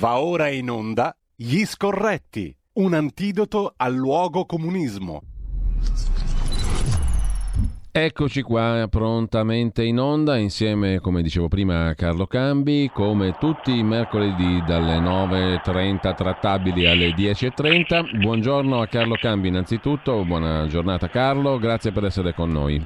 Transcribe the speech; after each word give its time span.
Va 0.00 0.20
ora 0.20 0.46
in 0.46 0.70
onda 0.70 1.12
Gli 1.34 1.64
Scorretti, 1.64 2.54
un 2.74 2.94
antidoto 2.94 3.72
al 3.76 3.94
luogo 3.94 4.44
comunismo. 4.44 5.22
Eccoci 7.90 8.42
qua 8.42 8.86
prontamente 8.88 9.82
in 9.82 9.98
onda 9.98 10.36
insieme, 10.36 11.00
come 11.00 11.20
dicevo 11.20 11.48
prima, 11.48 11.88
a 11.88 11.94
Carlo 11.94 12.28
Cambi, 12.28 12.88
come 12.94 13.34
tutti 13.40 13.76
i 13.76 13.82
mercoledì 13.82 14.62
dalle 14.64 14.98
9.30 15.00 16.14
trattabili 16.14 16.86
alle 16.86 17.08
10.30. 17.08 18.20
Buongiorno 18.20 18.80
a 18.80 18.86
Carlo 18.86 19.16
Cambi 19.16 19.48
innanzitutto, 19.48 20.24
buona 20.24 20.64
giornata 20.68 21.08
Carlo, 21.08 21.58
grazie 21.58 21.90
per 21.90 22.04
essere 22.04 22.34
con 22.34 22.50
noi. 22.50 22.80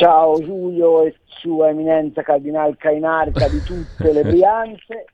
Ciao 0.00 0.42
Giulio 0.42 1.04
e 1.04 1.14
sua 1.26 1.68
eminenza 1.68 2.22
Cardinal 2.22 2.76
Cainarca 2.76 3.48
di 3.48 3.62
tutte 3.62 4.12
le 4.12 4.24
brianze 4.26 5.04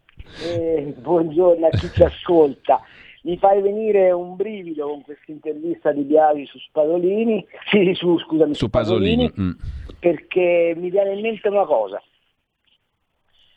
e 0.43 0.95
buongiorno 0.96 1.66
a 1.66 1.70
chi 1.70 1.88
ci 1.93 2.02
ascolta. 2.02 2.80
Mi 3.23 3.38
fai 3.38 3.62
venire 3.62 4.10
un 4.10 4.37
brivido 4.37 4.87
con 4.88 5.02
questa 5.02 5.33
intervista 5.33 5.92
di 5.92 6.02
Biagi 6.02 6.45
su 6.45 6.59
Spadolini, 6.59 7.47
sì, 7.70 7.95
su, 7.95 8.19
scusami, 8.19 8.55
su 8.55 8.69
Pasolini, 8.69 9.28
Pasolini 9.28 9.50
mm. 9.50 9.98
perché 9.98 10.74
mi 10.77 10.91
viene 10.91 11.14
in 11.14 11.20
mente 11.20 11.48
una 11.48 11.64
cosa. 11.64 12.02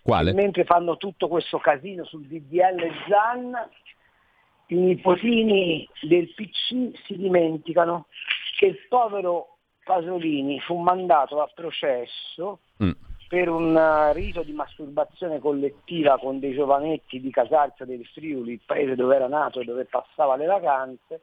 Quale? 0.02 0.31
Mentre 0.31 0.63
fanno 0.63 0.95
tutto 0.95 1.27
questo 1.27 1.57
casino 1.57 2.05
sul 2.05 2.26
DDL 2.27 2.90
Zan, 3.09 3.54
i 4.68 4.76
nipotini 4.76 5.88
del 6.02 6.34
PC 6.34 6.98
si 7.05 7.18
dimenticano 7.18 8.05
che 8.57 8.68
il 8.68 8.77
povero 8.88 9.57
Pasolini 9.84 10.62
fu 10.62 10.77
mandato 10.77 11.41
a 11.41 11.52
processo 11.54 12.59
mm 12.81 13.06
per 13.27 13.49
un 13.49 13.76
uh, 13.76 14.13
rito 14.13 14.41
di 14.44 14.54
masturbazione 14.54 15.40
collettiva 15.40 16.18
con 16.18 16.40
dei 16.40 16.54
giovanetti 16.54 17.20
di 17.20 17.30
Casarza 17.30 17.84
del 17.84 18.05
Friuli, 18.05 18.54
il 18.54 18.62
paese 18.66 18.95
dove 18.95 19.16
era 19.16 19.27
nato 19.27 19.59
e 19.59 19.66
dove 19.66 19.85
passava 19.85 20.35
le 20.35 20.45
vacanze, 20.45 21.21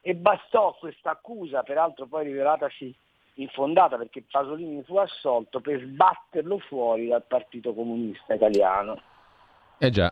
e 0.00 0.14
bastò 0.14 0.74
questa 0.78 1.10
accusa, 1.10 1.62
peraltro 1.62 2.06
poi 2.06 2.24
rivelatasi 2.26 2.94
infondata 3.34 3.96
perché 3.98 4.22
Pasolini 4.30 4.82
fu 4.84 4.96
assolto, 4.96 5.60
per 5.60 5.80
sbatterlo 5.80 6.58
fuori 6.58 7.08
dal 7.08 7.24
Partito 7.26 7.74
Comunista 7.74 8.34
Italiano. 8.34 8.98
Eh 9.78 9.90
già, 9.90 10.10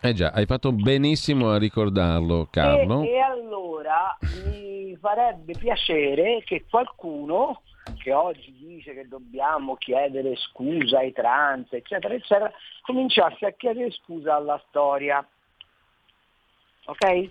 eh 0.00 0.12
già, 0.14 0.32
hai 0.34 0.46
fatto 0.46 0.72
benissimo 0.72 1.50
a 1.50 1.58
ricordarlo, 1.58 2.48
Carlo. 2.50 3.02
E, 3.02 3.10
e 3.10 3.18
allora 3.20 4.16
mi 4.50 4.96
farebbe 5.00 5.54
piacere 5.56 6.42
che 6.44 6.64
qualcuno 6.68 7.60
che 7.98 8.12
oggi 8.12 8.52
dice 8.58 8.94
che 8.94 9.06
dobbiamo 9.08 9.76
chiedere 9.76 10.34
scusa 10.36 10.98
ai 10.98 11.12
trans, 11.12 11.72
eccetera, 11.72 12.14
eccetera, 12.14 12.50
cominciasse 12.82 13.46
a 13.46 13.52
chiedere 13.52 13.90
scusa 13.90 14.36
alla 14.36 14.62
storia. 14.68 15.26
Ok? 16.86 17.30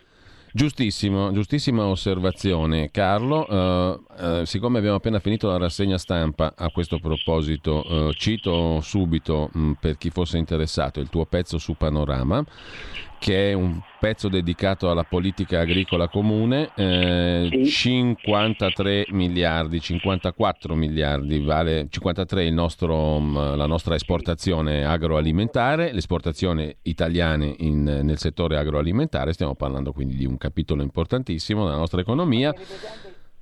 Giustissimo, 0.55 1.31
giustissima 1.31 1.85
osservazione 1.87 2.91
Carlo. 2.91 3.45
Uh, 3.49 4.23
uh, 4.23 4.43
siccome 4.45 4.77
abbiamo 4.77 4.97
appena 4.97 5.17
finito 5.17 5.47
la 5.47 5.57
rassegna 5.57 5.97
stampa 5.97 6.53
a 6.55 6.69
questo 6.69 6.99
proposito, 6.99 7.83
uh, 7.87 8.13
cito 8.13 8.79
subito 8.81 9.49
mh, 9.51 9.71
per 9.79 9.97
chi 9.97 10.11
fosse 10.11 10.37
interessato 10.37 10.99
il 10.99 11.09
tuo 11.09 11.25
pezzo 11.25 11.57
su 11.57 11.73
Panorama 11.73 12.43
che 13.23 13.52
è 13.52 13.53
un 13.53 13.79
pezzo 14.02 14.27
dedicato 14.27 14.91
alla 14.91 15.05
politica 15.05 15.61
agricola 15.61 16.09
comune, 16.09 16.71
eh, 16.75 17.47
sì. 17.49 17.65
53 17.67 19.05
miliardi, 19.11 19.80
54 19.80 20.75
miliardi, 20.75 21.39
vale 21.39 21.88
53 21.88 22.49
nostro, 22.49 23.21
mm, 23.21 23.55
la 23.55 23.65
nostra 23.65 23.95
esportazione 23.95 24.83
agroalimentare, 24.83 25.93
l'esportazione 25.93 26.80
italiana 26.81 27.49
in, 27.59 27.83
nel 27.83 28.17
settore 28.17 28.57
agroalimentare, 28.57 29.31
stiamo 29.31 29.55
parlando 29.55 29.93
quindi 29.93 30.17
di 30.17 30.25
un 30.25 30.35
capitolo 30.35 30.81
importantissimo 30.81 31.63
della 31.63 31.77
nostra 31.77 32.02
economia. 32.02 32.53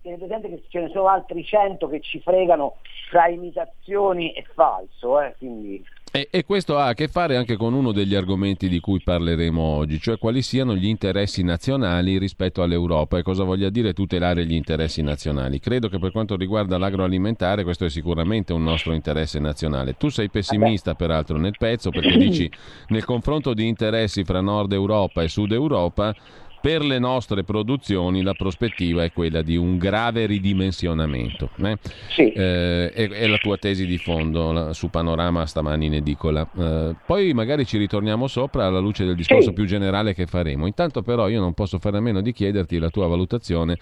Tiene 0.03 0.17
presente 0.17 0.47
che 0.47 0.63
ce 0.67 0.81
ne 0.81 0.89
sono 0.89 1.07
altri 1.07 1.43
100 1.43 1.87
che 1.87 2.01
ci 2.01 2.19
fregano 2.19 2.77
fra 3.09 3.27
imitazioni 3.29 4.31
e 4.33 4.45
falso, 4.53 5.19
eh, 5.19 5.33
quindi... 5.39 5.83
E, 6.13 6.27
e, 6.29 6.43
questo 6.43 6.77
ha 6.77 6.87
a 6.87 6.93
che 6.93 7.07
fare 7.07 7.37
anche 7.37 7.55
con 7.55 7.73
uno 7.73 7.93
degli 7.93 8.15
argomenti 8.15 8.67
di 8.67 8.81
cui 8.81 9.01
parleremo 9.01 9.61
oggi, 9.61 9.97
cioè 9.97 10.17
quali 10.17 10.41
siano 10.41 10.75
gli 10.75 10.87
interessi 10.87 11.41
nazionali 11.41 12.17
rispetto 12.17 12.61
all'Europa 12.61 13.17
e 13.17 13.21
cosa 13.21 13.45
voglia 13.45 13.69
dire 13.69 13.93
tutelare 13.93 14.45
gli 14.45 14.51
interessi 14.51 15.01
nazionali. 15.01 15.61
Credo 15.61 15.87
che 15.87 15.99
per 15.99 16.11
quanto 16.11 16.35
riguarda 16.35 16.77
l'agroalimentare 16.77 17.63
questo 17.63 17.85
è 17.85 17.89
sicuramente 17.89 18.51
un 18.51 18.61
nostro 18.61 18.91
interesse 18.91 19.39
nazionale. 19.39 19.95
Tu 19.95 20.09
sei 20.09 20.29
pessimista 20.29 20.95
peraltro 20.95 21.37
nel 21.37 21.55
pezzo 21.57 21.91
perché 21.91 22.17
dici 22.17 22.51
nel 22.89 23.05
confronto 23.05 23.53
di 23.53 23.65
interessi 23.65 24.25
fra 24.25 24.41
Nord 24.41 24.73
Europa 24.73 25.23
e 25.23 25.29
Sud 25.29 25.53
Europa 25.53 26.13
per 26.61 26.83
le 26.83 26.99
nostre 26.99 27.43
produzioni 27.43 28.21
la 28.21 28.33
prospettiva 28.33 29.03
è 29.03 29.11
quella 29.11 29.41
di 29.41 29.57
un 29.57 29.77
grave 29.77 30.27
ridimensionamento. 30.27 31.49
Eh? 31.63 31.77
Sì. 32.09 32.31
Eh, 32.31 32.91
è, 32.91 33.09
è, 33.09 33.27
la 33.27 33.37
tua 33.37 33.57
tesi 33.57 33.85
di 33.85 33.97
fondo 33.97 34.51
la, 34.51 34.73
su 34.73 34.89
Panorama 34.89 35.45
stamani 35.45 35.87
in 35.87 35.95
edicola. 35.95 36.47
Eh, 36.57 36.95
poi 37.05 37.33
magari 37.33 37.65
ci 37.65 37.77
ritorniamo 37.77 38.27
sopra 38.27 38.67
alla 38.67 38.79
luce 38.79 39.05
del 39.05 39.15
discorso 39.15 39.49
sì. 39.49 39.53
più 39.53 39.65
generale 39.65 40.13
che 40.13 40.27
faremo. 40.27 40.67
Intanto 40.67 41.01
però 41.01 41.27
io 41.27 41.39
non 41.39 41.53
posso 41.53 41.79
fare 41.79 41.97
a 41.97 42.01
meno 42.01 42.21
di 42.21 42.31
chiederti 42.31 42.77
la 42.77 42.89
tua 42.89 43.07
valutazione 43.07 43.77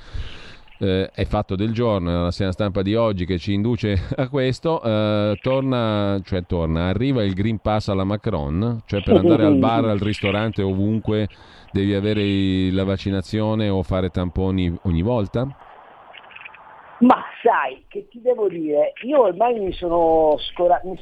eh, 0.79 1.09
è 1.13 1.25
fatto 1.25 1.55
del 1.55 1.73
giorno, 1.73 2.23
la 2.23 2.31
sera 2.31 2.51
stampa 2.51 2.81
di 2.81 2.95
oggi 2.95 3.25
che 3.25 3.37
ci 3.37 3.53
induce 3.53 3.99
a 4.15 4.29
questo, 4.29 4.81
eh, 4.81 5.37
torna, 5.41 6.19
cioè 6.23 6.45
torna, 6.45 6.87
arriva 6.87 7.23
il 7.23 7.33
Green 7.33 7.59
Pass 7.59 7.89
alla 7.89 8.05
Macron, 8.05 8.81
cioè 8.85 9.03
per 9.03 9.17
andare 9.17 9.45
al 9.45 9.57
bar, 9.57 9.85
al 9.85 9.99
ristorante, 9.99 10.61
ovunque 10.61 11.27
devi 11.71 11.93
avere 11.93 12.71
la 12.71 12.83
vaccinazione 12.83 13.69
o 13.69 13.83
fare 13.83 14.09
tamponi 14.09 14.77
ogni 14.83 15.01
volta? 15.01 15.47
Ma 16.99 17.23
sai, 17.41 17.85
che 17.87 18.07
ti 18.09 18.21
devo 18.21 18.49
dire, 18.49 18.93
io 19.03 19.21
ormai 19.21 19.59
mi 19.59 19.71
sono 19.71 20.35
scorato, 20.37 20.97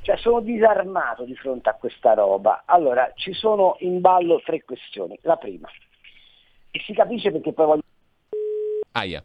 cioè 0.00 0.16
sono 0.16 0.40
disarmato 0.40 1.24
di 1.24 1.34
fronte 1.34 1.68
a 1.68 1.74
questa 1.74 2.14
roba. 2.14 2.62
Allora, 2.64 3.12
ci 3.14 3.32
sono 3.32 3.76
in 3.80 4.00
ballo 4.00 4.40
tre 4.44 4.64
questioni. 4.64 5.18
La 5.22 5.36
prima, 5.36 5.68
e 6.70 6.80
si 6.86 6.94
capisce 6.94 7.30
perché 7.30 7.52
poi 7.52 7.66
voglio... 7.66 7.82
Aia. 8.92 9.22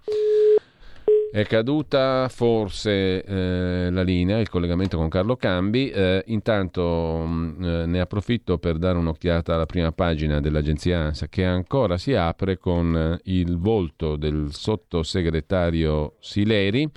È 1.30 1.46
caduta 1.46 2.30
forse 2.30 3.22
eh, 3.22 3.90
la 3.92 4.02
linea, 4.02 4.40
il 4.40 4.50
collegamento 4.50 4.98
con 4.98 5.10
Carlo 5.10 5.36
Cambi. 5.36 5.90
Eh, 5.90 6.24
intanto 6.28 7.24
mh, 7.26 7.32
mm, 7.32 7.64
eh, 7.64 7.86
ne 7.86 8.00
approfitto 8.00 8.58
per 8.58 8.78
dare 8.78 8.98
un'occhiata 8.98 9.54
alla 9.54 9.66
prima 9.66 9.92
pagina 9.92 10.40
dell'agenzia 10.40 11.00
ANSA 11.00 11.28
che 11.28 11.44
ancora 11.44 11.98
si 11.98 12.14
apre 12.14 12.58
con 12.58 12.96
eh, 12.96 13.20
il 13.32 13.58
volto 13.58 14.16
del 14.16 14.48
sottosegretario 14.52 16.16
Sileri 16.20 16.90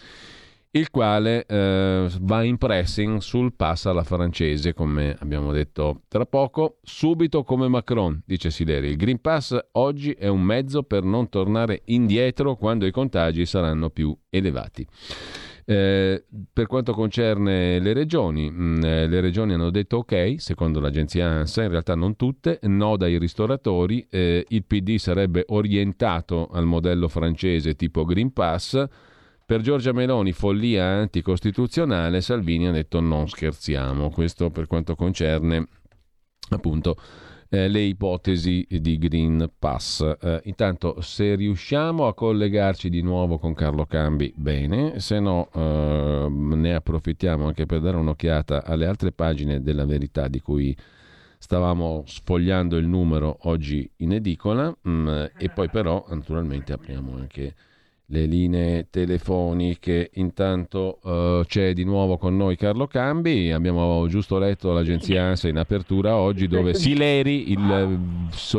il 0.72 0.90
quale 0.90 1.46
eh, 1.46 2.08
va 2.20 2.42
in 2.44 2.56
pressing 2.56 3.18
sul 3.18 3.54
pass 3.54 3.86
alla 3.86 4.04
francese, 4.04 4.72
come 4.72 5.16
abbiamo 5.18 5.52
detto 5.52 6.02
tra 6.06 6.26
poco, 6.26 6.78
subito 6.82 7.42
come 7.42 7.66
Macron, 7.66 8.22
dice 8.24 8.50
Sileri. 8.50 8.90
Il 8.90 8.96
Green 8.96 9.20
Pass 9.20 9.58
oggi 9.72 10.12
è 10.12 10.28
un 10.28 10.42
mezzo 10.42 10.84
per 10.84 11.02
non 11.02 11.28
tornare 11.28 11.82
indietro 11.86 12.54
quando 12.54 12.86
i 12.86 12.92
contagi 12.92 13.46
saranno 13.46 13.90
più 13.90 14.16
elevati. 14.28 14.86
Eh, 15.64 16.24
per 16.52 16.66
quanto 16.66 16.92
concerne 16.94 17.78
le 17.80 17.92
regioni, 17.92 18.50
mh, 18.50 18.62
mm, 18.62 18.84
eh, 18.84 19.06
le 19.08 19.20
regioni 19.20 19.52
hanno 19.52 19.70
detto 19.70 19.98
ok, 19.98 20.34
secondo 20.38 20.80
l'agenzia 20.80 21.26
ANSA, 21.26 21.64
in 21.64 21.68
realtà 21.70 21.94
non 21.94 22.16
tutte, 22.16 22.60
no 22.62 22.96
dai 22.96 23.18
ristoratori, 23.18 24.06
eh, 24.08 24.44
il 24.48 24.64
PD 24.64 24.96
sarebbe 24.96 25.44
orientato 25.48 26.48
al 26.52 26.64
modello 26.64 27.08
francese 27.08 27.74
tipo 27.74 28.04
Green 28.04 28.32
Pass, 28.32 28.84
per 29.50 29.62
Giorgia 29.62 29.90
Meloni 29.90 30.30
follia 30.30 30.84
anticostituzionale, 30.84 32.20
Salvini 32.20 32.68
ha 32.68 32.70
detto 32.70 33.00
non 33.00 33.28
scherziamo, 33.28 34.08
questo 34.10 34.50
per 34.50 34.68
quanto 34.68 34.94
concerne 34.94 35.66
appunto 36.50 36.94
eh, 37.48 37.66
le 37.66 37.80
ipotesi 37.80 38.64
di 38.70 38.96
Green 38.96 39.50
Pass. 39.58 40.02
Eh, 40.20 40.42
intanto 40.44 41.00
se 41.00 41.34
riusciamo 41.34 42.06
a 42.06 42.14
collegarci 42.14 42.88
di 42.88 43.02
nuovo 43.02 43.38
con 43.38 43.52
Carlo 43.54 43.86
Cambi, 43.86 44.32
bene, 44.36 45.00
se 45.00 45.18
no 45.18 45.48
eh, 45.52 46.28
ne 46.30 46.74
approfittiamo 46.76 47.44
anche 47.44 47.66
per 47.66 47.80
dare 47.80 47.96
un'occhiata 47.96 48.62
alle 48.64 48.86
altre 48.86 49.10
pagine 49.10 49.60
della 49.62 49.84
verità 49.84 50.28
di 50.28 50.38
cui 50.38 50.76
stavamo 51.38 52.04
sfogliando 52.06 52.76
il 52.76 52.86
numero 52.86 53.36
oggi 53.48 53.90
in 53.96 54.12
edicola. 54.12 54.72
Mm, 54.88 55.24
e 55.36 55.50
poi 55.52 55.68
però 55.68 56.06
naturalmente 56.08 56.72
apriamo 56.72 57.16
anche 57.16 57.54
le 58.10 58.26
linee 58.26 58.88
telefoniche. 58.90 60.10
Intanto 60.14 60.98
uh, 61.02 61.44
c'è 61.44 61.72
di 61.72 61.84
nuovo 61.84 62.18
con 62.18 62.36
noi 62.36 62.56
Carlo 62.56 62.86
Cambi, 62.86 63.50
abbiamo 63.50 64.06
giusto 64.08 64.38
letto 64.38 64.72
l'agenzia 64.72 65.24
ANSA 65.24 65.48
in 65.48 65.58
apertura 65.58 66.16
oggi 66.16 66.46
dove 66.46 66.74
Sileri, 66.74 67.50
il, 67.50 67.98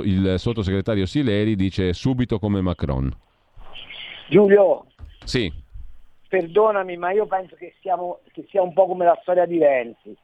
il 0.03 0.35
sottosegretario 0.37 1.05
Sileri 1.05 1.55
dice 1.55 1.93
subito 1.93 2.39
come 2.39 2.61
Macron. 2.61 3.13
Giulio, 4.29 4.85
sì. 5.25 5.51
perdonami 6.27 6.95
ma 6.95 7.11
io 7.11 7.25
penso 7.25 7.55
che, 7.55 7.73
siamo, 7.81 8.19
che 8.31 8.45
sia 8.49 8.61
un 8.61 8.73
po' 8.73 8.87
come 8.87 9.05
la 9.05 9.17
storia 9.21 9.45
di 9.45 9.57
Renzi. 9.57 10.15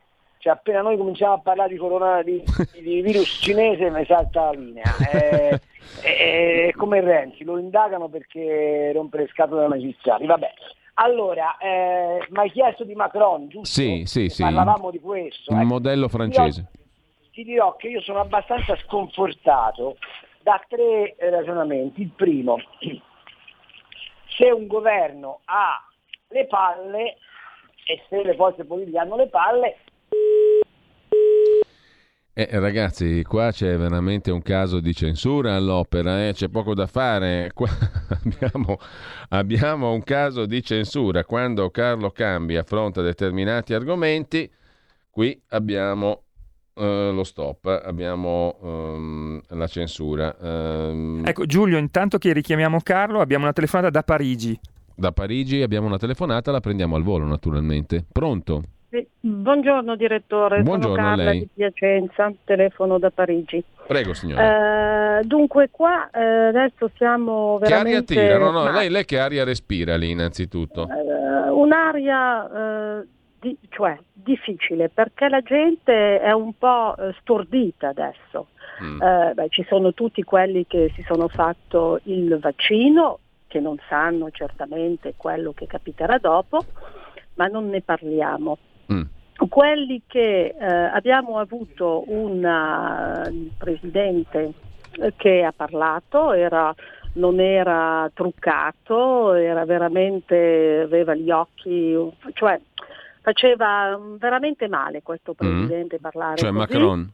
Cioè 0.48 0.56
appena 0.56 0.82
noi 0.82 0.96
cominciamo 0.96 1.34
a 1.34 1.40
parlare 1.40 1.74
di, 1.74 1.78
corona, 1.78 2.24
di, 2.24 2.42
di 2.80 3.02
virus 3.02 3.40
cinese 3.42 3.90
mi 3.90 4.06
salta 4.06 4.46
la 4.46 4.52
linea. 4.52 4.96
È, 4.98 5.60
è, 6.02 6.68
è 6.68 6.72
come 6.72 7.02
Renzi, 7.02 7.44
lo 7.44 7.58
indagano 7.58 8.08
perché 8.08 8.92
rompe 8.94 9.18
le 9.18 9.28
scatole 9.28 9.64
ai 9.64 9.70
magistrati. 9.70 10.26
Vabbè. 10.26 10.54
Allora, 11.00 11.58
eh, 11.58 12.26
mi 12.30 12.40
hai 12.40 12.50
chiesto 12.50 12.84
di 12.84 12.96
Macron, 12.96 13.50
giusto? 13.50 13.68
Sì, 13.68 14.04
sì, 14.06 14.30
sì. 14.30 14.42
Parlavamo 14.42 14.90
di 14.90 15.00
questo. 15.00 15.52
Un 15.52 15.60
ecco. 15.60 15.68
modello 15.68 16.08
francese. 16.08 16.70
Dirò, 16.72 17.32
ti 17.34 17.44
dirò 17.44 17.76
che 17.76 17.88
io 17.90 18.02
sono 18.02 18.22
abbastanza 18.22 18.76
sconfortato 18.78 19.98
da 20.42 20.64
tre 20.68 21.16
ragionamenti. 21.20 22.02
Il 22.02 22.12
primo, 22.16 22.58
se 24.38 24.50
un 24.50 24.66
governo 24.66 25.42
ha 25.46 25.86
le 26.30 26.48
palle 26.48 27.18
e 27.86 28.02
se 28.10 28.24
le 28.24 28.36
forze 28.36 28.66
politiche 28.66 28.98
hanno 28.98 29.18
le 29.18 29.28
palle 29.28 29.78
eh, 32.40 32.60
ragazzi, 32.60 33.24
qua 33.24 33.52
c'è 33.52 33.76
veramente 33.80 34.30
un 34.30 34.44
caso 34.44 34.80
di 34.80 34.94
censura 34.94 35.56
all'opera, 35.56 36.28
eh? 36.28 36.34
c'è 36.34 36.50
poco 36.50 36.76
da 36.76 36.86
fare. 36.86 37.50
Qua 37.52 37.68
abbiamo, 38.24 38.78
abbiamo, 39.30 39.92
un 39.92 40.04
caso 40.04 40.46
di 40.46 40.62
censura. 40.62 41.26
Quando 41.26 41.72
Carlo 41.72 42.12
Cambi 42.12 42.56
affronta 42.56 43.02
determinati 43.02 43.74
argomenti, 43.74 44.48
qui 45.10 45.42
abbiamo 45.48 46.26
uh, 46.76 47.12
lo 47.12 47.24
stop, 47.24 47.66
abbiamo 47.66 48.56
um, 48.62 49.42
la 49.48 49.66
censura. 49.66 50.36
Um... 50.40 51.24
Ecco, 51.26 51.48
Giulio, 51.48 51.80
intanto 51.80 52.20
che 52.20 52.34
richiamiamo 52.34 52.82
Carlo, 52.82 53.20
abbiamo 53.20 53.46
una 53.46 53.54
telefonata 53.54 53.90
da 53.90 54.04
Parigi. 54.04 54.60
Da 54.96 55.12
Parigi 55.12 55.64
abbiamo 55.64 55.88
una 55.88 55.98
telefonata, 55.98 56.52
la 56.52 56.60
prendiamo 56.60 56.96
al 56.96 57.02
volo 57.02 57.26
naturalmente. 57.26 58.06
Pronto? 58.12 58.62
Buongiorno 59.20 59.96
direttore, 59.96 60.62
Buongiorno 60.62 60.96
sono 60.96 61.08
Carla 61.08 61.32
di 61.32 61.48
Piacenza, 61.54 62.32
telefono 62.44 62.98
da 62.98 63.10
Parigi. 63.10 63.64
Prego 63.86 64.14
signora. 64.14 65.20
Eh, 65.20 65.24
dunque 65.24 65.70
qua 65.72 66.10
eh, 66.10 66.48
adesso 66.48 66.90
siamo 66.96 67.58
veramente... 67.58 68.14
Che 68.14 68.20
aria 68.20 68.38
tira? 68.38 68.52
No, 68.52 68.52
no, 68.52 68.72
lei, 68.72 68.90
lei, 68.90 69.06
che 69.06 69.20
aria 69.20 69.44
respira 69.44 69.96
lì 69.96 70.12
innanzitutto? 70.12 70.88
Eh, 70.90 71.50
un'aria 71.50 73.00
eh, 73.00 73.08
di, 73.40 73.58
cioè, 73.70 73.98
difficile 74.14 74.90
perché 74.90 75.30
la 75.30 75.42
gente 75.42 76.20
è 76.20 76.32
un 76.32 76.54
po' 76.58 76.96
eh, 76.98 77.16
stordita 77.22 77.90
adesso. 77.90 78.48
Mm. 78.84 79.02
Eh, 79.02 79.32
beh, 79.34 79.50
ci 79.50 79.66
sono 79.68 79.94
tutti 79.94 80.24
quelli 80.24 80.66
che 80.68 80.92
si 80.96 81.04
sono 81.08 81.28
fatto 81.28 82.00
il 82.04 82.38
vaccino, 82.40 83.20
che 83.48 83.60
non 83.60 83.78
sanno 83.88 84.30
certamente 84.32 85.14
quello 85.16 85.54
che 85.54 85.66
capiterà 85.66 86.18
dopo, 86.18 86.64
ma 87.36 87.48
non 87.48 87.70
ne 87.70 87.82
parliamo. 87.82 88.58
Mm. 88.92 89.02
Quelli 89.50 90.02
che 90.08 90.56
eh, 90.60 90.66
abbiamo 90.66 91.38
avuto 91.38 92.04
un 92.08 92.44
uh, 92.44 93.56
presidente 93.58 94.54
che 95.16 95.44
ha 95.44 95.54
parlato, 95.56 96.34
era, 96.34 96.74
non 97.14 97.40
era 97.40 98.10
truccato, 98.14 99.34
era 99.34 99.64
veramente, 99.66 100.82
aveva 100.84 101.14
gli 101.14 101.30
occhi, 101.30 101.96
cioè 102.34 102.60
faceva 103.22 104.00
veramente 104.18 104.68
male 104.68 105.04
questo 105.04 105.34
mm. 105.34 105.36
presidente 105.36 105.98
mm. 105.98 106.02
parlare. 106.02 106.38
Cioè 106.38 106.52
così. 106.52 106.58
Macron? 106.58 107.14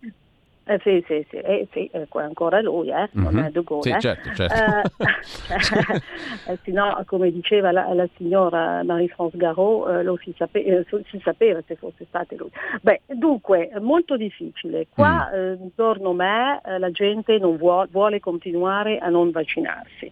Eh, 0.66 0.80
sì, 0.82 1.04
sì, 1.06 1.26
sì, 1.30 1.36
eh, 1.36 1.68
sì, 1.74 1.90
è 1.92 2.08
ancora 2.14 2.62
lui, 2.62 2.90
eh, 2.90 3.10
non 3.12 3.34
mm-hmm. 3.34 3.46
è 3.46 3.50
De 3.50 3.64
Gaulle. 3.64 3.82
Sì, 3.84 3.90
eh. 3.90 4.00
certo, 4.00 4.34
certo. 4.34 4.92
Eh, 6.46 6.60
sì, 6.64 6.72
no, 6.72 7.02
come 7.06 7.32
diceva 7.32 7.72
la, 7.72 7.94
la 7.94 8.08
signora 8.16 8.84
Marie-France 8.84 9.38
Garot, 9.38 9.90
eh, 9.90 10.04
lo 10.04 10.18
si, 10.22 10.34
sape- 10.38 10.64
eh, 10.64 10.86
si, 11.06 11.20
sapeva 11.24 11.62
se 11.66 11.76
fosse 11.76 12.06
stato 12.08 12.36
lui. 12.36 12.50
Beh, 12.82 13.02
dunque, 13.08 13.72
molto 13.80 14.18
difficile. 14.18 14.88
Qua 14.90 15.30
mm. 15.34 15.62
intorno 15.62 16.10
a 16.10 16.14
me 16.14 16.62
la 16.80 16.92
gente 16.92 17.38
non 17.38 17.56
vuole, 17.58 17.88
vuole 17.92 18.20
continuare 18.20 18.98
a 18.98 19.10
non 19.10 19.32
vaccinarsi. 19.32 20.12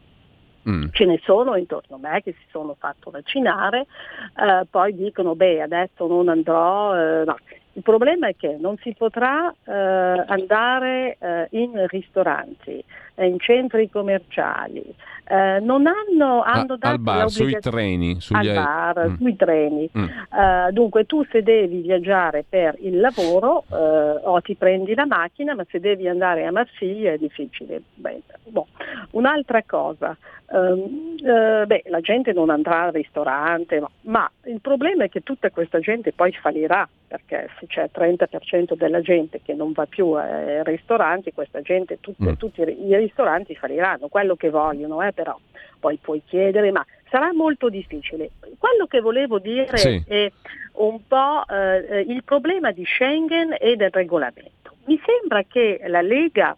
Mm. 0.69 0.86
Ce 0.92 1.06
ne 1.06 1.19
sono 1.24 1.56
intorno 1.56 1.95
a 1.95 2.00
me 2.00 2.21
che 2.21 2.33
si 2.33 2.45
sono 2.51 2.75
fatto 2.77 3.09
vaccinare, 3.09 3.88
eh, 4.36 4.65
poi 4.69 4.95
dicono 4.95 5.36
beh 5.36 5.62
adesso 5.62 6.07
non 6.07 6.30
andrò, 6.30 6.95
eh, 6.95 7.24
no. 7.25 7.36
Il 7.73 7.83
problema 7.83 8.27
è 8.27 8.35
che 8.35 8.57
non 8.59 8.77
si 8.81 8.94
potrà 8.97 9.50
eh, 9.63 9.71
andare 9.71 11.15
eh, 11.19 11.47
in 11.51 11.85
ristoranti, 11.88 12.83
in 13.25 13.39
centri 13.39 13.89
commerciali, 13.89 14.83
eh, 15.31 15.59
non 15.62 15.85
hanno, 15.88 16.41
hanno 16.41 16.75
dato 16.75 16.88
al 16.88 17.00
bar, 17.00 17.29
sui 17.29 17.57
treni, 17.59 18.19
sugli... 18.19 18.50
al 18.50 18.53
bar, 18.53 19.09
mm. 19.09 19.15
sui 19.15 19.35
treni. 19.38 19.89
Mm. 19.97 20.03
Uh, 20.03 20.71
dunque 20.71 21.06
tu 21.06 21.23
se 21.31 21.41
devi 21.41 21.79
viaggiare 21.79 22.44
per 22.47 22.75
il 22.79 23.00
lavoro 23.00 23.63
uh, 23.69 24.27
o 24.27 24.41
ti 24.41 24.56
prendi 24.56 24.94
la 24.94 25.06
macchina, 25.06 25.56
ma 25.56 25.65
se 25.69 25.79
devi 25.79 26.09
andare 26.09 26.45
a 26.45 26.51
Marsiglia 26.51 27.13
è 27.13 27.18
difficile. 27.18 27.81
Beh, 27.94 28.21
boh. 28.44 28.68
Un'altra 29.12 29.63
cosa, 29.65 30.17
um, 30.50 31.15
uh, 31.21 31.65
beh, 31.65 31.83
la 31.85 32.01
gente 32.01 32.33
non 32.33 32.50
andrà 32.50 32.83
al 32.83 32.91
ristorante, 32.91 33.79
ma, 33.79 33.89
ma 34.01 34.31
il 34.45 34.59
problema 34.59 35.06
è 35.06 35.09
che 35.09 35.21
tutta 35.21 35.50
questa 35.50 35.79
gente 35.79 36.12
poi 36.12 36.33
fallirà, 36.33 36.88
perché 37.07 37.50
se 37.57 37.67
c'è 37.67 37.83
il 37.83 37.91
30% 37.94 38.75
della 38.75 39.01
gente 39.01 39.39
che 39.41 39.53
non 39.53 39.71
va 39.71 39.85
più 39.85 40.12
ai 40.12 40.62
ristoranti, 40.63 41.31
questa 41.31 41.62
gente, 41.62 42.00
tutte, 42.01 42.31
mm. 42.31 42.33
tutti 42.33 42.62
i 42.62 42.65
ristoranti 42.65 43.10
falliranno, 43.55 44.07
quello 44.07 44.35
che 44.35 44.49
vogliono, 44.49 45.01
eh, 45.01 45.13
però 45.13 45.37
poi 45.79 45.97
puoi 45.97 46.21
chiedere, 46.25 46.71
ma 46.71 46.85
sarà 47.09 47.33
molto 47.33 47.69
difficile. 47.69 48.31
Quello 48.57 48.85
che 48.87 49.01
volevo 49.01 49.39
dire 49.39 49.77
sì. 49.77 50.03
è 50.07 50.31
un 50.73 50.99
po' 51.07 51.43
eh, 51.47 52.05
il 52.07 52.23
problema 52.23 52.71
di 52.71 52.85
Schengen 52.85 53.55
e 53.59 53.75
del 53.75 53.91
regolamento. 53.91 54.75
Mi 54.85 54.99
sembra 55.05 55.43
che 55.43 55.81
la 55.87 56.01
Lega 56.01 56.55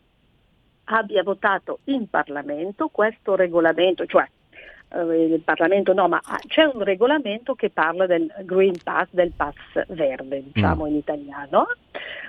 abbia 0.85 1.23
votato 1.23 1.79
in 1.85 2.09
Parlamento 2.09 2.89
questo 2.89 3.35
regolamento, 3.35 4.05
cioè 4.05 4.27
eh, 4.93 5.25
il 5.25 5.41
Parlamento 5.41 5.93
no, 5.93 6.07
ma 6.07 6.21
c'è 6.47 6.63
un 6.63 6.83
regolamento 6.83 7.55
che 7.55 7.69
parla 7.69 8.05
del 8.05 8.31
Green 8.43 8.75
Pass, 8.83 9.07
del 9.11 9.31
pass 9.35 9.55
verde, 9.87 10.43
diciamo 10.51 10.85
mm. 10.85 10.87
in 10.87 10.95
italiano. 10.95 11.67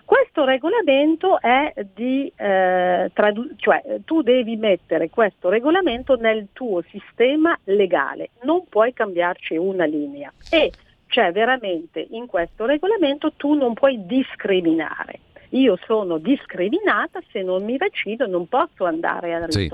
Questo 0.05 0.45
regolamento 0.45 1.41
è 1.41 1.73
di, 1.95 2.31
eh, 2.37 3.11
tradu- 3.15 3.55
cioè 3.57 3.83
tu 4.05 4.23
devi 4.23 4.57
mettere 4.57 5.09
questo 5.09 5.49
regolamento 5.49 6.17
nel 6.17 6.49
tuo 6.53 6.83
sistema 6.91 7.59
legale, 7.65 8.31
non 8.43 8.65
puoi 8.69 8.93
cambiarci 8.93 9.57
una 9.57 9.87
linea 9.87 10.31
e 10.51 10.71
c'è 11.07 11.33
veramente 11.33 12.07
in 12.11 12.27
questo 12.27 12.67
regolamento 12.67 13.33
tu 13.33 13.55
non 13.55 13.73
puoi 13.73 14.05
discriminare. 14.05 15.21
Io 15.51 15.79
sono 15.87 16.19
discriminata 16.19 17.21
se 17.31 17.43
non 17.43 17.65
mi 17.65 17.77
vaccino, 17.77 18.27
non 18.27 18.49
posso 18.49 18.85
andare 18.85 19.35
al 19.35 19.53
sì. 19.53 19.71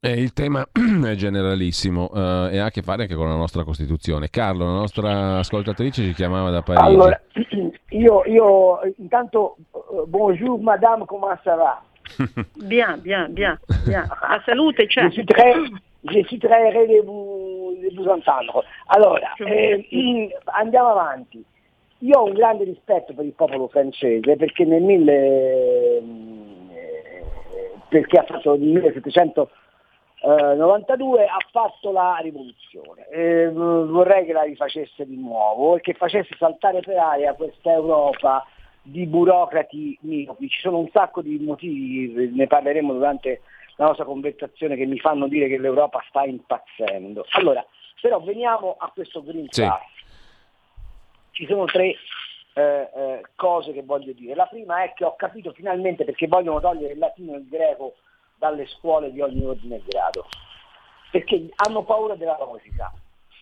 Eh, 0.00 0.12
il 0.12 0.32
tema 0.32 0.64
è 0.70 1.14
generalissimo 1.16 2.08
eh, 2.14 2.50
e 2.52 2.58
ha 2.58 2.66
a 2.66 2.70
che 2.70 2.82
fare 2.82 3.02
anche 3.02 3.16
con 3.16 3.28
la 3.28 3.34
nostra 3.34 3.64
Costituzione. 3.64 4.30
Carlo, 4.30 4.64
la 4.64 4.78
nostra 4.78 5.38
ascoltatrice 5.38 6.04
ci 6.04 6.14
chiamava 6.14 6.50
da 6.50 6.62
Parigi. 6.62 6.86
Allora, 6.86 7.20
io, 7.90 8.22
io 8.24 8.80
intanto, 8.98 9.56
uh, 9.72 10.06
bonjour 10.06 10.60
madame, 10.60 11.04
comment 11.04 11.36
ça 11.42 11.56
va? 11.56 11.82
bien, 12.54 13.00
bien, 13.00 13.32
bien, 13.32 13.58
bien. 13.84 14.06
A 14.08 14.40
salute, 14.46 14.86
c'è. 14.86 15.02
Je 15.06 15.10
suis 15.10 15.24
très, 15.24 15.52
je 16.02 16.22
suis 16.26 16.38
très 16.38 16.70
heureux 16.70 16.86
de 16.86 17.02
vous, 17.04 17.74
de 17.82 17.92
vous 17.96 18.06
entendre. 18.06 18.62
Allora, 18.86 19.34
eh, 19.38 19.84
andiamo 20.56 20.90
avanti. 20.90 21.44
Io 22.02 22.20
ho 22.20 22.26
un 22.26 22.34
grande 22.34 22.62
rispetto 22.62 23.14
per 23.14 23.24
il 23.24 23.32
popolo 23.32 23.66
francese 23.66 24.36
perché 24.36 24.64
nel 24.64 24.80
1000 24.80 25.12
eh, 25.12 26.02
perché 27.88 28.18
ha 28.18 28.22
fatto 28.22 28.54
il 28.54 28.62
1700 28.62 29.50
eh, 30.20 30.54
92 30.54 31.26
ha 31.26 31.38
fatto 31.50 31.92
la 31.92 32.18
rivoluzione. 32.20 33.06
Eh, 33.08 33.50
vorrei 33.50 34.24
che 34.24 34.32
la 34.32 34.42
rifacesse 34.42 35.06
di 35.06 35.16
nuovo 35.16 35.76
e 35.76 35.80
che 35.80 35.94
facesse 35.94 36.34
saltare 36.36 36.80
per 36.80 36.96
aria 36.96 37.34
questa 37.34 37.72
Europa 37.72 38.44
di 38.82 39.06
burocrati 39.06 39.96
miopi. 40.02 40.48
Ci 40.48 40.60
sono 40.60 40.78
un 40.78 40.88
sacco 40.90 41.22
di 41.22 41.38
motivi, 41.38 42.30
ne 42.34 42.46
parleremo 42.46 42.92
durante 42.92 43.42
la 43.76 43.86
nostra 43.86 44.04
conversazione, 44.04 44.76
che 44.76 44.86
mi 44.86 44.98
fanno 44.98 45.28
dire 45.28 45.46
che 45.46 45.58
l'Europa 45.58 46.02
sta 46.08 46.24
impazzendo. 46.24 47.24
Allora, 47.32 47.64
però 48.00 48.20
veniamo 48.20 48.76
a 48.78 48.90
questo 48.92 49.22
Green 49.22 49.46
Pass. 49.46 49.54
Sì. 49.54 49.68
Ci 51.30 51.46
sono 51.46 51.66
tre 51.66 51.94
eh, 52.54 52.90
eh, 52.92 53.22
cose 53.36 53.72
che 53.72 53.84
voglio 53.84 54.12
dire. 54.12 54.34
La 54.34 54.46
prima 54.46 54.82
è 54.82 54.92
che 54.94 55.04
ho 55.04 55.14
capito 55.14 55.52
finalmente 55.52 56.04
perché 56.04 56.26
vogliono 56.26 56.58
togliere 56.58 56.94
il 56.94 56.98
latino 56.98 57.34
e 57.34 57.38
il 57.38 57.48
greco 57.48 57.94
dalle 58.38 58.66
scuole 58.66 59.12
di 59.12 59.20
ogni 59.20 59.44
ordine 59.44 59.76
e 59.76 59.82
grado, 59.86 60.26
perché 61.10 61.48
hanno 61.56 61.84
paura 61.84 62.14
della 62.14 62.38
logica. 62.38 62.92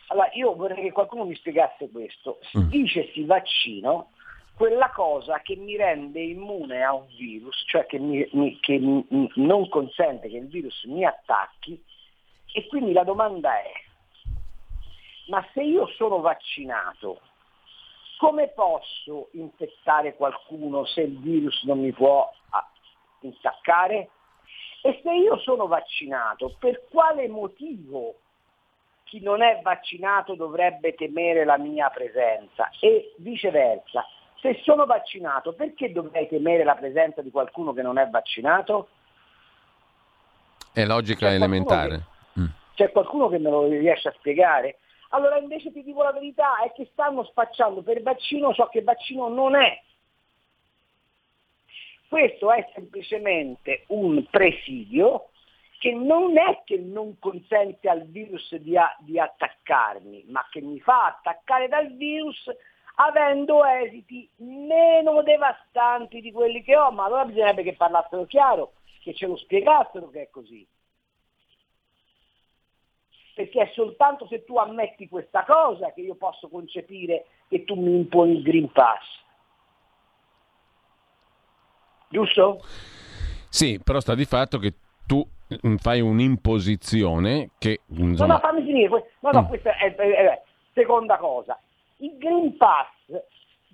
Allora 0.08 0.30
io 0.32 0.54
vorrei 0.54 0.82
che 0.82 0.92
qualcuno 0.92 1.24
mi 1.24 1.34
spiegasse 1.34 1.90
questo. 1.90 2.38
Si 2.50 2.58
mm. 2.58 2.68
dice 2.68 3.10
si 3.12 3.24
vaccino 3.24 4.10
quella 4.56 4.90
cosa 4.90 5.40
che 5.40 5.54
mi 5.56 5.76
rende 5.76 6.20
immune 6.20 6.82
a 6.82 6.94
un 6.94 7.06
virus, 7.16 7.62
cioè 7.66 7.84
che, 7.86 7.98
mi, 7.98 8.26
mi, 8.32 8.58
che 8.60 8.78
mi, 8.78 9.04
non 9.34 9.68
consente 9.68 10.28
che 10.28 10.38
il 10.38 10.46
virus 10.46 10.84
mi 10.84 11.04
attacchi 11.04 11.82
e 12.52 12.66
quindi 12.68 12.92
la 12.92 13.04
domanda 13.04 13.60
è, 13.60 13.70
ma 15.26 15.46
se 15.52 15.62
io 15.62 15.86
sono 15.88 16.20
vaccinato 16.20 17.20
come 18.16 18.48
posso 18.48 19.28
infettare 19.32 20.16
qualcuno 20.16 20.86
se 20.86 21.02
il 21.02 21.18
virus 21.18 21.64
non 21.64 21.80
mi 21.80 21.92
può 21.92 22.32
intaccare? 23.20 24.10
E 24.86 25.00
se 25.02 25.12
io 25.12 25.36
sono 25.38 25.66
vaccinato, 25.66 26.54
per 26.60 26.84
quale 26.88 27.26
motivo 27.26 28.14
chi 29.02 29.20
non 29.20 29.42
è 29.42 29.58
vaccinato 29.60 30.36
dovrebbe 30.36 30.94
temere 30.94 31.44
la 31.44 31.58
mia 31.58 31.90
presenza? 31.90 32.70
E 32.78 33.12
viceversa, 33.16 34.06
se 34.40 34.60
sono 34.62 34.86
vaccinato, 34.86 35.54
perché 35.54 35.90
dovrei 35.90 36.28
temere 36.28 36.62
la 36.62 36.76
presenza 36.76 37.20
di 37.20 37.32
qualcuno 37.32 37.72
che 37.72 37.82
non 37.82 37.98
è 37.98 38.06
vaccinato? 38.08 38.88
È 40.72 40.84
logica 40.84 41.26
c'è 41.26 41.34
elementare. 41.34 42.04
Che, 42.32 42.40
mm. 42.40 42.46
C'è 42.76 42.92
qualcuno 42.92 43.28
che 43.28 43.38
me 43.38 43.50
lo 43.50 43.66
riesce 43.66 44.06
a 44.06 44.14
spiegare? 44.16 44.78
Allora 45.08 45.36
invece 45.36 45.72
ti 45.72 45.82
dico 45.82 46.04
la 46.04 46.12
verità, 46.12 46.62
è 46.62 46.70
che 46.70 46.88
stanno 46.92 47.24
spacciando 47.24 47.82
per 47.82 48.02
vaccino 48.02 48.54
ciò 48.54 48.68
che 48.68 48.82
vaccino 48.82 49.26
non 49.26 49.56
è. 49.56 49.82
Questo 52.08 52.52
è 52.52 52.68
semplicemente 52.74 53.84
un 53.88 54.24
presidio 54.30 55.30
che 55.78 55.92
non 55.92 56.38
è 56.38 56.62
che 56.64 56.78
non 56.78 57.18
consente 57.18 57.88
al 57.88 58.04
virus 58.06 58.54
di, 58.56 58.76
a, 58.76 58.94
di 59.00 59.18
attaccarmi, 59.18 60.24
ma 60.28 60.46
che 60.50 60.60
mi 60.60 60.80
fa 60.80 61.06
attaccare 61.06 61.68
dal 61.68 61.92
virus 61.94 62.50
avendo 62.98 63.64
esiti 63.64 64.28
meno 64.36 65.22
devastanti 65.22 66.20
di 66.20 66.32
quelli 66.32 66.62
che 66.62 66.76
ho, 66.76 66.90
ma 66.92 67.04
allora 67.04 67.26
bisognerebbe 67.26 67.62
che 67.62 67.74
parlassero 67.74 68.24
chiaro, 68.24 68.72
che 69.02 69.12
ce 69.12 69.26
lo 69.26 69.36
spiegassero 69.36 70.08
che 70.08 70.22
è 70.22 70.30
così 70.30 70.66
perché 73.36 73.60
è 73.60 73.70
soltanto 73.74 74.26
se 74.28 74.46
tu 74.46 74.56
ammetti 74.56 75.10
questa 75.10 75.44
cosa 75.44 75.92
che 75.92 76.00
io 76.00 76.14
posso 76.14 76.48
concepire 76.48 77.26
che 77.48 77.64
tu 77.64 77.74
mi 77.74 77.94
imponi 77.94 78.36
il 78.36 78.42
Green 78.42 78.72
Pass. 78.72 79.04
Giusto? 82.08 82.60
Sì, 83.48 83.80
però 83.82 84.00
sta 84.00 84.14
di 84.14 84.24
fatto 84.24 84.58
che 84.58 84.74
tu 85.06 85.26
mm, 85.66 85.76
fai 85.76 86.00
un'imposizione 86.00 87.50
che... 87.58 87.80
Insomma... 87.88 88.26
No, 88.26 88.32
no, 88.34 88.38
fammi 88.40 88.64
finire. 88.64 88.88
No, 89.20 89.30
no, 89.30 89.42
mm. 89.42 89.46
questa 89.46 89.76
è, 89.76 89.94
è, 89.94 90.14
è, 90.14 90.42
seconda 90.72 91.16
cosa. 91.16 91.58
Il 91.98 92.16
Green 92.18 92.56
Pass 92.56 92.88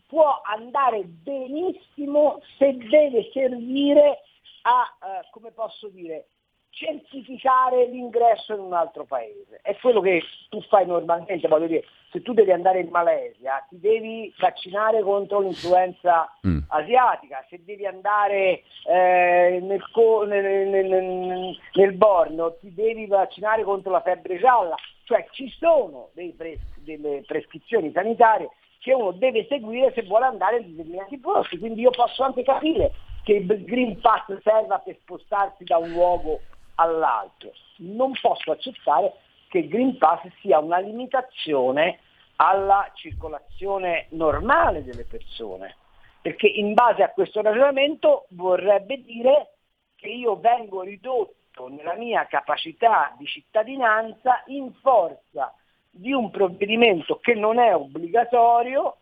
può 0.07 0.41
andare 0.45 1.05
benissimo 1.05 2.41
se 2.59 2.77
deve 2.77 3.31
servire 3.33 4.21
a, 4.63 4.97
uh, 5.01 5.31
come 5.31 5.51
posso 5.51 5.89
dire, 5.89 6.27
certificare 6.73 7.87
l'ingresso 7.87 8.55
in 8.55 8.61
un 8.61 8.73
altro 8.73 9.05
paese. 9.05 9.61
È 9.63 9.77
quello 9.77 10.01
che 10.01 10.23
tu 10.49 10.61
fai 10.63 10.87
normalmente, 10.87 11.47
voglio 11.47 11.67
dire, 11.67 11.85
se 12.11 12.23
tu 12.23 12.33
devi 12.33 12.53
andare 12.53 12.81
in 12.81 12.89
Malesia 12.91 13.65
ti 13.69 13.79
devi 13.81 14.33
vaccinare 14.39 15.03
contro 15.03 15.41
l'influenza 15.41 16.31
mm. 16.47 16.59
asiatica, 16.69 17.45
se 17.49 17.63
devi 17.65 17.87
andare 17.87 18.63
eh, 18.87 19.59
nel, 19.63 19.83
nel, 20.27 20.69
nel, 20.69 21.59
nel, 21.73 21.93
Borno 21.93 22.57
ti 22.57 22.73
devi 22.75 23.07
vaccinare 23.07 23.65
contro 23.65 23.91
la 23.91 24.03
febbre 24.03 24.39
gialla, 24.39 24.75
cioè 25.05 25.27
ci 25.31 25.49
sono 25.59 26.11
pres- 26.37 26.81
delle 26.81 27.23
prescrizioni 27.27 27.91
sanitarie 27.93 28.51
che 28.81 28.93
uno 28.93 29.13
deve 29.13 29.47
seguire 29.49 29.93
se 29.95 30.03
vuole 30.03 30.27
andare 30.27 30.59
in 30.59 30.75
determinati 30.75 31.17
posti, 31.19 31.59
quindi 31.59 31.83
io 31.83 31.91
posso 31.91 32.25
anche 32.25 32.43
capire 32.43 32.93
che 33.23 33.35
il 33.35 33.65
Green 33.65 34.01
Pass 34.01 34.25
serva 34.43 34.79
per 34.79 34.97
spostarsi 35.01 35.65
da 35.65 35.79
un 35.79 35.91
luogo 35.93 36.41
all'altro. 36.83 37.53
Non 37.79 38.13
posso 38.21 38.53
accettare 38.53 39.15
che 39.49 39.59
il 39.59 39.69
Green 39.69 39.99
Pass 39.99 40.27
sia 40.41 40.59
una 40.59 40.79
limitazione 40.79 42.01
alla 42.37 42.91
circolazione 42.95 44.07
normale 44.11 44.83
delle 44.83 45.05
persone, 45.05 45.77
perché 46.21 46.47
in 46.47 46.75
base 46.75 47.03
a 47.03 47.11
questo 47.11 47.41
ragionamento 47.43 48.27
vorrebbe 48.31 49.03
dire 49.03 49.51
che 49.97 50.09
io 50.09 50.37
vengo 50.37 50.83
ridotto 50.83 51.69
nella 51.69 51.95
mia 51.95 52.27
capacità 52.27 53.15
di 53.19 53.27
cittadinanza 53.27 54.43
in 54.47 54.73
forza 54.81 55.55
di 55.91 56.13
un 56.13 56.31
provvedimento 56.31 57.19
che 57.21 57.35
non 57.35 57.59
è 57.59 57.75
obbligatorio, 57.75 58.97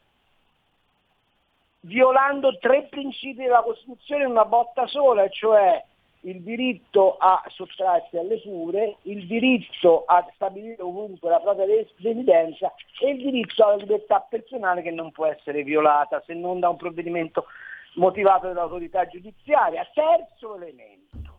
violando 1.83 2.59
tre 2.59 2.89
principi 2.91 3.45
della 3.45 3.63
Costituzione 3.63 4.25
in 4.25 4.31
una 4.31 4.45
botta 4.45 4.87
sola, 4.89 5.29
cioè 5.29 5.83
il 6.23 6.43
diritto 6.43 7.17
a 7.17 7.43
sottrarsi 7.49 8.17
alle 8.19 8.41
cure, 8.43 8.97
il 9.03 9.27
diritto 9.27 10.05
a 10.05 10.29
stabilire 10.35 10.83
ovunque 10.83 11.31
la 11.31 11.41
propria 11.41 11.65
residenza 11.65 12.73
e 13.01 13.11
il 13.11 13.23
diritto 13.23 13.65
alla 13.65 13.77
libertà 13.77 14.21
personale 14.29 14.83
che 14.83 14.91
non 14.91 15.13
può 15.13 15.27
essere 15.27 15.63
violata 15.63 16.23
se 16.27 16.35
non 16.35 16.61
da 16.61 16.69
un 16.69 16.77
provvedimento 16.77 17.47
motivato 17.95 18.49
dall'autorità 18.49 19.07
giudiziaria. 19.07 19.89
Terzo 19.95 20.57
elemento. 20.57 21.39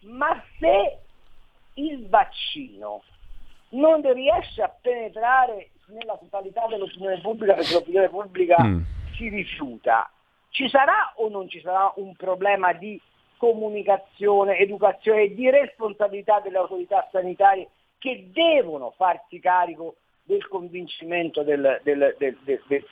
Ma 0.00 0.42
se 0.58 0.98
il 1.74 2.08
vaccino 2.08 3.02
non 3.70 4.00
riesce 4.12 4.62
a 4.62 4.74
penetrare 4.80 5.70
nella 5.86 6.16
totalità 6.16 6.66
dell'opinione 6.66 7.20
pubblica 7.20 7.54
perché 7.54 7.72
l'opinione 7.74 8.08
pubblica 8.08 8.62
mm. 8.62 8.82
si 9.14 9.28
rifiuta, 9.28 10.10
ci 10.58 10.68
sarà 10.68 11.12
o 11.14 11.28
non 11.28 11.48
ci 11.48 11.60
sarà 11.60 11.92
un 11.98 12.16
problema 12.16 12.72
di 12.72 13.00
comunicazione, 13.36 14.58
educazione 14.58 15.22
e 15.22 15.34
di 15.34 15.48
responsabilità 15.48 16.40
delle 16.40 16.58
autorità 16.58 17.06
sanitarie 17.12 17.68
che 17.98 18.30
devono 18.32 18.92
farsi 18.96 19.38
carico 19.38 19.94
del 20.24 20.48
convincimento 20.48 21.44
del, 21.44 21.80
del, 21.84 22.12
del, 22.18 22.84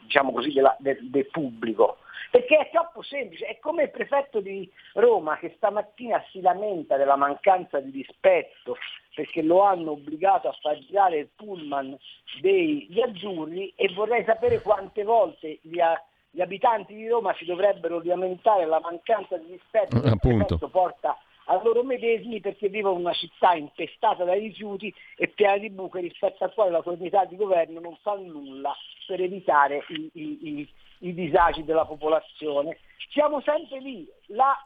diciamo 0.00 0.32
così, 0.32 0.52
del, 0.80 1.26
pubblico. 1.30 1.96
Perché 2.30 2.58
è 2.58 2.70
troppo 2.70 3.00
semplice, 3.00 3.46
è 3.46 3.58
come 3.58 3.84
il 3.84 3.90
prefetto 3.90 4.40
di 4.40 4.70
Roma 4.92 5.38
che 5.38 5.54
stamattina 5.56 6.22
si 6.30 6.42
lamenta 6.42 6.98
della 6.98 7.16
mancanza 7.16 7.80
di 7.80 7.90
rispetto 7.90 8.76
perché 9.14 9.40
lo 9.40 9.62
hanno 9.62 9.92
obbligato 9.92 10.48
a 10.48 10.56
far 10.60 10.78
girare 10.80 11.20
il 11.20 11.28
pullman 11.34 11.96
degli 12.42 13.00
azzurri 13.00 13.72
e 13.76 13.90
vorrei 13.94 14.24
sapere 14.24 14.60
quante 14.60 15.04
volte 15.04 15.60
gli 15.62 15.80
ha 15.80 15.98
gli 16.34 16.40
abitanti 16.40 16.94
di 16.94 17.06
Roma 17.06 17.32
si 17.34 17.44
dovrebbero 17.44 18.02
lamentare 18.02 18.66
la 18.66 18.80
mancanza 18.80 19.36
di 19.36 19.52
rispetto 19.52 20.00
che 20.00 20.18
questo 20.18 20.68
porta 20.68 21.16
a 21.44 21.62
loro 21.62 21.84
medesimi 21.84 22.40
perché 22.40 22.68
vivono 22.68 22.96
in 22.96 23.02
una 23.02 23.12
città 23.12 23.54
infestata 23.54 24.24
dai 24.24 24.40
rifiuti 24.40 24.92
e 25.16 25.28
piena 25.28 25.58
di 25.58 25.70
buche 25.70 26.00
rispetto 26.00 26.42
al 26.42 26.52
quale 26.52 26.72
la 26.72 26.82
comunità 26.82 27.24
di 27.24 27.36
governo 27.36 27.78
non 27.78 27.96
fa 28.02 28.14
nulla 28.14 28.74
per 29.06 29.20
evitare 29.20 29.84
i, 29.90 30.10
i, 30.14 30.38
i, 30.42 30.68
i 31.00 31.14
disagi 31.14 31.62
della 31.62 31.84
popolazione. 31.84 32.78
Siamo 33.10 33.40
sempre 33.42 33.78
lì. 33.78 34.08
La, 34.26 34.56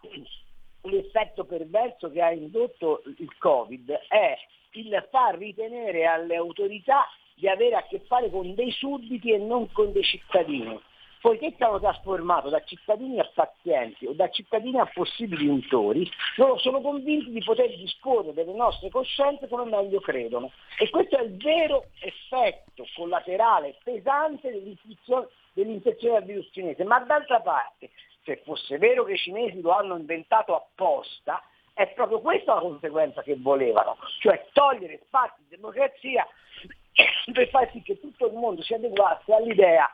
l'effetto 0.82 1.44
perverso 1.44 2.10
che 2.10 2.22
ha 2.22 2.32
indotto 2.32 3.02
il 3.18 3.36
Covid 3.36 3.90
è 4.08 4.38
il 4.72 5.06
far 5.10 5.36
ritenere 5.36 6.06
alle 6.06 6.36
autorità 6.36 7.06
di 7.34 7.46
avere 7.46 7.74
a 7.74 7.82
che 7.82 8.00
fare 8.06 8.30
con 8.30 8.54
dei 8.54 8.70
sudditi 8.70 9.32
e 9.32 9.38
non 9.38 9.70
con 9.72 9.92
dei 9.92 10.02
cittadini 10.02 10.80
poiché 11.20 11.54
ci 11.56 11.62
hanno 11.62 11.80
trasformato 11.80 12.48
da 12.48 12.62
cittadini 12.64 13.18
a 13.18 13.30
pazienti 13.32 14.06
o 14.06 14.12
da 14.12 14.28
cittadini 14.28 14.78
a 14.78 14.90
possibili 14.92 15.48
untori, 15.48 16.08
loro 16.36 16.58
sono 16.58 16.80
convinti 16.80 17.30
di 17.30 17.42
poter 17.42 17.74
disporre 17.76 18.32
delle 18.32 18.54
nostre 18.54 18.88
coscienze 18.90 19.48
come 19.48 19.64
meglio 19.64 20.00
credono. 20.00 20.50
E 20.78 20.88
questo 20.90 21.18
è 21.18 21.22
il 21.22 21.36
vero 21.36 21.86
effetto 22.00 22.86
collaterale 22.94 23.76
pesante 23.82 24.50
dell'infezione 24.50 25.26
del 25.54 26.24
virus 26.24 26.48
cinese. 26.52 26.84
Ma 26.84 27.00
d'altra 27.00 27.40
parte, 27.40 27.90
se 28.24 28.40
fosse 28.44 28.78
vero 28.78 29.04
che 29.04 29.14
i 29.14 29.18
cinesi 29.18 29.60
lo 29.60 29.70
hanno 29.70 29.96
inventato 29.96 30.54
apposta, 30.54 31.42
è 31.72 31.86
proprio 31.92 32.20
questa 32.20 32.54
la 32.54 32.60
conseguenza 32.60 33.22
che 33.22 33.36
volevano, 33.38 33.96
cioè 34.20 34.46
togliere 34.52 35.00
spazi 35.06 35.42
di 35.42 35.56
democrazia 35.56 36.26
per 37.32 37.48
far 37.50 37.70
sì 37.70 37.82
che 37.82 38.00
tutto 38.00 38.26
il 38.26 38.32
mondo 38.32 38.62
si 38.62 38.74
adeguasse 38.74 39.32
all'idea 39.32 39.88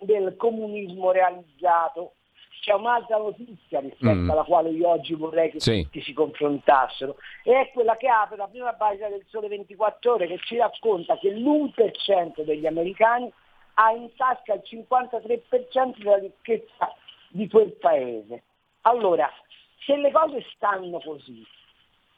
del 0.00 0.36
comunismo 0.36 1.10
realizzato. 1.10 2.14
C'è 2.60 2.74
un'altra 2.74 3.16
notizia 3.16 3.80
rispetto 3.80 4.14
mm. 4.14 4.30
alla 4.30 4.42
quale 4.42 4.68
io 4.68 4.88
oggi 4.88 5.14
vorrei 5.14 5.50
che 5.50 5.60
sì. 5.60 5.82
tutti 5.82 6.02
si 6.02 6.12
confrontassero 6.12 7.16
e 7.42 7.58
è 7.58 7.70
quella 7.72 7.96
che 7.96 8.06
apre 8.06 8.36
la 8.36 8.48
prima 8.48 8.74
pagina 8.74 9.08
del 9.08 9.24
Sole 9.28 9.48
24 9.48 10.12
ore 10.12 10.26
che 10.26 10.38
ci 10.44 10.58
racconta 10.58 11.16
che 11.16 11.30
l'1% 11.30 12.42
degli 12.42 12.66
americani 12.66 13.32
ha 13.74 13.92
in 13.92 14.10
tasca 14.14 14.52
il 14.52 14.62
53% 14.62 15.96
della 15.96 16.18
ricchezza 16.18 16.94
di 17.28 17.48
quel 17.48 17.72
paese. 17.72 18.42
Allora, 18.82 19.30
se 19.86 19.96
le 19.96 20.10
cose 20.10 20.44
stanno 20.54 21.00
così, 21.00 21.42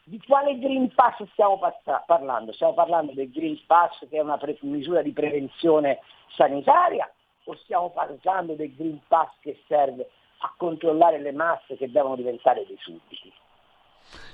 di 0.05 0.21
quale 0.27 0.59
Green 0.59 0.93
Pass 0.93 1.23
stiamo 1.31 1.59
parlando? 2.05 2.51
Stiamo 2.51 2.73
parlando 2.73 3.13
del 3.13 3.31
Green 3.31 3.57
Pass 3.65 3.99
che 4.09 4.17
è 4.17 4.19
una 4.19 4.37
pre- 4.37 4.57
misura 4.61 5.01
di 5.01 5.11
prevenzione 5.11 5.99
sanitaria 6.35 7.09
o 7.45 7.55
stiamo 7.63 7.89
parlando 7.91 8.53
del 8.53 8.73
Green 8.75 8.99
Pass 9.07 9.29
che 9.41 9.61
serve 9.67 10.09
a 10.39 10.53
controllare 10.57 11.19
le 11.19 11.31
masse 11.31 11.77
che 11.77 11.89
devono 11.89 12.15
diventare 12.15 12.65
dei 12.67 12.77
sudditi? 12.79 13.31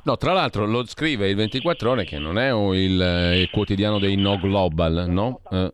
No, 0.04 0.18
tra 0.18 0.34
l'altro 0.34 0.66
lo 0.66 0.86
scrive 0.86 1.30
il 1.30 1.36
24 1.36 1.92
ore 1.92 2.04
che 2.04 2.18
non 2.18 2.38
è 2.38 2.52
il, 2.52 3.40
il 3.42 3.50
quotidiano 3.52 4.00
dei 4.00 4.16
no 4.16 4.38
global, 4.38 5.06
no? 5.08 5.42
Eh. 5.52 5.72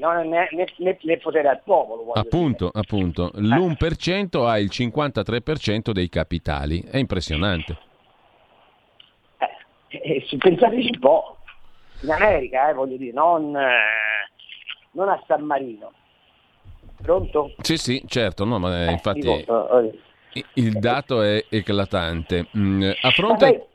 non 0.00 0.16
è 0.16 0.24
né, 0.24 0.48
né, 0.78 0.98
né 1.00 1.16
potere 1.18 1.48
al 1.48 1.62
popolo. 1.62 2.12
Appunto, 2.12 2.70
dire. 2.72 2.80
appunto. 2.80 3.32
Eh. 3.32 3.40
L'1% 3.40 4.46
ha 4.46 4.58
il 4.58 4.70
53% 4.72 5.90
dei 5.90 6.08
capitali, 6.08 6.82
è 6.82 6.96
impressionante. 6.96 7.78
Eh, 9.88 10.24
eh, 10.28 10.36
pensateci 10.38 10.90
un 10.94 11.00
po', 11.00 11.38
in 12.02 12.10
America, 12.10 12.70
eh, 12.70 12.74
voglio 12.74 12.96
dire, 12.96 13.12
non, 13.12 13.54
eh, 13.56 14.30
non, 14.92 15.08
a 15.08 15.22
San 15.26 15.42
Marino. 15.42 15.92
Pronto? 17.02 17.54
Sì, 17.60 17.76
sì, 17.76 18.02
certo, 18.06 18.44
no, 18.44 18.58
ma 18.58 18.86
eh, 18.86 18.90
infatti 18.92 19.46
il 20.54 20.72
dato 20.78 21.22
è 21.22 21.44
eclatante. 21.48 22.48
Mm, 22.56 22.90
a 23.02 23.10
fronte... 23.10 23.66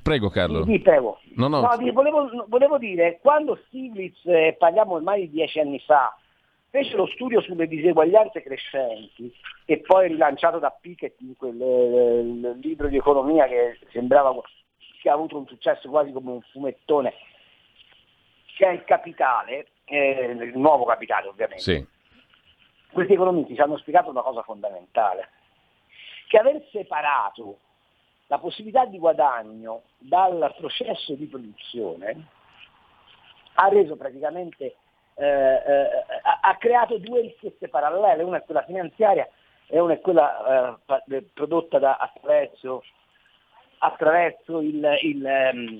Prego 0.00 0.28
Carlo. 0.28 0.64
Sì, 0.64 0.78
prego. 0.78 1.18
No, 1.34 1.48
no. 1.48 1.60
no 1.60 1.92
volevo, 1.92 2.46
volevo, 2.46 2.78
dire, 2.78 3.18
quando 3.20 3.58
Stiglitz, 3.66 4.20
eh, 4.26 4.54
parliamo 4.56 4.94
ormai 4.94 5.22
di 5.22 5.30
dieci 5.30 5.58
anni 5.58 5.80
fa, 5.80 6.16
fece 6.70 6.94
lo 6.96 7.06
studio 7.06 7.40
sulle 7.40 7.66
diseguaglianze 7.66 8.42
crescenti 8.42 9.32
e 9.64 9.78
poi 9.80 10.08
rilanciato 10.08 10.58
da 10.58 10.70
Piketty 10.70 11.26
in 11.26 11.36
quel 11.36 11.60
eh, 11.60 12.56
libro 12.60 12.88
di 12.88 12.96
economia 12.96 13.46
che 13.46 13.78
sembrava 13.90 14.32
che 15.00 15.10
ha 15.10 15.14
avuto 15.14 15.36
un 15.36 15.46
successo 15.48 15.88
quasi 15.88 16.12
come 16.12 16.30
un 16.30 16.40
fumettone, 16.52 17.12
che 18.56 18.66
è 18.66 18.70
il 18.70 18.84
capitale, 18.84 19.66
eh, 19.84 20.36
il 20.40 20.56
nuovo 20.56 20.84
capitale 20.84 21.26
ovviamente. 21.26 21.62
Sì. 21.62 21.86
Questi 22.92 23.14
economisti 23.14 23.54
ci 23.54 23.60
hanno 23.60 23.78
spiegato 23.78 24.10
una 24.10 24.22
cosa 24.22 24.42
fondamentale, 24.42 25.30
che 26.28 26.38
aver 26.38 26.62
separato 26.70 27.58
la 28.26 28.38
possibilità 28.38 28.84
di 28.84 28.98
guadagno 28.98 29.82
dal 29.98 30.54
processo 30.56 31.14
di 31.14 31.26
produzione 31.26 32.26
ha 33.54 33.68
reso 33.68 33.96
praticamente, 33.96 34.76
eh, 35.14 35.26
eh, 35.26 35.88
ha 36.40 36.56
creato 36.56 36.98
due 36.98 37.20
ricchezze 37.22 37.68
parallele, 37.68 38.22
una 38.22 38.38
è 38.38 38.44
quella 38.44 38.64
finanziaria 38.64 39.28
e 39.66 39.78
una 39.78 39.94
è 39.94 40.00
quella 40.00 40.76
eh, 41.08 41.22
prodotta 41.34 41.78
da, 41.78 41.96
attraverso, 41.96 42.82
attraverso 43.78 44.60
il, 44.60 44.98
il, 45.02 45.26
ehm, 45.26 45.78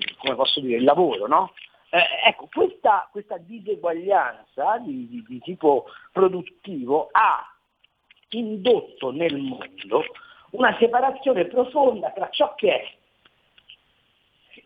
dire, 0.60 0.76
il, 0.76 0.84
lavoro. 0.84 1.26
No? 1.26 1.52
Eh, 1.94 1.98
ecco, 2.24 2.48
questa, 2.50 3.06
questa 3.12 3.36
diseguaglianza 3.36 4.78
di, 4.78 5.06
di, 5.08 5.22
di 5.28 5.40
tipo 5.40 5.84
produttivo 6.10 7.10
ha 7.12 7.54
indotto 8.30 9.10
nel 9.10 9.36
mondo 9.36 10.02
una 10.52 10.74
separazione 10.78 11.44
profonda 11.44 12.10
tra 12.12 12.30
ciò 12.30 12.54
che 12.54 12.80
è 12.80 12.94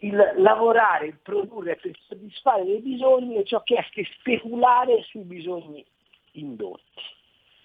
il 0.07 0.35
lavorare, 0.37 1.07
il 1.07 1.19
produrre 1.21 1.75
per 1.75 1.99
soddisfare 2.07 2.65
dei 2.65 2.79
bisogni 2.81 3.39
e 3.39 3.45
ciò 3.45 3.61
che 3.65 3.75
è 3.75 3.85
speculare 4.21 5.03
sui 5.03 5.23
bisogni 5.23 5.85
indotti. 6.33 7.03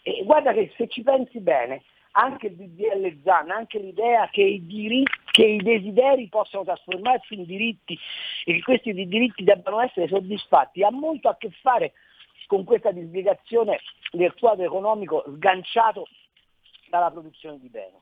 E 0.01 0.23
guarda 0.23 0.53
che 0.53 0.73
se 0.75 0.87
ci 0.87 1.03
pensi 1.03 1.39
bene, 1.39 1.83
anche 2.13 2.47
il 2.47 2.55
DDL 2.55 3.21
ZAN, 3.21 3.51
anche 3.51 3.77
l'idea 3.77 4.27
che 4.29 4.41
i, 4.41 4.65
diritti, 4.65 5.20
che 5.31 5.45
i 5.45 5.57
desideri 5.57 6.27
possano 6.27 6.63
trasformarsi 6.63 7.33
in 7.35 7.45
diritti 7.45 7.97
e 8.45 8.53
che 8.53 8.61
questi 8.61 8.93
diritti 8.93 9.43
debbano 9.43 9.79
essere 9.79 10.07
soddisfatti, 10.07 10.83
ha 10.83 10.91
molto 10.91 11.29
a 11.29 11.37
che 11.37 11.49
fare 11.61 11.93
con 12.47 12.63
questa 12.65 12.91
disgregazione 12.91 13.79
del 14.11 14.33
quadro 14.33 14.65
economico 14.65 15.23
sganciato 15.27 16.07
dalla 16.89 17.09
produzione 17.09 17.59
di 17.59 17.69
beni. 17.69 17.97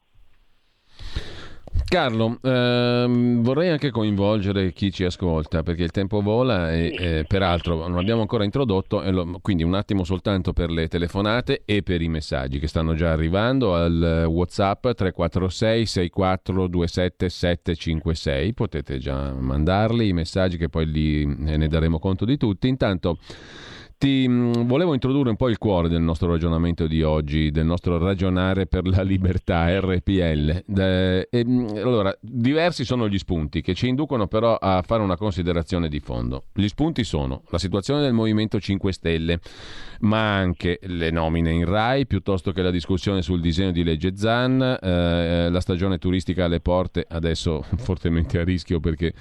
Carlo, 1.89 2.37
ehm, 2.43 3.41
vorrei 3.41 3.69
anche 3.69 3.89
coinvolgere 3.89 4.71
chi 4.73 4.91
ci 4.91 5.05
ascolta 5.05 5.63
perché 5.63 5.81
il 5.81 5.89
tempo 5.89 6.21
vola 6.21 6.71
e 6.71 6.93
eh, 6.95 7.25
peraltro 7.27 7.87
non 7.87 7.97
abbiamo 7.97 8.21
ancora 8.21 8.43
introdotto, 8.43 9.01
lo, 9.09 9.39
quindi 9.41 9.63
un 9.63 9.73
attimo 9.73 10.03
soltanto 10.03 10.53
per 10.53 10.69
le 10.69 10.87
telefonate 10.87 11.63
e 11.65 11.81
per 11.81 12.03
i 12.03 12.07
messaggi 12.07 12.59
che 12.59 12.67
stanno 12.67 12.93
già 12.93 13.11
arrivando 13.11 13.73
al 13.73 14.25
Whatsapp 14.27 14.81
346 14.83 15.85
6427 15.87 17.27
756, 17.27 18.53
potete 18.53 18.99
già 18.99 19.33
mandarli 19.33 20.09
i 20.09 20.13
messaggi 20.13 20.57
che 20.57 20.69
poi 20.69 20.85
li, 20.85 21.23
eh, 21.23 21.57
ne 21.57 21.67
daremo 21.67 21.97
conto 21.97 22.23
di 22.23 22.37
tutti. 22.37 22.67
Intanto 22.67 23.17
ti 23.99 24.25
mm, 24.29 24.61
volevo 24.65 24.93
introdurre 24.93 25.29
un 25.29 25.35
po' 25.35 25.49
il 25.49 25.57
cuore 25.57 25.89
del 25.89 26.01
nostro 26.01 26.29
ragionamento 26.29 26.87
di 26.87 27.03
oggi, 27.03 27.51
del 27.51 27.65
nostro 27.65 27.97
ragionare 27.97 28.65
per 28.65 28.87
la 28.87 29.01
libertà 29.01 29.77
RPL. 29.77 30.63
E, 30.73 31.27
mm, 31.45 31.67
allora, 31.75 32.17
diversi 32.21 32.85
sono 32.85 33.09
gli 33.09 33.17
spunti 33.17 33.61
che 33.61 33.73
ci 33.73 33.89
inducono 33.89 34.27
però 34.27 34.55
a 34.55 34.81
fare 34.83 35.03
una 35.03 35.17
considerazione 35.17 35.89
di 35.89 35.99
fondo. 35.99 36.45
Gli 36.53 36.69
spunti 36.69 37.03
sono 37.03 37.43
la 37.49 37.57
situazione 37.57 37.99
del 37.99 38.13
Movimento 38.13 38.57
5 38.57 38.93
Stelle, 38.93 39.41
ma 39.99 40.33
anche 40.33 40.79
le 40.83 41.11
nomine 41.11 41.51
in 41.51 41.65
RAI, 41.65 42.07
piuttosto 42.07 42.53
che 42.53 42.61
la 42.61 42.71
discussione 42.71 43.21
sul 43.21 43.41
disegno 43.41 43.71
di 43.71 43.83
legge 43.83 44.15
ZAN, 44.15 44.79
eh, 44.81 45.49
la 45.49 45.59
stagione 45.59 45.97
turistica 45.97 46.45
alle 46.45 46.61
porte, 46.61 47.05
adesso 47.05 47.65
fortemente 47.75 48.39
a 48.39 48.45
rischio 48.45 48.79
perché 48.79 49.13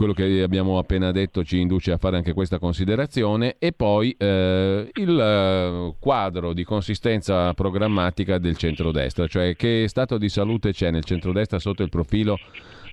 quello 0.00 0.14
che 0.14 0.40
abbiamo 0.40 0.78
appena 0.78 1.12
detto 1.12 1.44
ci 1.44 1.60
induce 1.60 1.92
a 1.92 1.98
fare 1.98 2.16
anche 2.16 2.32
questa 2.32 2.58
considerazione. 2.58 3.56
E 3.58 3.72
poi 3.72 4.14
eh, 4.16 4.88
il 4.94 5.20
eh, 5.20 5.94
quadro 6.00 6.54
di 6.54 6.64
consistenza 6.64 7.52
programmatica 7.52 8.38
del 8.38 8.56
centrodestra, 8.56 9.26
cioè 9.26 9.54
che 9.56 9.84
stato 9.88 10.16
di 10.16 10.30
salute 10.30 10.72
c'è 10.72 10.90
nel 10.90 11.04
centrodestra 11.04 11.58
sotto 11.58 11.82
il 11.82 11.90
profilo 11.90 12.38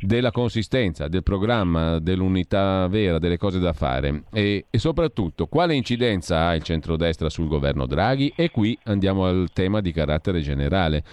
della 0.01 0.31
consistenza, 0.31 1.07
del 1.07 1.23
programma, 1.23 1.97
dell'unità 1.99 2.85
vera, 2.87 3.19
delle 3.19 3.37
cose 3.37 3.59
da 3.59 3.71
fare. 3.71 4.23
E, 4.33 4.65
e, 4.69 4.77
soprattutto 4.77 5.47
quale 5.47 5.75
incidenza 5.75 6.47
ha 6.47 6.55
il 6.55 6.63
centrodestra 6.63 7.29
sul 7.29 7.47
governo 7.47 7.85
Draghi? 7.85 8.33
E 8.35 8.51
qui 8.51 8.77
andiamo 8.83 9.25
al 9.25 9.47
tema 9.53 9.79
di 9.79 9.93
carattere 9.93 10.41
generale. 10.41 11.05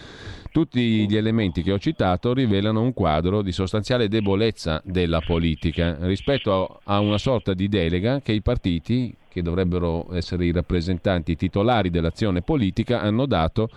Tutti 0.55 1.09
gli 1.09 1.17
elementi 1.17 1.65
che 1.65 1.73
ho 1.73 1.81
citato 1.81 2.33
rivelano 2.33 2.81
un 2.81 2.93
quadro 2.93 3.43
di 3.43 3.51
sostanziale 3.51 4.07
debolezza 4.07 4.81
della 4.85 5.19
politica 5.19 5.97
rispetto 6.03 6.79
a 6.85 7.01
una 7.01 7.19
sorta 7.19 7.55
di 7.55 7.67
delega 7.67 8.21
che 8.21 8.31
i 8.31 8.41
partiti, 8.41 9.13
che 9.29 9.43
dovrebbero 9.43 10.15
essere 10.15 10.45
i 10.45 10.53
rappresentanti 10.53 11.35
titolari 11.35 11.91
dell'azione 11.91 12.43
politica, 12.43 13.01
hanno 13.01 13.27
dato 13.27 13.69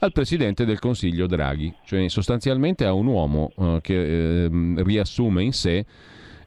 al 0.00 0.10
Presidente 0.10 0.64
del 0.64 0.80
Consiglio 0.80 1.28
Draghi, 1.28 1.72
cioè 1.84 2.08
sostanzialmente 2.08 2.84
a 2.84 2.92
un 2.92 3.06
uomo 3.06 3.52
eh, 3.56 3.78
che 3.80 4.46
eh, 4.46 4.50
riassume 4.78 5.44
in 5.44 5.52
sé 5.52 5.86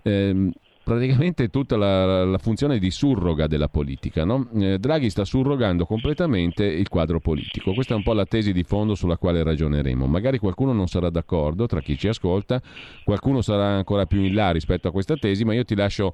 eh, 0.02 0.52
praticamente 0.84 1.50
tutta 1.50 1.78
la, 1.78 2.26
la, 2.26 2.38
funzione 2.38 2.80
di 2.80 2.92
surroga 2.92 3.48
della 3.48 3.68
politica. 3.68 4.26
No? 4.26 4.48
Eh, 4.56 4.80
Draghi 4.80 5.10
sta 5.10 5.26
surrogando 5.26 5.86
completamente 5.86 6.66
il 6.66 6.88
quadro 6.90 7.20
politico. 7.20 7.74
Questa 7.74 7.94
è 7.94 7.98
un 7.98 8.04
po' 8.04 8.14
la 8.14 8.26
tesi 8.26 8.54
di 8.54 8.64
fondo 8.64 8.96
sulla 8.96 9.18
quale 9.18 9.44
ragioneremo. 9.44 10.08
Magari 10.08 10.38
qualcuno 10.40 10.74
non 10.74 10.88
sarà 10.88 11.10
d'accordo 11.10 11.68
tra 11.68 11.82
chi 11.82 11.98
ci 11.98 12.08
ascolta, 12.08 12.62
qualcuno 13.04 13.42
sarà 13.42 13.68
ancora 13.68 14.06
più 14.06 14.22
in 14.22 14.34
là 14.34 14.52
rispetto 14.52 14.88
a 14.88 14.92
questa 14.92 15.16
tesi, 15.16 15.44
ma 15.44 15.54
io 15.54 15.66
ti 15.66 15.76
lascio 15.76 16.14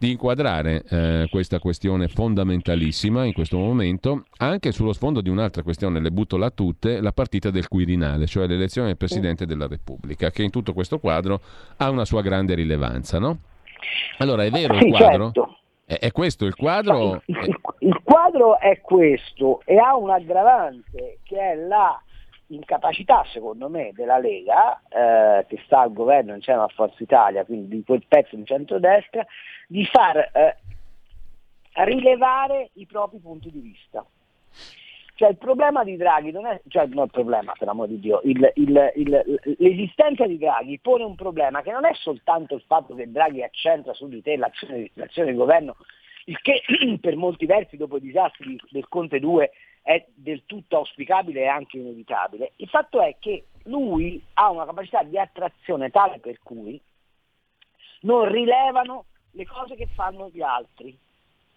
di 0.00 0.12
inquadrare 0.12 0.82
eh, 0.88 1.26
questa 1.30 1.58
questione 1.58 2.08
fondamentalissima 2.08 3.26
in 3.26 3.34
questo 3.34 3.58
momento, 3.58 4.24
anche 4.38 4.72
sullo 4.72 4.94
sfondo 4.94 5.20
di 5.20 5.28
un'altra 5.28 5.62
questione, 5.62 6.00
le 6.00 6.10
butto 6.10 6.38
là 6.38 6.48
tutte, 6.48 7.02
la 7.02 7.12
partita 7.12 7.50
del 7.50 7.68
Quirinale, 7.68 8.26
cioè 8.26 8.46
l'elezione 8.46 8.88
del 8.88 8.96
Presidente 8.96 9.44
della 9.44 9.66
Repubblica, 9.66 10.30
che 10.30 10.42
in 10.42 10.48
tutto 10.48 10.72
questo 10.72 10.98
quadro 10.98 11.42
ha 11.76 11.90
una 11.90 12.06
sua 12.06 12.22
grande 12.22 12.54
rilevanza, 12.54 13.18
no? 13.18 13.40
Allora, 14.18 14.44
è 14.44 14.50
vero 14.50 14.74
sì, 14.78 14.86
il 14.86 14.96
quadro? 14.96 15.24
Certo. 15.24 15.58
È, 15.84 15.98
è, 15.98 16.12
questo 16.12 16.44
il 16.44 16.54
quadro? 16.54 17.22
Il, 17.26 17.36
il, 17.36 17.60
il 17.80 18.00
quadro 18.02 18.58
è 18.58 18.80
questo 18.80 19.62
e 19.64 19.78
ha 19.78 19.96
un 19.96 20.10
aggravante 20.10 21.18
che 21.24 21.38
è 21.38 21.54
la 21.54 22.00
incapacità, 22.50 23.24
secondo 23.32 23.68
me, 23.68 23.92
della 23.94 24.18
Lega, 24.18 24.80
eh, 24.88 25.46
che 25.48 25.60
sta 25.64 25.80
al 25.80 25.92
governo 25.92 26.34
insieme 26.34 26.62
a 26.62 26.68
Forza 26.68 27.02
Italia, 27.02 27.44
quindi 27.44 27.76
di 27.76 27.84
quel 27.84 28.04
pezzo 28.06 28.36
di 28.36 28.44
centrodestra, 28.44 29.24
di 29.66 29.84
far 29.86 30.16
eh, 30.32 30.56
rilevare 31.84 32.70
i 32.74 32.86
propri 32.86 33.18
punti 33.18 33.50
di 33.50 33.60
vista. 33.60 34.04
Cioè 35.20 35.28
il 35.28 35.36
problema 35.36 35.84
di 35.84 35.98
Draghi 35.98 36.30
non 36.30 36.46
è, 36.46 36.62
cioè 36.68 36.86
non 36.86 37.04
il 37.04 37.10
problema 37.10 37.52
per 37.52 37.68
amor 37.68 37.88
di 37.88 38.00
Dio, 38.00 38.22
il, 38.24 38.52
il, 38.54 38.92
il, 38.96 39.56
l'esistenza 39.58 40.26
di 40.26 40.38
Draghi 40.38 40.78
pone 40.78 41.04
un 41.04 41.14
problema 41.14 41.60
che 41.60 41.72
non 41.72 41.84
è 41.84 41.92
soltanto 41.92 42.54
il 42.54 42.64
fatto 42.66 42.94
che 42.94 43.10
Draghi 43.10 43.42
accentra 43.42 43.92
su 43.92 44.08
di 44.08 44.22
te 44.22 44.38
l'azione, 44.38 44.90
l'azione 44.94 45.28
del 45.28 45.36
governo, 45.36 45.76
il 46.24 46.40
che 46.40 46.62
per 47.02 47.16
molti 47.16 47.44
versi 47.44 47.76
dopo 47.76 47.98
i 47.98 48.00
disastri 48.00 48.58
del 48.70 48.88
Conte 48.88 49.20
2 49.20 49.50
è 49.82 50.06
del 50.14 50.44
tutto 50.46 50.78
auspicabile 50.78 51.42
e 51.42 51.48
anche 51.48 51.76
inevitabile. 51.76 52.52
Il 52.56 52.68
fatto 52.70 53.02
è 53.02 53.16
che 53.18 53.48
lui 53.64 54.24
ha 54.32 54.48
una 54.48 54.64
capacità 54.64 55.02
di 55.02 55.18
attrazione 55.18 55.90
tale 55.90 56.18
per 56.20 56.38
cui 56.42 56.80
non 58.00 58.26
rilevano 58.26 59.04
le 59.32 59.44
cose 59.44 59.74
che 59.74 59.86
fanno 59.94 60.30
gli 60.30 60.40
altri 60.40 60.98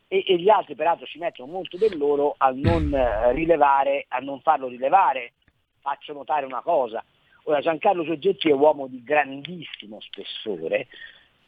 e, 0.07 0.23
e 0.27 0.37
gli 0.37 0.49
altri 0.49 0.75
peraltro 0.75 1.05
ci 1.05 1.19
mettono 1.19 1.51
molto 1.51 1.77
del 1.77 1.97
loro 1.97 2.35
a 2.37 2.51
non 2.53 2.93
eh, 2.93 3.31
rilevare, 3.33 4.05
a 4.07 4.19
non 4.19 4.39
farlo 4.41 4.67
rilevare. 4.67 5.33
Faccio 5.81 6.13
notare 6.13 6.45
una 6.45 6.61
cosa, 6.61 7.03
ora 7.43 7.59
Giancarlo 7.59 8.05
Soggetti 8.05 8.49
è 8.49 8.53
un 8.53 8.61
uomo 8.61 8.87
di 8.87 9.03
grandissimo 9.03 9.99
spessore, 9.99 10.87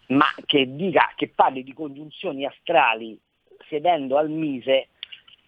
ma 0.07 0.25
che, 0.45 0.75
dica, 0.75 1.13
che 1.15 1.31
parli 1.33 1.63
di 1.63 1.73
congiunzioni 1.73 2.45
astrali 2.45 3.17
sedendo 3.69 4.17
al 4.17 4.29
Mise 4.29 4.89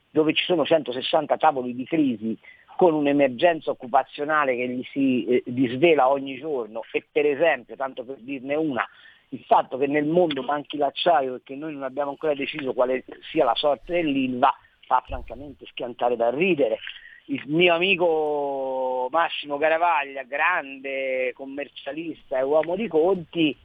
dove 0.09 0.33
ci 0.33 0.43
sono 0.45 0.65
160 0.65 1.37
tavoli 1.37 1.75
di 1.75 1.85
crisi 1.85 2.37
con 2.77 2.93
un'emergenza 2.93 3.71
occupazionale 3.71 4.55
che 4.55 4.69
gli 4.69 4.83
si 4.91 5.25
eh, 5.25 5.43
disvela 5.45 6.09
ogni 6.09 6.37
giorno 6.37 6.81
e 6.91 7.03
per 7.11 7.25
esempio, 7.25 7.75
tanto 7.75 8.03
per 8.03 8.17
dirne 8.19 8.55
una, 8.55 8.87
il 9.29 9.43
fatto 9.45 9.77
che 9.77 9.87
nel 9.87 10.05
mondo 10.05 10.41
manchi 10.41 10.77
l'acciaio 10.77 11.35
e 11.35 11.41
che 11.43 11.55
noi 11.55 11.73
non 11.73 11.83
abbiamo 11.83 12.11
ancora 12.11 12.33
deciso 12.33 12.73
quale 12.73 13.03
sia 13.29 13.43
la 13.43 13.55
sorte 13.55 13.93
dell'Ilva 13.93 14.53
fa 14.85 15.03
francamente 15.05 15.65
schiantare 15.65 16.15
da 16.15 16.29
ridere. 16.29 16.79
Il 17.25 17.43
mio 17.47 17.73
amico 17.73 19.09
Massimo 19.11 19.57
Caravaglia, 19.57 20.23
grande 20.23 21.33
commercialista 21.33 22.37
e 22.37 22.43
uomo 22.43 22.77
di 22.77 22.87
conti, 22.87 23.55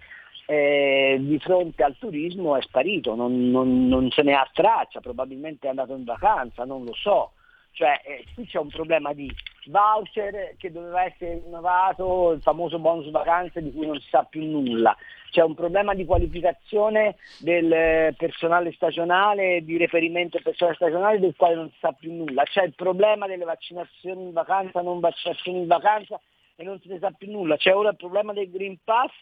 eh, 0.47 1.17
di 1.21 1.39
fronte 1.39 1.85
al 1.85 1.97
turismo 1.97 2.57
è 2.57 2.63
sparito, 2.63 3.15
non, 3.15 3.51
non, 3.51 3.87
non, 3.87 4.11
se 4.11 4.23
ne 4.23 4.35
ha 4.35 4.49
traccia, 4.53 5.01
probabilmente 5.01 5.67
è 5.67 5.71
andato 5.71 5.95
in 5.95 6.03
vacanza, 6.03 6.65
non 6.65 6.85
lo 6.85 6.95
so. 6.95 7.33
Cioè, 7.71 8.01
eh, 8.05 8.25
qui 8.35 8.47
c'è 8.47 8.59
un 8.59 8.69
problema 8.69 9.13
di 9.13 9.33
voucher 9.67 10.55
che 10.57 10.71
doveva 10.71 11.05
essere 11.05 11.43
innovato, 11.45 12.33
il 12.33 12.43
famoso 12.43 12.79
bonus 12.79 13.11
vacanze 13.11 13.63
di 13.63 13.73
cui 13.73 13.87
non 13.87 14.01
si 14.01 14.09
sa 14.09 14.25
più 14.25 14.45
nulla. 14.45 14.97
C'è 15.31 15.43
un 15.43 15.55
problema 15.55 15.95
di 15.95 16.05
qualificazione 16.05 17.17
del 17.39 18.15
personale 18.17 18.73
stagionale, 18.73 19.65
di 19.65 19.79
reperimento 19.79 20.37
del 20.37 20.45
personale 20.45 20.75
stagionale 20.75 21.21
del 21.21 21.35
quale 21.37 21.55
non 21.55 21.71
si 21.71 21.79
sa 21.81 21.93
più 21.93 22.13
nulla. 22.13 22.43
C'è 22.45 22.65
il 22.65 22.75
problema 22.75 23.27
delle 23.27 23.45
vaccinazioni 23.45 24.23
in 24.23 24.33
vacanza, 24.33 24.83
non 24.83 25.01
vaccinazioni 25.01 25.59
in 25.59 25.67
vacanza 25.67 26.21
e 26.57 26.65
non 26.65 26.81
se 26.81 26.89
ne 26.89 26.99
sa 26.99 27.11
più 27.11 27.31
nulla. 27.31 27.57
C'è 27.57 27.75
ora 27.75 27.91
il 27.91 27.97
problema 27.97 28.33
del 28.33 28.51
Green 28.51 28.79
Pass 28.85 29.13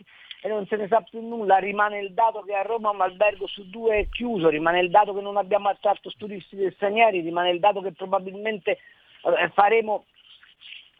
e 0.42 0.48
non 0.48 0.66
se 0.66 0.76
ne 0.76 0.88
sa 0.88 1.00
più 1.02 1.20
nulla, 1.20 1.58
rimane 1.58 2.00
il 2.00 2.12
dato 2.12 2.42
che 2.42 2.54
a 2.54 2.62
Roma 2.62 2.90
un 2.90 3.00
albergo 3.00 3.46
su 3.46 3.68
due 3.68 3.98
è 3.98 4.08
chiuso, 4.08 4.48
rimane 4.48 4.80
il 4.80 4.90
dato 4.90 5.14
che 5.14 5.20
non 5.20 5.36
abbiamo 5.36 5.68
attratto 5.68 6.10
turisti 6.16 6.56
stranieri, 6.74 7.20
rimane 7.20 7.50
il 7.50 7.60
dato 7.60 7.80
che 7.82 7.92
probabilmente 7.92 8.70
eh, 8.72 9.50
faremo 9.52 10.06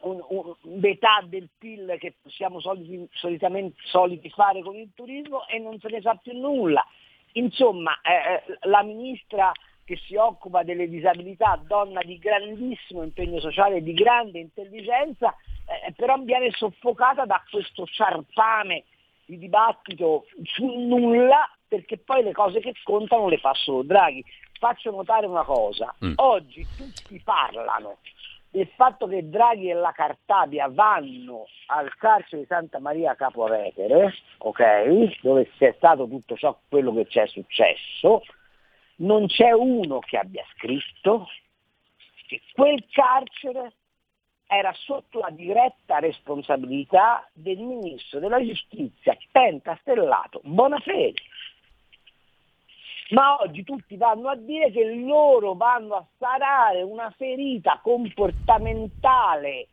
un, 0.01 0.23
un, 0.29 0.53
metà 0.79 1.23
del 1.23 1.49
PIL 1.57 1.95
che 1.99 2.15
siamo 2.27 2.59
soliti, 2.59 3.07
solitamente 3.11 3.77
soliti 3.85 4.29
fare 4.29 4.61
con 4.61 4.75
il 4.75 4.89
turismo 4.95 5.47
e 5.47 5.59
non 5.59 5.79
se 5.79 5.89
ne 5.89 6.01
sa 6.01 6.15
più 6.15 6.37
nulla. 6.37 6.85
Insomma, 7.33 7.99
eh, 8.01 8.43
eh 8.45 8.57
la 8.67 8.83
ministra 8.83 9.51
che 9.83 9.97
si 10.05 10.15
occupa 10.15 10.63
delle 10.63 10.87
disabilità, 10.87 11.61
donna 11.65 12.01
di 12.01 12.17
grandissimo 12.17 13.03
impegno 13.03 13.39
sociale 13.39 13.77
e 13.77 13.83
di 13.83 13.93
grande 13.93 14.39
intelligenza, 14.39 15.35
eh, 15.65 15.91
però 15.93 16.17
viene 16.19 16.51
soffocata 16.51 17.25
da 17.25 17.43
questo 17.49 17.85
ciarpame 17.85 18.85
di 19.25 19.37
dibattito 19.37 20.25
sul 20.43 20.77
nulla 20.77 21.49
perché 21.67 21.97
poi 21.97 22.23
le 22.23 22.33
cose 22.33 22.59
che 22.59 22.73
contano 22.83 23.29
le 23.29 23.37
fa 23.37 23.53
solo 23.53 23.83
Draghi. 23.83 24.23
Faccio 24.59 24.91
notare 24.91 25.25
una 25.25 25.43
cosa, 25.43 25.93
mm. 26.05 26.13
oggi 26.17 26.65
tutti 26.77 27.19
parlano 27.23 27.97
del 28.51 28.67
fatto 28.75 29.07
che 29.07 29.29
Draghi 29.29 29.69
e 29.69 29.73
la 29.73 29.93
Cartabia 29.93 30.67
vanno 30.69 31.45
al 31.67 31.95
carcere 31.95 32.41
di 32.41 32.47
Santa 32.47 32.79
Maria 32.79 33.15
Capo 33.15 33.45
Vetere, 33.45 34.13
ok, 34.39 35.21
dove 35.21 35.49
c'è 35.57 35.73
stato 35.77 36.07
tutto 36.07 36.35
ciò 36.35 36.57
quello 36.67 36.93
che 36.93 37.07
c'è 37.07 37.25
successo, 37.27 38.23
non 38.97 39.27
c'è 39.27 39.51
uno 39.51 39.99
che 39.99 40.17
abbia 40.17 40.43
scritto 40.53 41.27
che 42.27 42.41
quel 42.53 42.85
carcere 42.91 43.73
era 44.47 44.73
sotto 44.73 45.19
la 45.19 45.29
diretta 45.29 45.99
responsabilità 45.99 47.25
del 47.31 47.59
ministro 47.59 48.19
della 48.19 48.43
giustizia 48.45 49.17
pentastellato 49.31 50.41
Bonafede. 50.43 51.21
Ma 53.11 53.41
oggi 53.41 53.63
tutti 53.63 53.97
vanno 53.97 54.29
a 54.29 54.35
dire 54.35 54.71
che 54.71 54.85
loro 54.95 55.53
vanno 55.53 55.95
a 55.95 56.05
sarare 56.17 56.81
una 56.81 57.13
ferita 57.17 57.79
comportamentale 57.83 59.67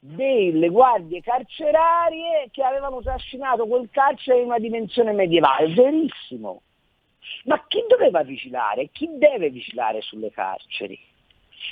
delle 0.00 0.68
guardie 0.68 1.20
carcerarie 1.20 2.48
che 2.50 2.62
avevano 2.62 3.02
trascinato 3.02 3.66
quel 3.66 3.88
carcere 3.90 4.40
in 4.40 4.46
una 4.46 4.58
dimensione 4.58 5.12
medievale. 5.12 5.72
Verissimo. 5.74 6.62
Ma 7.44 7.64
chi 7.68 7.84
doveva 7.88 8.22
vigilare? 8.22 8.88
Chi 8.90 9.08
deve 9.16 9.50
vigilare 9.50 10.00
sulle 10.00 10.30
carceri? 10.30 10.98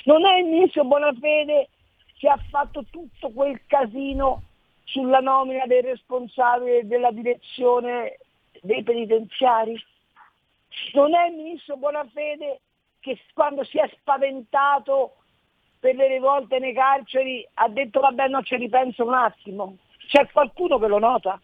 Non 0.05 0.25
è 0.25 0.39
il 0.39 0.45
ministro 0.45 0.85
Bonafede 0.85 1.69
che 2.17 2.29
ha 2.29 2.39
fatto 2.49 2.85
tutto 2.89 3.31
quel 3.31 3.59
casino 3.67 4.43
sulla 4.85 5.19
nomina 5.19 5.65
dei 5.65 5.81
responsabili 5.81 6.87
della 6.87 7.11
direzione 7.11 8.17
dei 8.61 8.83
penitenziari? 8.83 9.77
Non 10.93 11.15
è 11.15 11.27
il 11.27 11.35
ministro 11.35 11.77
Bonafede 11.77 12.61
che 12.99 13.19
quando 13.33 13.63
si 13.63 13.77
è 13.77 13.89
spaventato 13.99 15.17
per 15.79 15.95
le 15.95 16.07
rivolte 16.07 16.59
nei 16.59 16.73
carceri 16.73 17.47
ha 17.55 17.67
detto 17.69 17.99
vabbè 17.99 18.27
no 18.27 18.41
ci 18.41 18.55
ripenso 18.55 19.05
un 19.05 19.13
attimo? 19.13 19.77
C'è 20.07 20.27
qualcuno 20.31 20.79
che 20.79 20.87
lo 20.87 20.99
nota? 20.99 21.39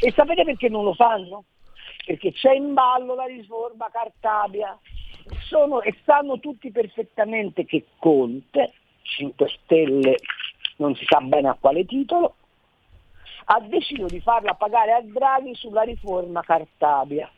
E 0.00 0.12
sapete 0.12 0.44
perché 0.44 0.68
non 0.68 0.84
lo 0.84 0.94
fanno? 0.94 1.44
Perché 2.04 2.32
c'è 2.32 2.54
in 2.54 2.72
ballo 2.72 3.14
la 3.14 3.26
riforma 3.26 3.90
Cartabia 3.90 4.78
Sono, 5.48 5.80
e 5.82 5.94
sanno 6.04 6.38
tutti 6.38 6.70
perfettamente 6.70 7.64
che 7.64 7.86
Conte 7.98 8.72
5 9.02 9.48
Stelle, 9.48 10.16
non 10.76 10.94
si 10.94 11.04
sa 11.06 11.20
bene 11.20 11.48
a 11.48 11.56
quale 11.58 11.84
titolo, 11.84 12.36
ha 13.44 13.60
deciso 13.60 14.06
di 14.06 14.20
farla 14.20 14.54
pagare 14.54 14.92
a 14.92 15.02
Draghi 15.02 15.54
sulla 15.54 15.82
riforma 15.82 16.42
Cartabia. 16.42 17.30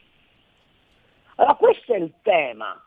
Allora 1.39 1.55
questo 1.55 1.93
è 1.93 1.99
il 1.99 2.15
tema, 2.23 2.85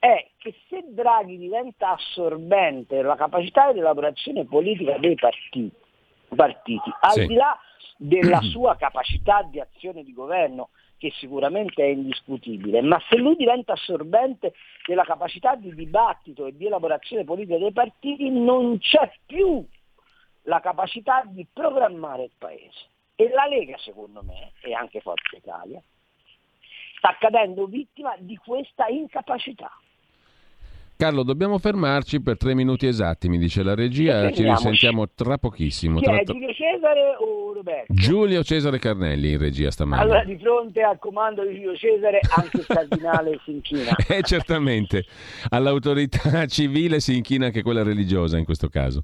è 0.00 0.26
che 0.38 0.54
se 0.68 0.84
Draghi 0.88 1.38
diventa 1.38 1.92
assorbente 1.92 3.00
la 3.02 3.14
capacità 3.14 3.72
di 3.72 3.78
elaborazione 3.78 4.44
politica 4.44 4.98
dei 4.98 5.14
partiti, 5.14 5.70
partiti 6.34 6.90
sì. 6.90 7.20
al 7.20 7.26
di 7.26 7.34
là 7.34 7.56
della 7.96 8.40
sua 8.50 8.76
capacità 8.76 9.42
di 9.42 9.60
azione 9.60 10.02
di 10.02 10.12
governo, 10.12 10.70
che 10.98 11.12
sicuramente 11.18 11.84
è 11.84 11.86
indiscutibile, 11.86 12.82
ma 12.82 13.00
se 13.08 13.16
lui 13.16 13.36
diventa 13.36 13.74
assorbente 13.74 14.54
della 14.86 15.04
capacità 15.04 15.54
di 15.54 15.72
dibattito 15.72 16.46
e 16.46 16.56
di 16.56 16.66
elaborazione 16.66 17.22
politica 17.22 17.58
dei 17.58 17.72
partiti, 17.72 18.28
non 18.28 18.78
c'è 18.78 19.08
più 19.24 19.64
la 20.42 20.58
capacità 20.60 21.22
di 21.26 21.46
programmare 21.52 22.24
il 22.24 22.32
Paese. 22.36 22.88
E 23.14 23.28
la 23.28 23.46
Lega, 23.46 23.78
secondo 23.78 24.22
me, 24.24 24.50
e 24.62 24.74
anche 24.74 25.00
Forza 25.00 25.36
Italia, 25.36 25.80
sta 26.96 27.16
cadendo 27.18 27.66
vittima 27.66 28.14
di 28.18 28.36
questa 28.36 28.86
incapacità. 28.88 29.70
Carlo, 30.96 31.24
dobbiamo 31.24 31.58
fermarci 31.58 32.22
per 32.22 32.36
tre 32.36 32.54
minuti 32.54 32.86
esatti, 32.86 33.28
mi 33.28 33.36
dice 33.36 33.64
la 33.64 33.74
regia. 33.74 34.30
Ci 34.30 34.44
risentiamo 34.44 35.08
tra 35.10 35.38
pochissimo. 35.38 35.98
Chi 35.98 36.04
tra... 36.04 36.20
è 36.20 36.22
Giulio 36.22 36.54
Cesare 36.54 37.16
o 37.18 37.52
Roberto? 37.52 37.92
Giulio 37.92 38.44
Cesare 38.44 38.78
Carnelli 38.78 39.32
in 39.32 39.38
regia 39.38 39.72
stamani. 39.72 40.02
Allora, 40.02 40.24
di 40.24 40.38
fronte 40.38 40.82
al 40.82 40.98
comando 41.00 41.44
di 41.44 41.56
Giulio 41.56 41.76
Cesare, 41.76 42.20
anche 42.36 42.58
il 42.58 42.66
cardinale 42.66 43.40
si 43.44 43.50
inchina. 43.50 43.90
Eh, 44.06 44.22
certamente. 44.22 45.04
All'autorità 45.48 46.46
civile 46.46 47.00
si 47.00 47.16
inchina 47.16 47.46
anche 47.46 47.62
quella 47.62 47.82
religiosa 47.82 48.38
in 48.38 48.44
questo 48.44 48.68
caso. 48.68 49.02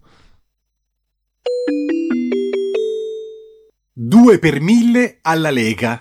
Due 3.92 4.38
per 4.38 4.60
mille 4.60 5.18
alla 5.22 5.50
Lega. 5.50 6.00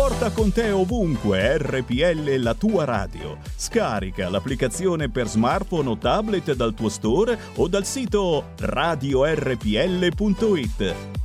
Porta 0.00 0.32
con 0.32 0.50
te 0.50 0.70
ovunque 0.70 1.58
RPL 1.58 2.36
la 2.38 2.54
tua 2.54 2.84
radio. 2.84 3.36
Scarica 3.54 4.30
l'applicazione 4.30 5.10
per 5.10 5.28
smartphone 5.28 5.90
o 5.90 5.98
tablet 5.98 6.54
dal 6.54 6.72
tuo 6.72 6.88
store 6.88 7.38
o 7.56 7.68
dal 7.68 7.84
sito 7.84 8.52
radiorpl.it. 8.60 9.34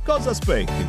Cosa 0.04 0.28
aspetti? 0.28 0.86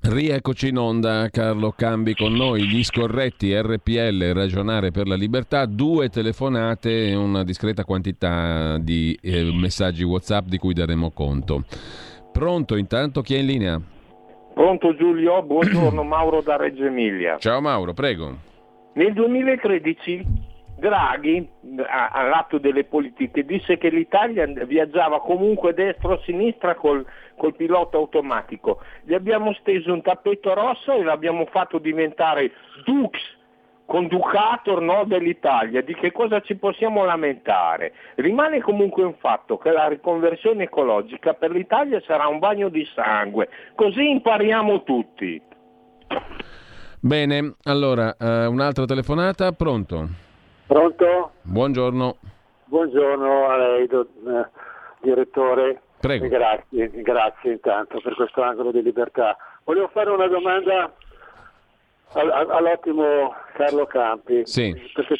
Rieccoci 0.00 0.68
in 0.68 0.76
onda, 0.76 1.28
Carlo 1.30 1.70
Cambi 1.70 2.16
con 2.16 2.32
noi, 2.34 2.66
gli 2.66 2.82
scorretti 2.82 3.54
RPL, 3.54 4.32
Ragionare 4.32 4.90
per 4.90 5.06
la 5.06 5.14
Libertà, 5.14 5.66
due 5.66 6.08
telefonate 6.08 7.10
e 7.10 7.14
una 7.14 7.44
discreta 7.44 7.84
quantità 7.84 8.76
di 8.78 9.16
eh, 9.22 9.52
messaggi 9.52 10.02
WhatsApp 10.02 10.48
di 10.48 10.58
cui 10.58 10.74
daremo 10.74 11.12
conto. 11.12 11.64
Pronto 12.34 12.74
intanto, 12.74 13.22
chi 13.22 13.36
è 13.36 13.38
in 13.38 13.46
linea? 13.46 13.80
Pronto 14.54 14.96
Giulio, 14.96 15.40
buongiorno 15.46 16.02
Mauro 16.02 16.42
da 16.42 16.56
Reggio 16.56 16.84
Emilia. 16.84 17.38
Ciao 17.38 17.60
Mauro, 17.60 17.94
prego. 17.94 18.36
Nel 18.94 19.12
2013 19.12 20.26
Draghi, 20.76 21.48
all'atto 21.86 22.58
delle 22.58 22.82
politiche, 22.86 23.44
disse 23.44 23.78
che 23.78 23.88
l'Italia 23.88 24.46
viaggiava 24.66 25.20
comunque 25.20 25.74
destra 25.74 26.14
o 26.14 26.20
sinistra 26.22 26.74
col, 26.74 27.06
col 27.36 27.54
pilota 27.54 27.98
automatico. 27.98 28.80
Gli 29.04 29.14
abbiamo 29.14 29.54
steso 29.60 29.92
un 29.92 30.02
tappeto 30.02 30.54
rosso 30.54 30.92
e 30.92 31.04
l'abbiamo 31.04 31.46
fatto 31.46 31.78
diventare 31.78 32.50
Dux 32.84 33.12
conducator 33.86 34.80
no, 34.80 35.04
dell'Italia, 35.04 35.82
di 35.82 35.94
che 35.94 36.12
cosa 36.12 36.40
ci 36.40 36.56
possiamo 36.56 37.04
lamentare? 37.04 37.92
Rimane 38.16 38.60
comunque 38.60 39.02
un 39.04 39.14
fatto 39.14 39.58
che 39.58 39.70
la 39.70 39.88
riconversione 39.88 40.64
ecologica 40.64 41.34
per 41.34 41.50
l'Italia 41.50 42.00
sarà 42.06 42.26
un 42.26 42.38
bagno 42.38 42.68
di 42.68 42.84
sangue, 42.94 43.48
così 43.74 44.10
impariamo 44.10 44.82
tutti. 44.82 45.40
Bene, 47.00 47.54
allora 47.64 48.16
uh, 48.18 48.50
un'altra 48.50 48.86
telefonata, 48.86 49.52
pronto? 49.52 50.08
Pronto? 50.66 51.32
Buongiorno. 51.42 52.16
Buongiorno 52.64 53.48
a 53.48 53.56
lei, 53.58 53.86
do, 53.86 54.08
eh, 54.26 54.48
direttore. 55.02 55.82
Prego. 56.00 56.28
Grazie, 56.28 56.90
grazie 57.02 57.52
intanto 57.52 58.00
per 58.00 58.14
questo 58.14 58.42
angolo 58.42 58.70
di 58.72 58.82
libertà. 58.82 59.36
Volevo 59.64 59.88
fare 59.88 60.10
una 60.10 60.26
domanda 60.26 60.92
all'ottimo 62.14 63.34
Carlo 63.54 63.86
Campi, 63.86 64.42
sì. 64.44 64.74
perché 64.92 65.16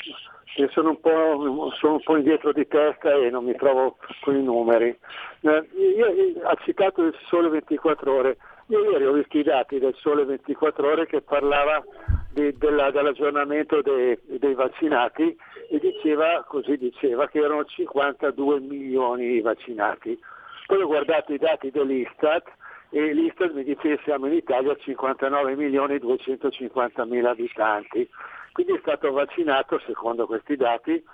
sono 0.71 0.91
un, 0.91 1.71
sono 1.73 1.95
un, 1.95 2.03
po', 2.03 2.17
indietro 2.17 2.53
di 2.53 2.67
testa 2.69 3.13
e 3.13 3.31
non 3.31 3.45
mi 3.45 3.55
trovo 3.57 3.97
con 4.21 4.37
i 4.37 4.43
numeri. 4.43 4.97
Eh, 5.41 5.69
io, 5.97 6.47
ha 6.47 6.55
citato 6.65 7.03
il 7.03 7.15
Sole 7.27 7.49
24 7.49 8.15
Ore, 8.15 8.37
io 8.69 8.91
ieri 8.91 9.05
ho 9.05 9.13
visto 9.13 9.37
i 9.37 9.43
dati 9.43 9.79
del 9.79 9.95
Sole 9.99 10.25
24 10.25 10.89
Ore 10.89 11.07
che 11.07 11.21
parlava 11.23 11.83
di, 12.31 12.57
della, 12.57 12.91
dell'aggiornamento 12.91 13.83
dei, 13.83 14.19
dei 14.25 14.55
vaccinati 14.55 15.37
e 15.71 15.79
diceva, 15.79 16.45
così 16.47 16.77
diceva, 16.77 17.27
che 17.29 17.39
erano 17.39 17.65
52 17.65 18.61
milioni 18.61 19.35
i 19.35 19.41
vaccinati. 19.41 20.19
Poi 20.67 20.81
ho 20.81 20.87
guardato 20.87 21.33
i 21.33 21.39
dati 21.39 21.71
dell'Istat 21.71 22.45
e 22.95 23.13
l'Istat 23.13 23.51
mi 23.55 23.65
dice 23.65 23.97
che 23.97 24.01
siamo 24.05 24.27
in 24.29 24.35
Italia 24.35 24.71
a 24.71 24.77
59 24.77 25.57
milioni 25.57 25.95
e 25.95 25.99
250 25.99 27.05
mila 27.07 27.31
abitanti, 27.31 28.09
quindi 28.53 28.75
è 28.75 28.79
stato 28.79 29.11
vaccinato, 29.11 29.81
secondo 29.85 30.27
questi 30.27 30.55
dati, 30.55 31.05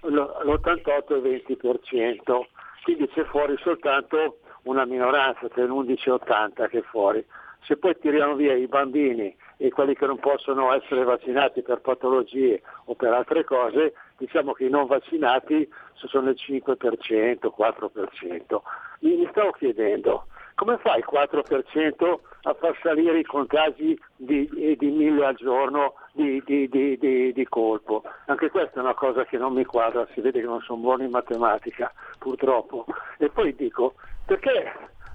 l'88 0.00 1.24
e 1.24 1.44
20%, 1.46 2.40
quindi 2.82 3.06
c'è 3.10 3.22
fuori 3.26 3.56
soltanto 3.58 4.40
una 4.62 4.84
minoranza, 4.84 5.48
c'è 5.48 5.62
l'11-80 5.62 6.68
che 6.68 6.78
è 6.78 6.82
fuori. 6.82 7.24
Se 7.60 7.76
poi 7.76 7.96
tiriamo 7.96 8.34
via 8.34 8.54
i 8.54 8.66
bambini 8.66 9.32
e 9.56 9.70
quelli 9.70 9.94
che 9.94 10.06
non 10.06 10.18
possono 10.18 10.72
essere 10.72 11.04
vaccinati 11.04 11.62
per 11.62 11.80
patologie 11.80 12.60
o 12.86 12.96
per 12.96 13.12
altre 13.12 13.44
cose, 13.44 13.94
diciamo 14.16 14.52
che 14.52 14.64
i 14.64 14.68
non 14.68 14.86
vaccinati 14.86 15.70
sono 15.94 16.30
il 16.30 16.36
5%, 16.36 17.52
4%. 17.56 18.60
Mi 19.02 19.28
stavo 19.30 19.52
chiedendo, 19.52 20.26
come 20.60 20.76
fa 20.76 20.94
il 20.94 21.06
4% 21.10 22.18
a 22.42 22.52
far 22.52 22.78
salire 22.82 23.18
i 23.18 23.24
contagi 23.24 23.98
di, 24.14 24.46
di 24.76 24.90
mille 24.90 25.24
al 25.24 25.34
giorno 25.36 25.94
di, 26.12 26.42
di, 26.44 26.68
di, 26.68 27.46
colpo? 27.48 28.02
Anche 28.26 28.50
questa 28.50 28.78
è 28.78 28.82
una 28.82 28.92
cosa 28.92 29.24
che 29.24 29.38
non 29.38 29.54
mi 29.54 29.64
quadra, 29.64 30.06
si 30.12 30.20
vede 30.20 30.40
che 30.40 30.46
non 30.46 30.60
sono 30.60 30.82
buono 30.82 31.02
in 31.02 31.08
matematica, 31.08 31.90
purtroppo. 32.18 32.84
E 33.16 33.30
poi 33.30 33.54
dico, 33.54 33.94
perché 34.26 34.70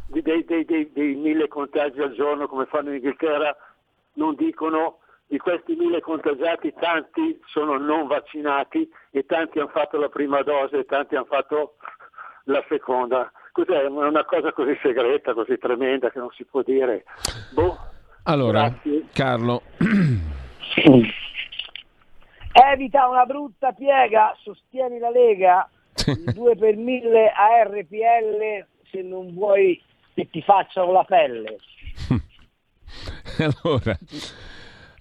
dei, 0.08 0.44
dei, 0.44 0.66
dei, 0.66 0.92
dei 0.92 1.14
mille 1.14 1.48
contagi 1.48 2.02
al 2.02 2.14
giorno 2.14 2.48
come 2.48 2.66
fanno 2.66 2.90
in 2.90 2.96
Inghilterra 2.96 3.56
non 4.14 4.34
dicono 4.34 5.02
di 5.28 5.38
questi 5.38 5.76
mille 5.76 6.02
contagiati 6.02 6.74
tanti 6.74 7.40
sono 7.46 7.78
non 7.78 8.08
vaccinati 8.08 8.92
e 9.12 9.28
tanti 9.28 9.60
hanno 9.60 9.68
fatto 9.68 10.00
la 10.00 10.10
prima 10.10 10.42
dose 10.42 10.80
e 10.80 10.86
tanti 10.86 11.16
hanno 11.16 11.26
fatto 11.26 11.76
la 12.46 12.66
seconda. 12.68 13.32
Cos'è? 13.56 13.86
Una 13.86 14.26
cosa 14.26 14.52
così 14.52 14.78
segreta, 14.82 15.34
così 15.34 15.58
tremenda 15.58 16.12
che 16.12 16.20
non 16.20 16.28
si 16.36 16.44
può 16.44 16.62
dire. 16.62 17.06
Boh. 17.54 17.78
Allora, 18.24 18.68
Grazie. 18.68 19.06
Carlo. 19.14 19.62
Evita 22.52 23.08
una 23.08 23.24
brutta 23.24 23.72
piega, 23.72 24.36
sostieni 24.42 25.00
la 25.00 25.10
Lega, 25.10 25.70
2 26.34 26.56
per 26.58 26.76
1000 26.76 27.32
a 27.32 27.64
RPL 27.64 28.66
se 28.92 29.02
non 29.02 29.34
vuoi 29.34 29.82
che 30.14 30.28
ti 30.30 30.42
facciano 30.42 30.92
la 30.92 31.06
pelle. 31.06 31.56
allora, 33.64 33.98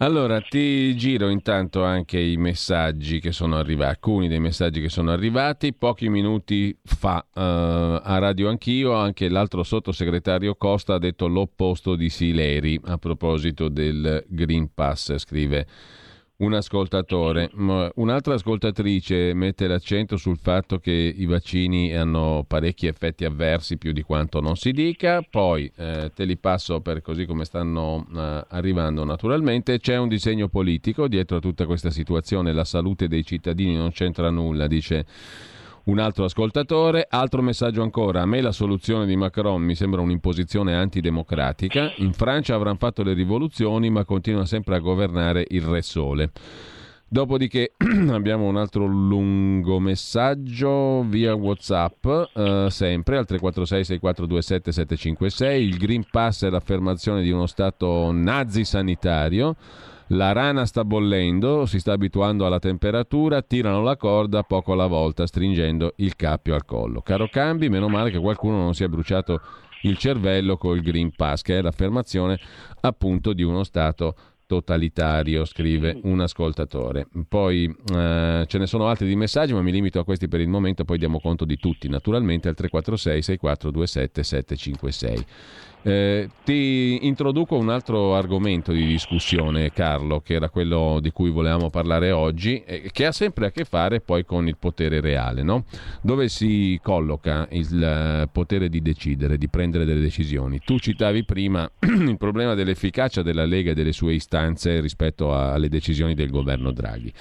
allora, 0.04 0.40
ti 0.40 0.94
giro 0.96 1.30
intanto 1.30 1.82
anche 1.82 2.20
i 2.20 2.36
messaggi 2.36 3.20
che 3.20 3.32
sono 3.32 3.56
arrivati, 3.56 3.90
alcuni 3.90 4.28
dei 4.28 4.38
messaggi 4.38 4.80
che 4.80 4.90
sono 4.90 5.10
arrivati. 5.10 5.72
Pochi 5.72 6.08
minuti 6.08 6.76
fa 6.84 7.26
uh, 7.32 7.40
a 7.40 8.18
Radio 8.18 8.48
Anch'io 8.48 8.92
anche 8.92 9.28
l'altro 9.28 9.62
sottosegretario 9.62 10.56
Costa 10.56 10.94
ha 10.94 10.98
detto 10.98 11.26
l'opposto 11.26 11.96
di 11.96 12.10
Sileri 12.10 12.78
a 12.84 12.98
proposito 12.98 13.68
del 13.68 14.24
Green 14.28 14.72
Pass, 14.74 15.16
scrive 15.16 15.66
un 16.36 16.52
ascoltatore. 16.52 17.50
Un'altra 17.54 18.34
ascoltatrice 18.34 19.32
mette 19.34 19.68
l'accento 19.68 20.16
sul 20.16 20.36
fatto 20.38 20.78
che 20.78 20.90
i 20.90 21.26
vaccini 21.26 21.94
hanno 21.94 22.44
parecchi 22.46 22.86
effetti 22.86 23.24
avversi, 23.24 23.76
più 23.76 23.92
di 23.92 24.02
quanto 24.02 24.40
non 24.40 24.56
si 24.56 24.72
dica. 24.72 25.22
Poi 25.22 25.70
eh, 25.76 26.10
te 26.14 26.24
li 26.24 26.36
passo 26.36 26.80
per 26.80 27.02
così 27.02 27.26
come 27.26 27.44
stanno 27.44 28.06
eh, 28.14 28.44
arrivando 28.48 29.04
naturalmente. 29.04 29.78
C'è 29.78 29.96
un 29.96 30.08
disegno 30.08 30.48
politico 30.48 31.06
dietro 31.06 31.36
a 31.36 31.40
tutta 31.40 31.66
questa 31.66 31.90
situazione. 31.90 32.52
La 32.52 32.64
salute 32.64 33.06
dei 33.06 33.24
cittadini 33.24 33.76
non 33.76 33.92
c'entra 33.92 34.30
nulla, 34.30 34.66
dice 34.66 35.06
un 35.84 35.98
altro 35.98 36.24
ascoltatore, 36.24 37.06
altro 37.08 37.42
messaggio 37.42 37.82
ancora, 37.82 38.22
a 38.22 38.26
me 38.26 38.40
la 38.40 38.52
soluzione 38.52 39.06
di 39.06 39.16
Macron 39.16 39.62
mi 39.62 39.74
sembra 39.74 40.00
un'imposizione 40.00 40.74
antidemocratica, 40.74 41.92
in 41.96 42.12
Francia 42.12 42.54
avranno 42.54 42.78
fatto 42.78 43.02
le 43.02 43.12
rivoluzioni 43.12 43.90
ma 43.90 44.04
continua 44.04 44.46
sempre 44.46 44.76
a 44.76 44.80
governare 44.80 45.44
il 45.48 45.62
Re 45.62 45.82
Sole. 45.82 46.30
Dopodiché 47.06 47.74
abbiamo 48.10 48.46
un 48.46 48.56
altro 48.56 48.86
lungo 48.86 49.78
messaggio 49.78 51.04
via 51.04 51.34
WhatsApp, 51.34 52.04
eh, 52.06 52.66
sempre 52.70 53.18
al 53.18 53.26
346 53.26 53.84
6427 53.84 54.72
756. 54.72 55.64
Il 55.64 55.76
Green 55.76 56.04
Pass 56.10 56.44
è 56.44 56.50
l'affermazione 56.50 57.22
di 57.22 57.30
uno 57.30 57.46
Stato 57.46 58.10
nazi 58.10 58.64
sanitario. 58.64 59.54
La 60.14 60.30
rana 60.30 60.64
sta 60.64 60.84
bollendo, 60.84 61.66
si 61.66 61.80
sta 61.80 61.92
abituando 61.92 62.46
alla 62.46 62.60
temperatura, 62.60 63.42
tirano 63.42 63.82
la 63.82 63.96
corda 63.96 64.44
poco 64.44 64.72
alla 64.72 64.86
volta, 64.86 65.26
stringendo 65.26 65.94
il 65.96 66.14
cappio 66.14 66.54
al 66.54 66.64
collo. 66.64 67.00
Caro 67.00 67.26
Cambi, 67.28 67.68
meno 67.68 67.88
male 67.88 68.12
che 68.12 68.20
qualcuno 68.20 68.58
non 68.58 68.74
si 68.74 68.84
è 68.84 68.88
bruciato 68.88 69.40
il 69.82 69.98
cervello 69.98 70.56
col 70.56 70.82
Green 70.82 71.10
Pass, 71.16 71.42
che 71.42 71.58
è 71.58 71.62
l'affermazione 71.62 72.38
appunto 72.82 73.32
di 73.32 73.42
uno 73.42 73.64
Stato 73.64 74.14
totalitario, 74.46 75.44
scrive 75.44 75.98
un 76.04 76.20
ascoltatore. 76.20 77.08
Poi 77.26 77.64
eh, 77.92 78.44
ce 78.46 78.58
ne 78.58 78.66
sono 78.66 78.86
altri 78.86 79.08
di 79.08 79.16
messaggi, 79.16 79.52
ma 79.52 79.62
mi 79.62 79.72
limito 79.72 79.98
a 79.98 80.04
questi 80.04 80.28
per 80.28 80.38
il 80.38 80.48
momento, 80.48 80.84
poi 80.84 80.98
diamo 80.98 81.18
conto 81.18 81.44
di 81.44 81.56
tutti, 81.56 81.88
naturalmente 81.88 82.46
al 82.46 82.54
346 82.54 83.22
6427 83.22 84.22
756. 84.22 85.26
Eh, 85.86 86.30
ti 86.44 87.00
introduco 87.02 87.56
un 87.56 87.68
altro 87.68 88.16
argomento 88.16 88.72
di 88.72 88.86
discussione, 88.86 89.70
Carlo, 89.70 90.20
che 90.20 90.32
era 90.32 90.48
quello 90.48 90.98
di 91.02 91.10
cui 91.10 91.28
volevamo 91.28 91.68
parlare 91.68 92.10
oggi, 92.10 92.62
eh, 92.64 92.88
che 92.90 93.04
ha 93.04 93.12
sempre 93.12 93.46
a 93.46 93.50
che 93.50 93.66
fare 93.66 94.00
poi 94.00 94.24
con 94.24 94.48
il 94.48 94.56
potere 94.56 95.02
reale, 95.02 95.42
no? 95.42 95.66
dove 96.00 96.30
si 96.30 96.80
colloca 96.82 97.46
il 97.50 97.82
eh, 97.82 98.28
potere 98.32 98.70
di 98.70 98.80
decidere, 98.80 99.36
di 99.36 99.48
prendere 99.48 99.84
delle 99.84 100.00
decisioni. 100.00 100.58
Tu 100.64 100.78
citavi 100.78 101.24
prima 101.24 101.70
il 101.80 102.16
problema 102.16 102.54
dell'efficacia 102.54 103.20
della 103.20 103.44
Lega 103.44 103.72
e 103.72 103.74
delle 103.74 103.92
sue 103.92 104.14
istanze 104.14 104.80
rispetto 104.80 105.36
alle 105.36 105.68
decisioni 105.68 106.14
del 106.14 106.30
governo 106.30 106.70
Draghi. 106.72 107.12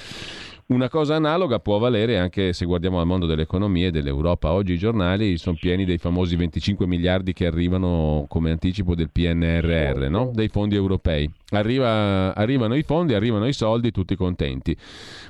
Una 0.66 0.88
cosa 0.88 1.16
analoga 1.16 1.60
può 1.60 1.78
valere 1.78 2.18
anche 2.18 2.54
se 2.54 2.66
guardiamo 2.66 3.02
al 3.02 3.06
mondo 3.06 3.26
dell'economia 3.26 3.88
e 3.88 3.92
dell'Europa. 3.92 4.54
Oggi 4.54 4.74
i 4.74 4.78
giornali 4.78 5.38
sono 5.38 5.58
pieni 5.60 5.84
dei 5.84 5.98
famosi 5.98 6.38
25 6.38 6.88
miliardi 6.88 7.34
che 7.34 7.46
arrivano 7.46 8.26
come 8.30 8.52
anticipo 8.52 8.96
del 8.96 9.10
PNRR, 9.12 10.08
no? 10.10 10.32
dei 10.34 10.48
fondi 10.48 10.76
europei. 10.76 11.30
Arriva, 11.54 12.34
arrivano 12.36 12.76
i 12.76 12.84
fondi, 12.84 13.14
arrivano 13.14 13.48
i 13.48 13.54
soldi, 13.54 13.92
tutti 13.92 14.16
contenti. 14.16 14.76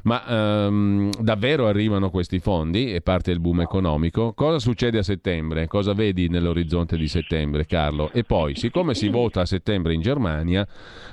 Ma 0.04 0.68
um, 0.68 1.10
davvero 1.20 1.68
arrivano 1.68 2.10
questi 2.10 2.40
fondi 2.40 2.94
e 2.94 3.02
parte 3.02 3.32
il 3.32 3.40
boom 3.40 3.62
economico? 3.62 4.34
Cosa 4.34 4.60
succede 4.60 4.98
a 4.98 5.04
settembre? 5.04 5.68
Cosa 5.68 5.94
vedi 5.94 6.30
nell'orizzonte 6.30 6.98
di 6.98 7.08
settembre, 7.08 7.66
Carlo? 7.66 8.10
E 8.12 8.24
poi, 8.24 8.56
siccome 8.56 8.94
si 8.94 9.10
vota 9.10 9.42
a 9.42 9.46
settembre 9.46 9.94
in 9.94 10.02
Germania, 10.02 10.66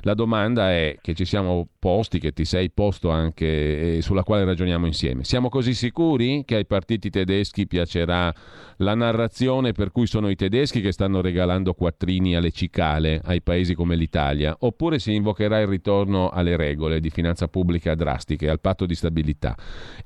la 0.02 0.14
domanda 0.14 0.70
è 0.70 0.98
che 1.00 1.14
ci 1.14 1.24
siamo 1.24 1.68
posti, 1.78 2.20
che 2.20 2.32
ti 2.32 2.44
sei 2.44 2.70
posto 2.70 3.10
anche 3.10 3.96
eh, 3.96 4.02
sulla 4.02 4.22
quale 4.22 4.44
ragioniamo 4.44 4.86
insieme. 4.86 5.24
Siamo 5.24 5.48
così 5.48 5.74
sicuri 5.74 6.44
che 6.46 6.56
ai 6.56 6.66
partiti 6.66 7.10
tedeschi 7.10 7.66
piacerà 7.66 8.32
la 8.76 8.94
narrazione 8.94 9.72
per 9.72 9.90
cui 9.90 10.06
sono 10.06 10.28
i 10.28 10.36
tedeschi 10.36 10.80
che 10.80 10.92
stanno 10.92 11.20
regalando 11.20 11.74
quattrini 11.74 12.36
alle 12.36 12.50
cicale 12.50 13.20
ai 13.24 13.42
paesi 13.42 13.74
come 13.74 13.96
l'Italia? 13.96 14.56
Oppure 14.60 14.98
si 15.00 15.14
invocherà 15.14 15.58
il 15.60 15.66
ritorno 15.66 16.28
alle 16.28 16.56
regole 16.56 17.00
di 17.00 17.10
finanza 17.10 17.48
pubblica 17.48 17.94
drastiche, 17.94 18.48
al 18.48 18.60
patto 18.60 18.86
di 18.86 18.94
stabilità. 18.94 19.56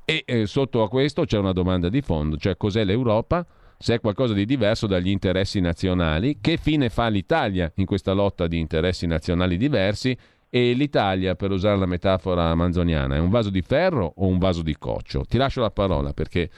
E 0.05 0.23
eh, 0.25 0.47
sotto 0.47 0.83
a 0.83 0.89
questo 0.89 1.25
c'è 1.25 1.37
una 1.37 1.53
domanda 1.53 1.89
di 1.89 2.01
fondo, 2.01 2.37
cioè 2.37 2.57
cos'è 2.57 2.85
l'Europa? 2.85 3.47
Se 3.77 3.95
è 3.95 4.01
qualcosa 4.01 4.33
di 4.33 4.47
diverso 4.47 4.87
dagli 4.87 5.11
interessi 5.11 5.61
nazionali, 5.61 6.39
che 6.41 6.57
fine 6.57 6.89
fa 6.89 7.09
l'Italia 7.09 7.71
in 7.77 7.85
questa 7.85 8.13
lotta 8.13 8.47
di 8.47 8.59
interessi 8.59 9.07
nazionali 9.07 9.57
diversi? 9.57 10.17
E 10.49 10.73
l'Italia, 10.73 11.35
per 11.35 11.51
usare 11.51 11.77
la 11.77 11.85
metafora 11.85 12.55
manzoniana, 12.55 13.17
è 13.17 13.19
un 13.19 13.29
vaso 13.29 13.51
di 13.51 13.61
ferro 13.61 14.13
o 14.17 14.27
un 14.29 14.39
vaso 14.39 14.63
di 14.63 14.77
coccio? 14.79 15.25
Ti 15.29 15.37
lascio 15.37 15.61
la 15.61 15.73
parola 15.73 16.13
perché 16.13 16.49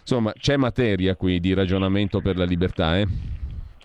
insomma 0.00 0.32
c'è 0.32 0.56
materia 0.56 1.16
qui 1.16 1.40
di 1.40 1.52
ragionamento 1.52 2.20
per 2.20 2.36
la 2.36 2.44
libertà. 2.44 2.98
Eh? 2.98 3.31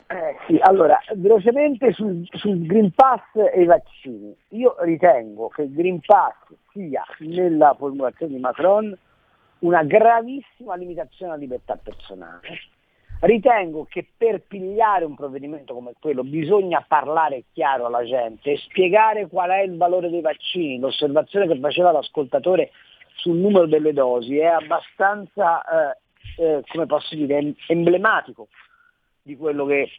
Eh, 0.09 0.37
sì, 0.47 0.57
allora, 0.61 0.97
velocemente 1.15 1.91
sul, 1.91 2.25
sul, 2.31 2.65
Green 2.65 2.91
Pass 2.93 3.23
e 3.53 3.61
i 3.61 3.65
vaccini. 3.65 4.33
Io 4.49 4.75
ritengo 4.79 5.49
che 5.49 5.63
il 5.63 5.73
Green 5.73 5.99
Pass 5.99 6.33
sia, 6.71 7.03
nella 7.19 7.75
formulazione 7.77 8.33
di 8.33 8.39
Macron, 8.39 8.97
una 9.59 9.83
gravissima 9.83 10.75
limitazione 10.75 11.33
alla 11.33 11.41
libertà 11.41 11.77
personale. 11.81 12.47
Ritengo 13.19 13.85
che 13.89 14.07
per 14.15 14.43
pigliare 14.47 15.03
un 15.03 15.15
provvedimento 15.15 15.73
come 15.73 15.93
quello 15.99 16.23
bisogna 16.23 16.85
parlare 16.87 17.45
chiaro 17.51 17.87
alla 17.87 18.05
gente 18.05 18.51
e 18.51 18.57
spiegare 18.57 19.27
qual 19.27 19.49
è 19.49 19.61
il 19.61 19.75
valore 19.75 20.09
dei 20.09 20.21
vaccini. 20.21 20.79
L'osservazione 20.79 21.47
che 21.47 21.59
faceva 21.59 21.91
l'ascoltatore 21.91 22.71
sul 23.15 23.35
numero 23.35 23.65
delle 23.65 23.91
dosi 23.91 24.37
è 24.37 24.45
abbastanza, 24.45 25.63
eh, 25.63 25.97
eh, 26.37 26.63
come 26.71 26.85
posso 26.85 27.13
dire, 27.13 27.55
emblematico 27.67 28.47
di 29.27 29.35
quello 29.35 29.65
che 29.65 29.91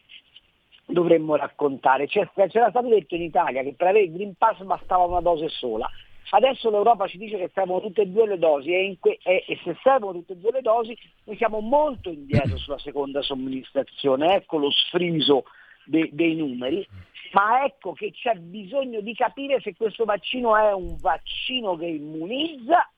dovremmo 0.87 1.35
raccontare. 1.35 2.07
C'era 2.07 2.29
stato 2.33 2.87
detto 2.87 3.15
in 3.15 3.21
Italia 3.21 3.61
che 3.61 3.75
per 3.77 3.87
avere 3.87 4.05
il 4.05 4.13
Green 4.13 4.33
Pass 4.35 4.61
bastava 4.63 5.05
una 5.05 5.21
dose 5.21 5.47
sola. 5.47 5.89
Adesso 6.31 6.69
l'Europa 6.69 7.07
ci 7.07 7.17
dice 7.17 7.37
che 7.37 7.49
servono 7.53 7.81
tutte 7.81 8.01
e 8.01 8.07
due 8.07 8.27
le 8.27 8.37
dosi 8.37 8.71
e, 8.71 8.97
que- 8.99 9.19
e, 9.23 9.45
e, 9.47 9.59
se 9.63 9.75
servono 9.81 10.19
tutte 10.19 10.33
e 10.33 10.37
due 10.37 10.51
le 10.51 10.61
dosi 10.61 10.95
noi 11.23 11.37
siamo 11.37 11.59
molto 11.59 12.09
indietro 12.09 12.57
sulla 12.57 12.77
seconda 12.77 13.21
somministrazione. 13.21 14.35
Ecco 14.35 14.57
lo 14.57 14.69
sfriso 14.69 15.45
de- 15.85 16.09
dei 16.11 16.35
numeri, 16.35 16.87
ma 17.31 17.63
ecco 17.63 17.93
che 17.93 18.11
c'è 18.11 18.35
bisogno 18.35 19.01
di 19.01 19.15
capire 19.15 19.59
se 19.61 19.75
questo 19.75 20.05
vaccino 20.05 20.55
è 20.55 20.71
un 20.71 20.97
vaccino 20.99 21.75
che 21.75 21.85
immunizza 21.85 22.91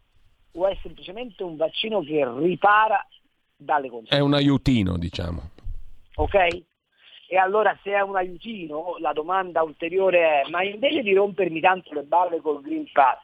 o 0.53 0.67
è 0.67 0.77
semplicemente 0.81 1.43
un 1.43 1.55
vaccino 1.55 2.01
che 2.01 2.29
ripara 2.37 3.05
dalle 3.55 3.87
conseguenze. 3.87 4.17
È 4.17 4.19
un 4.19 4.33
aiutino, 4.33 4.97
diciamo 4.97 5.51
ok? 6.15 6.63
E 7.27 7.37
allora 7.37 7.77
se 7.81 7.91
è 7.91 8.01
un 8.01 8.17
aiutino, 8.17 8.97
la 8.99 9.13
domanda 9.13 9.63
ulteriore 9.63 10.41
è, 10.41 10.49
ma 10.49 10.63
invece 10.63 11.01
di 11.01 11.13
rompermi 11.13 11.61
tanto 11.61 11.93
le 11.93 12.03
balle 12.03 12.41
col 12.41 12.61
Green 12.61 12.91
Pass, 12.91 13.19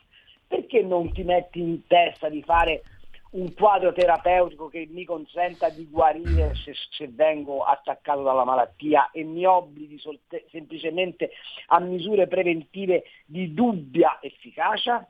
perché 0.48 0.82
non 0.82 1.12
ti 1.12 1.24
metti 1.24 1.60
in 1.60 1.86
testa 1.88 2.30
di 2.30 2.42
fare 2.42 2.84
un 3.32 3.54
quadro 3.54 3.92
terapeutico 3.92 4.70
che 4.70 4.88
mi 4.90 5.04
consenta 5.04 5.70
di 5.70 5.90
guarire 5.90 6.54
se, 6.56 6.74
se 6.92 7.10
vengo 7.10 7.64
attaccato 7.64 8.24
dalla 8.24 8.46
malattia 8.46 9.12
e 9.12 9.24
mi 9.24 9.46
obblighi 9.46 10.00
solte, 10.00 10.46
semplicemente 10.50 11.32
a 11.68 11.80
misure 11.80 12.28
preventive 12.28 13.04
di 13.26 13.54
dubbia 13.54 14.20
efficacia? 14.22 15.06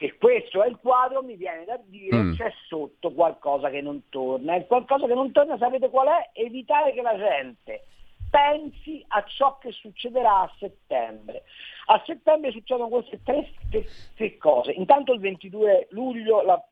Che 0.00 0.16
questo 0.16 0.62
è 0.62 0.66
il 0.66 0.78
quadro, 0.80 1.22
mi 1.22 1.36
viene 1.36 1.66
da 1.66 1.78
dire 1.84 2.16
mm. 2.16 2.32
c'è 2.32 2.50
sotto 2.68 3.12
qualcosa 3.12 3.68
che 3.68 3.82
non 3.82 4.08
torna. 4.08 4.54
E 4.54 4.66
qualcosa 4.66 5.06
che 5.06 5.12
non 5.12 5.30
torna, 5.30 5.58
sapete 5.58 5.90
qual 5.90 6.08
è? 6.08 6.30
Evitare 6.32 6.94
che 6.94 7.02
la 7.02 7.18
gente 7.18 7.84
pensi 8.30 9.04
a 9.08 9.22
ciò 9.24 9.58
che 9.58 9.72
succederà 9.72 10.40
a 10.40 10.54
settembre. 10.58 11.42
A 11.88 12.02
settembre 12.06 12.50
succedono 12.50 12.88
queste 12.88 13.20
tre, 13.22 13.52
tre, 13.68 13.84
tre 14.16 14.38
cose. 14.38 14.72
Intanto 14.72 15.12
il 15.12 15.20
22 15.20 15.88
luglio 15.90 16.40
la, 16.40 16.66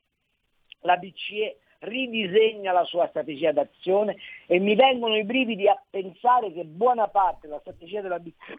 la 0.80 0.96
BCE 0.96 1.58
ridisegna 1.80 2.72
la 2.72 2.84
sua 2.84 3.08
strategia 3.08 3.52
d'azione 3.52 4.16
e 4.46 4.58
mi 4.58 4.74
vengono 4.74 5.18
i 5.18 5.24
brividi 5.24 5.68
a 5.68 5.78
pensare 5.90 6.50
che 6.50 6.64
buona 6.64 7.08
parte 7.08 7.46
della 7.46 7.60
strategia 7.60 8.00
della 8.00 8.18
BCE 8.18 8.54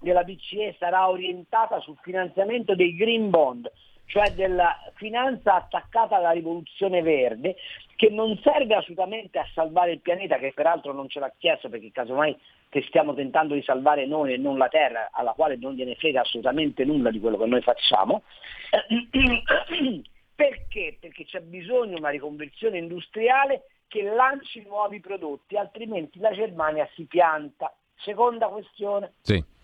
della 0.00 0.24
BCE 0.24 0.76
sarà 0.78 1.08
orientata 1.08 1.80
sul 1.80 1.98
finanziamento 2.02 2.74
dei 2.74 2.94
green 2.94 3.30
bond, 3.30 3.70
cioè 4.06 4.32
della 4.32 4.76
finanza 4.94 5.54
attaccata 5.54 6.16
alla 6.16 6.30
rivoluzione 6.30 7.02
verde, 7.02 7.56
che 7.96 8.08
non 8.10 8.38
serve 8.42 8.74
assolutamente 8.74 9.38
a 9.38 9.46
salvare 9.54 9.92
il 9.92 10.00
pianeta, 10.00 10.38
che 10.38 10.52
peraltro 10.54 10.92
non 10.92 11.08
ce 11.08 11.20
l'ha 11.20 11.32
chiesto 11.36 11.68
perché 11.68 11.90
casomai 11.92 12.36
che 12.70 12.82
stiamo 12.88 13.14
tentando 13.14 13.54
di 13.54 13.62
salvare 13.62 14.06
noi 14.06 14.32
e 14.34 14.36
non 14.36 14.56
la 14.56 14.68
Terra, 14.68 15.10
alla 15.12 15.32
quale 15.32 15.56
non 15.56 15.74
gliene 15.74 15.94
frega 15.94 16.20
assolutamente 16.20 16.84
nulla 16.84 17.10
di 17.10 17.20
quello 17.20 17.38
che 17.38 17.46
noi 17.46 17.62
facciamo. 17.62 18.22
Perché? 20.34 20.96
Perché 21.00 21.24
c'è 21.24 21.40
bisogno 21.40 21.94
di 21.94 22.00
una 22.00 22.10
riconversione 22.10 22.78
industriale 22.78 23.64
che 23.88 24.02
lanci 24.02 24.62
nuovi 24.62 25.00
prodotti, 25.00 25.56
altrimenti 25.56 26.18
la 26.20 26.30
Germania 26.32 26.88
si 26.94 27.04
pianta. 27.04 27.74
Seconda 27.96 28.46
questione. 28.46 29.14
Sì 29.22 29.56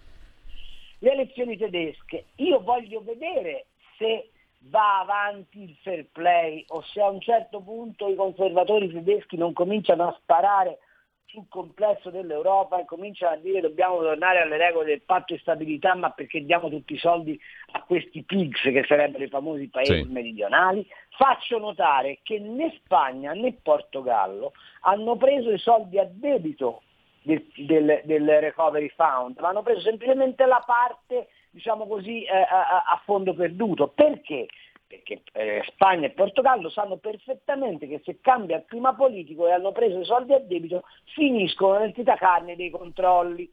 le 0.99 1.13
elezioni 1.13 1.57
tedesche. 1.57 2.27
Io 2.37 2.61
voglio 2.61 3.03
vedere 3.03 3.67
se 3.99 4.31
va 4.69 5.01
avanti 5.01 5.63
il 5.63 5.77
fair 5.83 6.07
play 6.13 6.65
o 6.69 6.83
se 6.83 7.01
a 7.01 7.09
un 7.09 7.21
certo 7.21 7.61
punto 7.61 8.09
i 8.09 8.15
conservatori 8.15 8.91
tedeschi 8.91 9.37
non 9.37 9.53
cominciano 9.53 10.09
a 10.09 10.17
sparare 10.21 10.79
sul 11.27 11.47
complesso 11.49 12.11
dell'Europa 12.11 12.81
e 12.81 12.85
cominciano 12.85 13.35
a 13.35 13.39
dire 13.39 13.61
dobbiamo 13.61 13.99
tornare 13.99 14.41
alle 14.41 14.57
regole 14.57 14.87
del 14.87 15.03
patto 15.03 15.35
di 15.35 15.41
stabilità 15.41 15.95
ma 15.95 16.11
perché 16.11 16.45
diamo 16.45 16.71
tutti 16.71 16.95
i 16.95 16.99
soldi 16.99 17.39
a 17.73 17.83
questi 17.83 18.23
pigs 18.23 18.63
che 18.63 18.85
sarebbero 18.87 19.25
i 19.25 19.29
famosi 19.29 19.67
paesi 19.69 20.03
sì. 20.03 20.09
meridionali, 20.09 20.87
faccio 21.11 21.59
notare 21.59 22.21
che 22.23 22.39
né 22.39 22.73
Spagna 22.77 23.33
né 23.33 23.53
Portogallo 23.53 24.53
hanno 24.83 25.17
preso 25.17 25.51
i 25.51 25.59
soldi 25.59 25.99
a 25.99 26.09
debito 26.09 26.83
del, 27.25 27.45
del, 27.57 28.03
del 28.05 28.41
recovery 28.41 28.89
fund, 28.91 29.39
ma 29.41 29.49
hanno 29.49 29.63
preso 29.63 29.81
semplicemente 29.81 30.47
la 30.47 30.63
parte 30.65 31.29
diciamo 31.55 31.87
così, 31.87 32.25
eh, 32.25 32.37
a, 32.37 32.85
a, 32.87 33.01
fondo 33.05 33.33
perduto. 33.33 33.89
Perché? 33.89 34.49
Perché 34.87 35.23
eh, 35.33 35.63
Spagna 35.69 36.07
e 36.07 36.11
Portogallo 36.11 36.69
sanno 36.69 36.97
perfettamente 36.97 37.87
che 37.87 38.03
se 38.05 38.19
cambia 38.21 38.57
il 38.57 38.65
clima 38.67 38.93
politico 38.95 39.47
e 39.47 39.53
hanno 39.53 39.73
preso 39.73 40.01
i 40.01 40.05
soldi 40.05 40.35
a 40.35 40.41
debito, 40.41 40.83
finiscono 41.15 41.79
nel 41.79 41.93
titacarne 41.93 42.57
dei 42.57 42.71
controlli. 42.71 43.51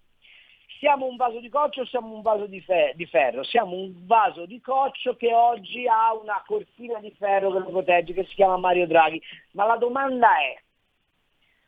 Siamo 0.80 1.06
un 1.06 1.16
vaso 1.16 1.40
di 1.40 1.50
coccio 1.50 1.82
o 1.82 1.86
siamo 1.86 2.12
un 2.12 2.24
vaso 2.24 2.48
di, 2.48 2.60
fe- 2.60 2.94
di, 2.96 3.06
ferro? 3.06 3.44
Siamo 3.44 3.76
un 3.76 4.08
vaso 4.08 4.48
di 4.48 4.60
coccio 4.60 5.16
che 5.16 5.32
oggi 5.32 5.86
ha 5.88 6.12
una 6.16 6.44
cortina 6.44 7.00
di 7.00 7.12
ferro 7.12 7.52
che 7.52 7.60
lo 7.60 7.66
protegge, 7.66 8.14
che 8.14 8.26
si 8.26 8.34
chiama 8.34 8.58
Mario 8.58 8.88
Draghi. 8.88 9.22
Ma 9.52 9.66
la 9.68 9.78
domanda 9.78 10.40
è, 10.40 10.60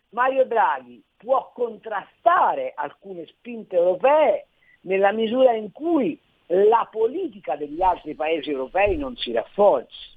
Mario 0.10 0.46
Draghi 0.46 1.04
può 1.24 1.52
contrastare 1.54 2.74
alcune 2.76 3.26
spinte 3.28 3.76
europee 3.76 4.48
nella 4.82 5.12
misura 5.12 5.54
in 5.54 5.72
cui 5.72 6.20
la 6.48 6.88
politica 6.92 7.56
degli 7.56 7.82
altri 7.82 8.14
paesi 8.14 8.52
europei 8.52 8.98
non 8.98 9.16
si 9.16 9.32
rafforza. 9.32 10.12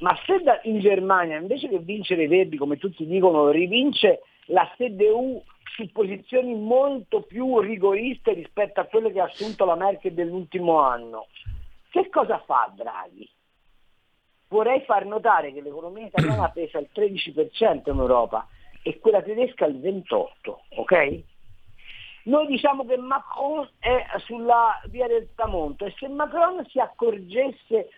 Ma 0.00 0.18
se 0.26 0.42
in 0.64 0.80
Germania 0.80 1.38
invece 1.38 1.68
che 1.68 1.78
vincere 1.78 2.24
i 2.24 2.26
verdi, 2.26 2.56
come 2.56 2.76
tutti 2.76 3.06
dicono, 3.06 3.50
rivince 3.50 4.22
la 4.46 4.68
CDU 4.76 5.40
su 5.76 5.90
posizioni 5.92 6.54
molto 6.54 7.22
più 7.22 7.60
rigoriste 7.60 8.32
rispetto 8.32 8.80
a 8.80 8.84
quelle 8.84 9.12
che 9.12 9.20
ha 9.20 9.24
assunto 9.24 9.64
la 9.64 9.76
Merkel 9.76 10.12
dell'ultimo 10.12 10.80
anno, 10.80 11.28
che 11.90 12.08
cosa 12.08 12.42
fa 12.44 12.70
Draghi? 12.74 13.30
Vorrei 14.48 14.80
far 14.82 15.06
notare 15.06 15.52
che 15.52 15.62
l'economia 15.62 16.06
italiana 16.06 16.50
pesa 16.50 16.78
il 16.78 16.88
13% 16.92 17.90
in 17.90 17.98
Europa 17.98 18.46
e 18.82 18.98
quella 18.98 19.22
tedesca 19.22 19.66
il 19.66 19.78
28%, 19.78 20.28
ok? 20.76 21.22
Noi 22.24 22.46
diciamo 22.46 22.86
che 22.86 22.96
Macron 22.96 23.68
è 23.80 24.04
sulla 24.18 24.80
via 24.86 25.08
del 25.08 25.28
tramonto 25.34 25.84
e 25.84 25.94
se 25.98 26.08
Macron 26.08 26.64
si 26.66 26.78
accorgesse 26.78 27.88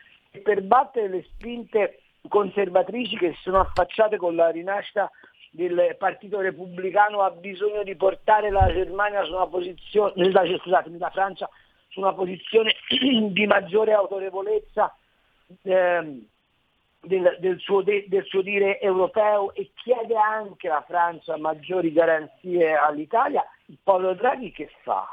per 0.43 0.63
battere 0.63 1.09
le 1.09 1.23
spinte 1.25 2.01
conservatrici 2.29 3.17
che 3.17 3.35
si 3.35 3.43
sono 3.43 3.61
affacciate 3.61 4.17
con 4.17 4.35
la 4.35 4.49
rinascita 4.49 5.11
del 5.51 5.95
Partito 5.99 6.41
Repubblicano 6.41 7.21
ha 7.21 7.31
bisogno 7.31 7.83
di 7.85 7.95
portare 7.95 8.51
la 8.51 8.67
Germania 8.73 9.25
su 9.25 9.35
una 9.35 9.47
posizione, 9.47 10.13
scusatemi, 10.59 10.99
la 10.99 11.11
Francia 11.11 11.49
su 11.89 12.01
una 12.01 12.13
posizione 12.13 12.75
di 13.31 13.47
maggiore 13.47 13.93
autorevolezza 13.93 14.93
eh, 15.63 16.27
del, 17.05 17.37
del, 17.41 17.59
suo 17.61 17.83
de, 17.83 18.05
del, 18.09 18.25
suo 18.25 18.43
dire 18.43 18.81
europeo 18.81 19.55
e 19.55 19.71
chiede 19.75 20.17
anche 20.17 20.69
alla 20.69 20.85
Francia 20.87 21.37
maggiori 21.37 21.93
garanzie 21.93 22.75
all'Italia, 22.75 23.45
il 23.67 23.79
Polo 23.83 24.15
Draghi 24.15 24.53
che 24.53 24.71
fa? 24.83 25.07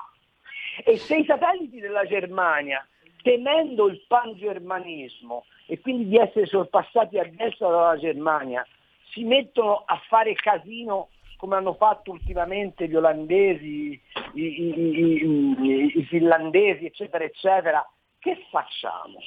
E 0.84 0.98
se 0.98 1.18
i 1.18 1.26
satelliti 1.26 1.80
della 1.80 2.06
Germania, 2.06 2.86
temendo 3.22 3.88
il 3.88 4.04
pangermanismo 4.08 5.46
e 5.68 5.80
quindi 5.80 6.08
di 6.08 6.18
essere 6.18 6.46
sorpassati 6.46 7.18
a 7.18 7.30
destra 7.30 7.70
dalla 7.70 7.98
Germania, 7.98 8.66
si 9.12 9.24
mettono 9.24 9.84
a 9.86 10.02
fare 10.08 10.34
casino 10.34 11.10
come 11.38 11.56
hanno 11.56 11.74
fatto 11.74 12.12
ultimamente 12.12 12.88
gli 12.88 12.96
olandesi, 12.96 14.00
i, 14.34 14.42
i, 14.42 15.24
i, 15.24 15.92
i 15.98 16.04
finlandesi, 16.06 16.86
eccetera, 16.86 17.24
eccetera, 17.24 17.90
che 18.20 18.46
facciamo? 18.52 19.18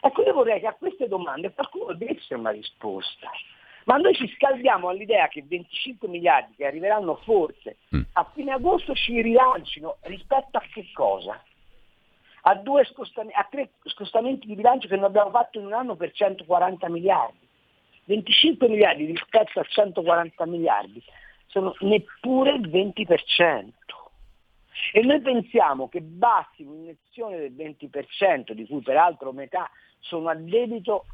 Ecco, 0.00 0.22
io 0.22 0.32
vorrei 0.32 0.60
che 0.60 0.66
a 0.66 0.74
queste 0.74 1.08
domande 1.08 1.52
qualcuno 1.52 1.92
desse 1.94 2.34
una 2.34 2.50
risposta. 2.50 3.30
Ma 3.84 3.96
noi 3.96 4.14
ci 4.14 4.28
scaldiamo 4.36 4.88
all'idea 4.88 5.28
che 5.28 5.42
25 5.46 6.08
miliardi 6.08 6.54
che 6.54 6.66
arriveranno 6.66 7.16
forse 7.16 7.78
mm. 7.94 8.02
a 8.12 8.30
fine 8.34 8.52
agosto 8.52 8.94
ci 8.94 9.20
rilancino 9.20 9.96
rispetto 10.02 10.58
a 10.58 10.62
che 10.72 10.86
cosa? 10.92 11.42
A, 12.42 12.54
due 12.54 12.84
scostamenti, 12.84 13.36
a 13.38 13.46
tre 13.50 13.70
scostamenti 13.84 14.46
di 14.46 14.54
bilancio 14.54 14.88
che 14.88 14.96
non 14.96 15.04
abbiamo 15.04 15.30
fatto 15.30 15.58
in 15.58 15.66
un 15.66 15.72
anno 15.72 15.96
per 15.96 16.12
140 16.12 16.88
miliardi. 16.88 17.48
25 18.04 18.68
miliardi 18.68 19.04
rispetto 19.04 19.60
a 19.60 19.64
140 19.64 20.46
miliardi 20.46 21.02
sono 21.46 21.74
neppure 21.80 22.52
il 22.52 22.68
20%. 22.68 23.68
E 24.92 25.02
noi 25.02 25.20
pensiamo 25.20 25.88
che 25.88 26.00
basti 26.00 26.62
un'iniezione 26.62 27.38
del 27.38 27.52
20%, 27.52 28.52
di 28.52 28.66
cui 28.66 28.80
peraltro 28.80 29.32
metà 29.32 29.70
sono 30.00 30.28
a 30.28 30.34
debito 30.34 31.06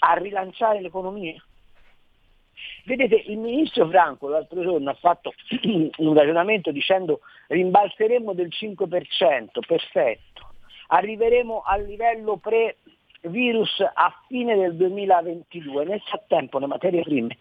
a 0.00 0.14
rilanciare 0.14 0.80
l'economia? 0.80 1.42
Vedete, 2.84 3.22
il 3.26 3.38
ministro 3.38 3.86
Franco 3.88 4.28
l'altro 4.28 4.62
giorno 4.62 4.90
ha 4.90 4.94
fatto 4.94 5.34
un 5.98 6.14
ragionamento 6.14 6.70
dicendo 6.70 7.20
rimbalzeremo 7.48 8.32
del 8.32 8.48
5%, 8.48 9.60
perfetto, 9.66 10.54
arriveremo 10.88 11.62
al 11.64 11.84
livello 11.84 12.36
pre-virus 12.36 13.80
a 13.80 14.12
fine 14.26 14.56
del 14.56 14.74
2022, 14.76 15.84
nel 15.84 16.00
frattempo 16.00 16.58
le 16.58 16.66
materie 16.66 17.02
prime 17.02 17.36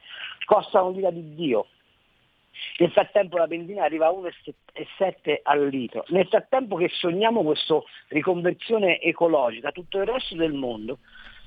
costano 0.46 0.92
l'ira 0.92 1.12
di 1.12 1.34
Dio, 1.34 1.68
nel 2.78 2.92
frattempo 2.92 3.38
la 3.38 3.48
benzina 3.48 3.84
arriva 3.84 4.08
a 4.08 4.12
1,7 4.12 5.40
al 5.44 5.68
litro. 5.68 6.06
Nel 6.10 6.28
frattempo 6.28 6.76
che 6.76 6.90
sogniamo 6.92 7.44
questa 7.44 7.80
riconversione 8.10 9.00
ecologica, 9.00 9.72
tutto 9.72 10.00
il 10.00 10.06
resto 10.06 10.36
del 10.36 10.54
mondo 10.54 11.00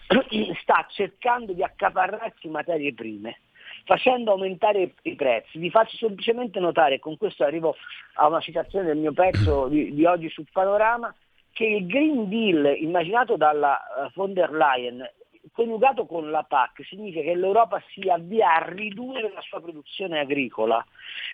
sta 0.63 0.87
cercando 0.91 1.53
di 1.53 1.63
accaparrarsi 1.63 2.49
materie 2.49 2.93
prime 2.95 3.41
facendo 3.85 4.33
aumentare 4.33 4.95
i 5.03 5.15
prezzi. 5.15 5.59
Vi 5.59 5.71
faccio 5.71 5.97
semplicemente 5.97 6.61
notare, 6.61 6.99
con 6.99 7.17
questo 7.17 7.45
arrivo 7.45 7.77
a 8.15 8.29
una 8.29 8.41
citazione 8.41 8.87
del 8.87 8.99
mio 8.99 9.13
pezzo 9.13 9.69
di, 9.69 9.95
di 9.95 10.05
oggi 10.05 10.29
sul 10.29 10.47
panorama, 10.53 11.15
che 11.53 11.65
il 11.65 11.87
Green 11.87 12.29
Deal 12.29 12.77
immaginato 12.79 13.37
dalla 13.37 13.79
uh, 13.97 14.11
von 14.15 14.33
der 14.33 14.51
Leyen 14.53 15.09
coniugato 15.53 16.07
con 16.07 16.31
la 16.31 16.43
PAC 16.43 16.85
significa 16.85 17.23
che 17.23 17.35
l'Europa 17.35 17.83
si 17.91 18.09
avvia 18.09 18.55
a 18.55 18.69
ridurre 18.71 19.33
la 19.33 19.41
sua 19.41 19.61
produzione 19.61 20.21
agricola. 20.21 20.85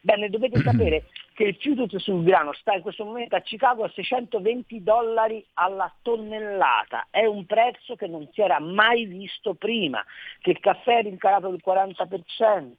Bene, 0.02 0.28
dovete 0.28 0.60
sapere 0.62 1.08
che 1.34 1.44
il 1.44 1.56
futures 1.60 1.96
sul 1.96 2.24
grano 2.24 2.52
sta 2.54 2.74
in 2.74 2.82
questo 2.82 3.04
momento 3.04 3.36
a 3.36 3.40
Chicago 3.40 3.84
a 3.84 3.90
620 3.94 4.82
dollari 4.82 5.44
alla 5.54 5.92
tonnellata, 6.02 7.08
è 7.10 7.26
un 7.26 7.44
prezzo 7.44 7.94
che 7.94 8.06
non 8.06 8.28
si 8.32 8.40
era 8.40 8.58
mai 8.58 9.04
visto 9.04 9.54
prima, 9.54 10.04
che 10.40 10.50
il 10.50 10.60
caffè 10.60 10.98
è 10.98 11.02
rincarato 11.02 11.48
del 11.48 11.62
40%, 11.64 12.72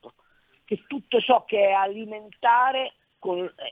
che 0.66 0.84
tutto 0.88 1.20
ciò 1.20 1.46
che 1.46 1.68
è 1.68 1.72
alimentare 1.72 2.94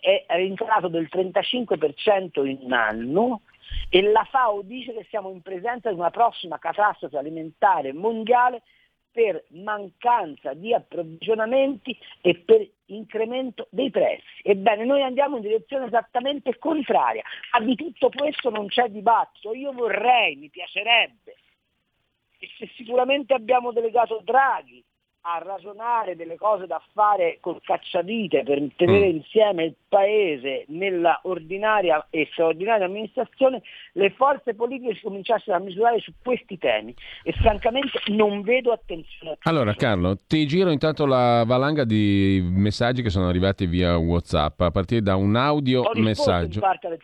è 0.02 0.26
rincarato 0.36 0.88
del 0.88 1.08
35% 1.12 2.46
in 2.46 2.58
un 2.62 2.74
anno 2.74 3.42
e 3.90 4.02
la 4.02 4.24
FAO 4.24 4.62
dice 4.62 4.94
che 4.94 5.06
siamo 5.10 5.30
in 5.30 5.42
presenza 5.42 5.90
di 5.90 5.98
una 5.98 6.12
prossima 6.12 6.60
catastrofe 6.60 7.18
alimentare 7.18 7.94
mondiale 7.94 8.64
per 9.12 9.46
mancanza 9.52 10.54
di 10.54 10.74
approvvigionamenti 10.74 11.98
e 12.20 12.36
per 12.36 12.70
incremento 12.88 13.68
dei 13.72 13.90
prezzi. 13.90 14.42
Ebbene, 14.44 14.84
noi 14.84 15.04
andiamo 15.04 15.38
in 15.38 15.42
direzione 15.42 15.86
esattamente 15.86 16.58
contraria, 16.58 17.24
ma 17.54 17.64
di 17.64 17.76
tutto 17.76 18.10
questo 18.10 18.50
non 18.50 18.68
c'è 18.68 18.90
dibattito. 18.90 19.54
Io 19.54 19.72
vorrei, 19.72 20.36
mi 20.36 20.50
piacerebbe, 20.50 21.36
e 22.38 22.50
se 22.58 22.70
sicuramente 22.76 23.34
abbiamo 23.34 23.72
delegato 23.72 24.22
Draghi 24.22 24.84
a 25.28 25.40
ragionare 25.44 26.16
delle 26.16 26.38
cose 26.38 26.68
da 26.68 26.80
fare 26.94 27.40
col 27.42 27.60
cacciavite 27.64 28.44
per 28.44 28.62
tenere 28.76 29.08
mm. 29.08 29.16
insieme 29.16 29.64
il 29.66 29.76
paese 29.88 30.66
nella 30.68 31.20
ordinaria 31.24 32.06
e 32.12 32.28
straordinaria 32.32 32.86
amministrazione, 32.86 33.64
le 33.94 34.12
forze 34.12 34.54
politiche 34.54 34.94
si 34.94 35.02
cominciassero 35.02 35.58
a 35.58 35.60
misurare 35.60 36.00
su 36.00 36.14
questi 36.22 36.60
temi 36.60 36.94
e 37.24 37.32
francamente 37.34 38.02
non 38.08 38.44
vedo 38.44 38.72
attenzione. 38.72 39.38
Allora 39.44 39.74
Carlo, 39.74 40.16
ti 40.28 40.46
giro 40.46 40.70
intanto 40.70 41.08
la 41.08 41.44
valanga 41.44 41.86
di 41.86 42.40
messaggi 42.44 43.02
che 43.02 43.10
sono 43.10 43.28
arrivati 43.28 43.66
via 43.66 43.98
Whatsapp 43.98 44.62
a 44.62 44.70
partire 44.70 45.02
da 45.02 45.16
un 45.16 45.36
audio 45.36 45.90
messaggio. 45.96 46.60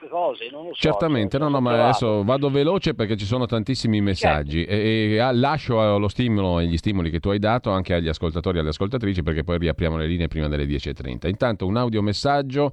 Cose, 0.10 0.50
so, 0.50 0.72
Certamente, 0.74 1.38
no, 1.38 1.48
no, 1.48 1.60
ma 1.60 1.84
adesso 1.86 2.24
vado 2.24 2.50
veloce 2.50 2.94
perché 2.94 3.16
ci 3.16 3.26
sono 3.26 3.46
tantissimi 3.46 4.02
messaggi 4.02 4.60
certo. 4.60 4.74
e, 4.74 5.16
e, 5.16 5.34
lascio 5.34 5.98
lo 5.98 6.08
stimolo 6.08 6.60
e 6.60 6.66
gli 6.66 6.78
stimoli 6.78 7.10
che 7.10 7.20
tu 7.20 7.30
hai 7.30 7.40
dato 7.40 7.72
anche 7.72 7.94
agli 7.94 8.10
ascoltatori 8.12 8.58
e 8.58 8.60
alle 8.62 8.70
ascoltatrici 8.70 9.24
perché 9.24 9.44
poi 9.44 9.58
riapriamo 9.58 9.98
le 9.98 10.08
linee 10.08 10.28
prima 10.28 10.48
delle 10.48 10.66
10.30. 10.66 11.28
Intanto 11.28 11.66
un 11.66 11.78
audiomessaggio 11.78 12.72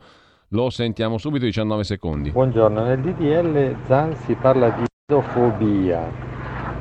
Lo 0.52 0.70
sentiamo 0.70 1.18
subito, 1.18 1.44
19 1.44 1.84
secondi. 1.84 2.30
Buongiorno, 2.30 2.82
nel 2.82 3.00
DDL 3.00 3.76
ZAN 3.84 4.16
si 4.16 4.32
parla 4.34 4.70
di 4.70 4.84
idofobia. 5.06 6.10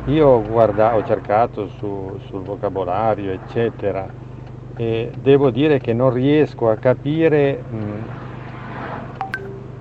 Io 0.06 0.42
guarda, 0.42 0.96
ho 0.96 1.04
cercato 1.04 1.68
su, 1.68 2.18
sul 2.28 2.44
vocabolario, 2.44 3.32
eccetera, 3.34 4.08
e 4.78 5.12
devo 5.22 5.50
dire 5.50 5.80
che 5.80 5.92
non 5.92 6.14
riesco 6.14 6.70
a 6.70 6.78
capire 6.78 7.62
mh, 7.62 8.27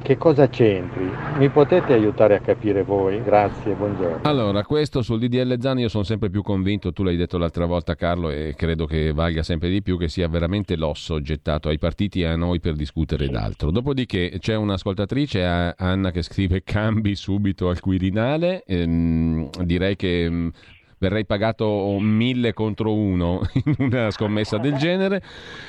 che 0.07 0.16
cosa 0.16 0.48
c'entri? 0.48 1.11
Mi 1.36 1.48
potete 1.48 1.92
aiutare 1.92 2.36
a 2.36 2.38
capire 2.38 2.84
voi? 2.84 3.20
Grazie, 3.24 3.74
buongiorno. 3.74 4.20
Allora, 4.22 4.62
questo 4.62 5.02
sul 5.02 5.18
DDL 5.18 5.59
Zan 5.59 5.80
io 5.80 5.88
sono 5.88 6.04
sempre 6.04 6.30
più 6.30 6.42
convinto, 6.42 6.92
tu 6.92 7.02
l'hai 7.02 7.16
detto 7.16 7.38
l'altra 7.38 7.66
volta 7.66 7.96
Carlo 7.96 8.30
e 8.30 8.54
credo 8.57 8.86
che 8.86 9.12
valga 9.12 9.42
sempre 9.42 9.68
di 9.68 9.82
più 9.82 9.98
che 9.98 10.07
sia 10.07 10.28
veramente 10.28 10.76
l'osso 10.76 11.20
gettato 11.20 11.68
ai 11.68 11.78
partiti 11.78 12.20
e 12.20 12.26
a 12.26 12.36
noi 12.36 12.61
per 12.61 12.74
discutere 12.74 13.26
d'altro. 13.26 13.72
Dopodiché 13.72 14.36
c'è 14.38 14.54
un'ascoltatrice, 14.54 15.74
Anna, 15.76 16.12
che 16.12 16.22
scrive 16.22 16.62
cambi 16.64 17.16
subito 17.16 17.68
al 17.68 17.80
Quirinale, 17.80 18.62
ehm, 18.64 19.50
direi 19.64 19.96
che 19.96 20.52
verrei 20.99 21.26
pagato 21.26 21.99
mille 22.01 22.53
contro 22.53 22.94
uno 22.94 23.40
in 23.64 23.74
una 23.78 24.11
scommessa 24.11 24.59
del 24.59 24.74
genere. 24.76 25.22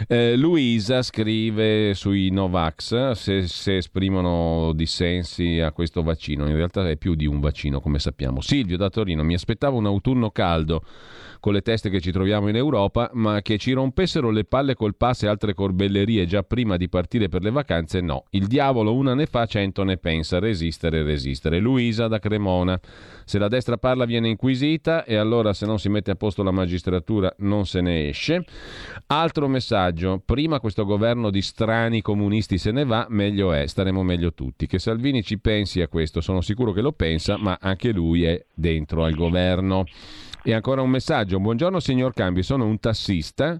Eh, 0.07 0.35
Luisa 0.35 1.01
scrive 1.01 1.93
sui 1.93 2.29
Novax 2.29 3.11
se, 3.11 3.47
se, 3.47 3.77
esprimono 3.77 4.71
dissensi 4.73 5.59
a 5.59 5.71
questo 5.71 6.03
vaccino. 6.03 6.47
In 6.47 6.55
realtà 6.55 6.87
è 6.87 6.97
più 6.97 7.15
di 7.15 7.25
un 7.25 7.39
vaccino, 7.39 7.79
come 7.81 7.99
sappiamo. 7.99 8.41
Silvio 8.41 8.77
da 8.77 8.89
Torino, 8.89 9.23
mi 9.23 9.33
aspettavo 9.33 9.77
un 9.77 9.85
autunno 9.85 10.31
caldo 10.31 10.83
con 11.39 11.53
le 11.53 11.61
teste 11.61 11.89
che 11.89 12.01
ci 12.01 12.11
troviamo 12.11 12.49
in 12.49 12.55
Europa, 12.55 13.09
ma 13.13 13.41
che 13.41 13.57
ci 13.57 13.71
rompessero 13.71 14.29
le 14.29 14.43
palle 14.43 14.75
col 14.75 14.95
pass 14.95 15.23
e 15.23 15.27
altre 15.27 15.53
corbellerie 15.53 16.25
già 16.25 16.43
prima 16.43 16.77
di 16.77 16.89
partire 16.89 17.29
per 17.29 17.43
le 17.43 17.51
vacanze, 17.51 18.01
no. 18.01 18.25
Il 18.31 18.47
diavolo 18.47 18.93
una 18.93 19.13
ne 19.13 19.25
fa, 19.25 19.45
cento 19.45 19.83
ne 19.83 19.97
pensa, 19.97 20.39
resistere, 20.39 21.03
resistere. 21.03 21.59
Luisa 21.59 22.07
da 22.07 22.19
Cremona. 22.19 22.79
Se 23.25 23.37
la 23.37 23.47
destra 23.47 23.77
parla 23.77 24.05
viene 24.05 24.29
inquisita 24.29 25.03
e 25.03 25.16
allora 25.17 25.53
se 25.53 25.65
non 25.65 25.79
si 25.79 25.89
mette 25.89 26.11
a 26.11 26.15
posto 26.15 26.43
la 26.43 26.51
magistratura 26.51 27.33
non 27.39 27.65
se 27.65 27.81
ne 27.81 28.07
esce. 28.09 28.45
Altro 29.07 29.47
messaggio, 29.47 30.21
prima 30.23 30.59
questo 30.59 30.85
governo 30.85 31.29
di 31.29 31.41
strani 31.41 32.01
comunisti 32.01 32.57
se 32.57 32.71
ne 32.71 32.85
va, 32.85 33.05
meglio 33.09 33.51
è, 33.51 33.67
staremo 33.67 34.03
meglio 34.03 34.33
tutti. 34.33 34.67
Che 34.67 34.79
Salvini 34.79 35.23
ci 35.23 35.39
pensi 35.39 35.81
a 35.81 35.87
questo, 35.87 36.21
sono 36.21 36.41
sicuro 36.41 36.71
che 36.71 36.81
lo 36.81 36.91
pensa, 36.91 37.37
ma 37.37 37.57
anche 37.61 37.91
lui 37.91 38.23
è 38.23 38.43
dentro 38.53 39.03
al 39.03 39.13
governo. 39.13 39.85
E 40.43 40.53
ancora 40.53 40.81
un 40.81 40.89
messaggio. 40.89 41.39
Buongiorno 41.39 41.79
signor 41.79 42.13
Cambi, 42.13 42.41
sono 42.41 42.65
un 42.65 42.79
tassista. 42.79 43.59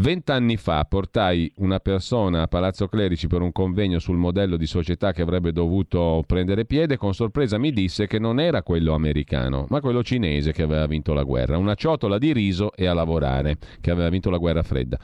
Vent'anni 0.00 0.56
fa 0.56 0.84
portai 0.84 1.50
una 1.56 1.80
persona 1.80 2.42
a 2.42 2.46
Palazzo 2.46 2.86
Clerici 2.86 3.26
per 3.26 3.40
un 3.40 3.50
convegno 3.50 3.98
sul 3.98 4.16
modello 4.16 4.56
di 4.56 4.66
società 4.66 5.10
che 5.10 5.22
avrebbe 5.22 5.50
dovuto 5.50 6.22
prendere 6.24 6.66
piede. 6.66 6.96
Con 6.96 7.14
sorpresa 7.14 7.58
mi 7.58 7.72
disse 7.72 8.06
che 8.06 8.20
non 8.20 8.38
era 8.38 8.62
quello 8.62 8.94
americano, 8.94 9.66
ma 9.70 9.80
quello 9.80 10.04
cinese 10.04 10.52
che 10.52 10.62
aveva 10.62 10.86
vinto 10.86 11.14
la 11.14 11.24
guerra. 11.24 11.58
Una 11.58 11.74
ciotola 11.74 12.16
di 12.16 12.32
riso 12.32 12.72
e 12.76 12.86
a 12.86 12.94
lavorare, 12.94 13.56
che 13.80 13.90
aveva 13.90 14.08
vinto 14.08 14.30
la 14.30 14.38
guerra 14.38 14.62
fredda. 14.62 15.00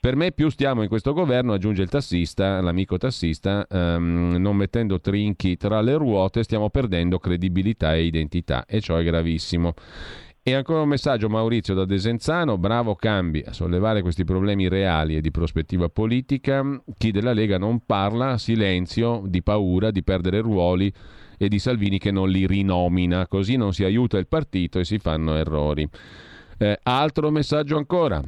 Per 0.00 0.16
me 0.16 0.32
più 0.32 0.48
stiamo 0.48 0.82
in 0.82 0.88
questo 0.88 1.12
governo, 1.12 1.52
aggiunge 1.52 1.82
il 1.82 1.88
tassista, 1.88 2.60
l'amico 2.60 2.98
tassista, 2.98 3.64
um, 3.70 4.34
non 4.36 4.56
mettendo 4.56 5.00
trinchi 5.00 5.56
tra 5.56 5.80
le 5.80 5.94
ruote, 5.94 6.42
stiamo 6.42 6.68
perdendo 6.68 7.20
credibilità 7.20 7.94
e 7.94 8.02
identità 8.02 8.64
e 8.66 8.80
ciò 8.80 8.96
è 8.96 9.04
gravissimo. 9.04 9.74
E 10.44 10.54
ancora 10.54 10.80
un 10.80 10.88
messaggio 10.88 11.28
Maurizio 11.28 11.72
da 11.72 11.84
Desenzano, 11.84 12.58
bravo 12.58 12.96
Cambi 12.96 13.44
a 13.46 13.52
sollevare 13.52 14.02
questi 14.02 14.24
problemi 14.24 14.66
reali 14.66 15.14
e 15.14 15.20
di 15.20 15.30
prospettiva 15.30 15.88
politica. 15.88 16.82
Chi 16.98 17.12
della 17.12 17.32
Lega 17.32 17.58
non 17.58 17.86
parla, 17.86 18.36
silenzio, 18.38 19.22
di 19.26 19.40
paura 19.40 19.92
di 19.92 20.02
perdere 20.02 20.40
ruoli 20.40 20.92
e 21.38 21.46
di 21.46 21.60
Salvini 21.60 22.00
che 22.00 22.10
non 22.10 22.28
li 22.28 22.44
rinomina, 22.44 23.28
così 23.28 23.54
non 23.54 23.72
si 23.72 23.84
aiuta 23.84 24.18
il 24.18 24.26
partito 24.26 24.80
e 24.80 24.84
si 24.84 24.98
fanno 24.98 25.36
errori. 25.36 25.88
Eh, 26.58 26.76
altro 26.82 27.30
messaggio 27.30 27.76
ancora. 27.76 28.20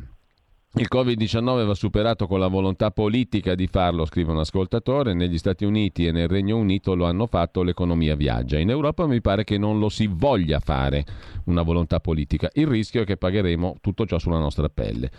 Il 0.77 0.89
Covid-19 0.93 1.67
va 1.67 1.75
superato 1.75 2.27
con 2.27 2.41
la 2.41 2.49
volontà 2.49 2.91
politica 2.91 3.55
di 3.55 3.69
farlo, 3.69 4.05
scrive 4.05 4.33
un 4.33 4.41
ascoltatore. 4.41 5.15
Negli 5.15 5.39
Stati 5.39 5.65
Uniti 5.65 6.05
e 6.05 6.11
nel 6.11 6.27
Regno 6.27 6.57
Unito 6.57 6.97
lo 6.97 7.05
hanno 7.05 7.27
fatto, 7.29 7.63
l'economia 7.63 8.17
viaggia. 8.17 8.59
In 8.59 8.71
Europa 8.71 9.07
mi 9.07 9.21
pare 9.21 9.45
che 9.45 9.57
non 9.57 9.79
lo 9.79 9.89
si 9.89 10.09
voglia 10.11 10.59
fare 10.59 11.05
una 11.45 11.63
volontà 11.63 12.01
politica. 12.01 12.51
Il 12.55 12.67
rischio 12.67 13.03
è 13.03 13.05
che 13.05 13.17
pagheremo 13.17 13.77
tutto 13.81 14.05
ciò 14.05 14.19
sulla 14.19 14.41
nostra 14.41 14.69
pelle. 14.69 15.13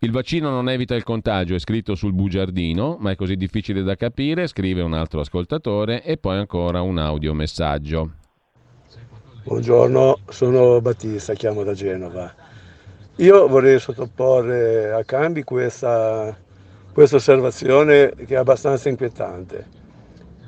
Il 0.00 0.10
vaccino 0.10 0.50
non 0.50 0.68
evita 0.68 0.94
il 0.94 1.04
contagio, 1.04 1.54
è 1.54 1.58
scritto 1.58 1.94
sul 1.94 2.12
bugiardino, 2.12 2.98
ma 3.00 3.10
è 3.10 3.16
così 3.16 3.36
difficile 3.36 3.82
da 3.82 3.96
capire, 3.96 4.46
scrive 4.46 4.82
un 4.82 4.92
altro 4.92 5.20
ascoltatore. 5.20 6.02
E 6.02 6.18
poi 6.18 6.36
ancora 6.36 6.82
un 6.82 6.98
audiomessaggio. 6.98 8.10
Buongiorno, 9.44 10.18
sono 10.28 10.82
Battista, 10.82 11.32
chiamo 11.32 11.62
da 11.62 11.72
Genova. 11.72 12.46
Io 13.20 13.48
vorrei 13.48 13.80
sottoporre 13.80 14.92
a 14.92 15.02
Cambi 15.02 15.42
questa, 15.42 16.36
questa 16.92 17.16
osservazione 17.16 18.14
che 18.14 18.34
è 18.34 18.36
abbastanza 18.36 18.88
inquietante. 18.88 19.66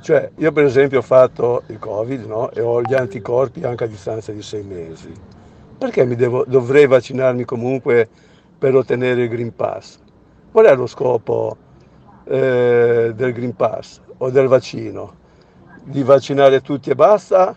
Cioè, 0.01 0.31
io 0.37 0.53
per 0.53 0.67
esempio 0.67 1.01
ho 1.01 1.03
fatto 1.03 1.65
il 1.67 1.81
Covid 1.81 2.25
no? 2.27 2.49
e 2.53 2.61
ho 2.61 2.81
gli 2.83 2.95
anticorpi 2.95 3.65
anche 3.65 3.83
a 3.83 3.87
distanza 3.89 4.31
di 4.31 4.41
sei 4.41 4.63
mesi. 4.63 5.13
Perché 5.79 6.07
devo, 6.15 6.45
dovrei 6.47 6.87
vaccinarmi 6.87 7.45
comunque 7.45 8.09
per 8.57 8.77
ottenere 8.77 9.25
il 9.25 9.29
Green 9.29 9.53
Pass? 9.53 9.99
Qual 10.53 10.65
è 10.65 10.77
lo 10.77 10.87
scopo 10.87 11.57
eh, 12.23 13.11
del 13.13 13.33
Green 13.33 13.57
Pass 13.57 14.01
o 14.19 14.31
del 14.31 14.47
vaccino? 14.47 15.15
Di 15.83 16.05
vaccinare 16.05 16.61
tutti 16.61 16.91
e 16.91 16.95
basta 16.95 17.53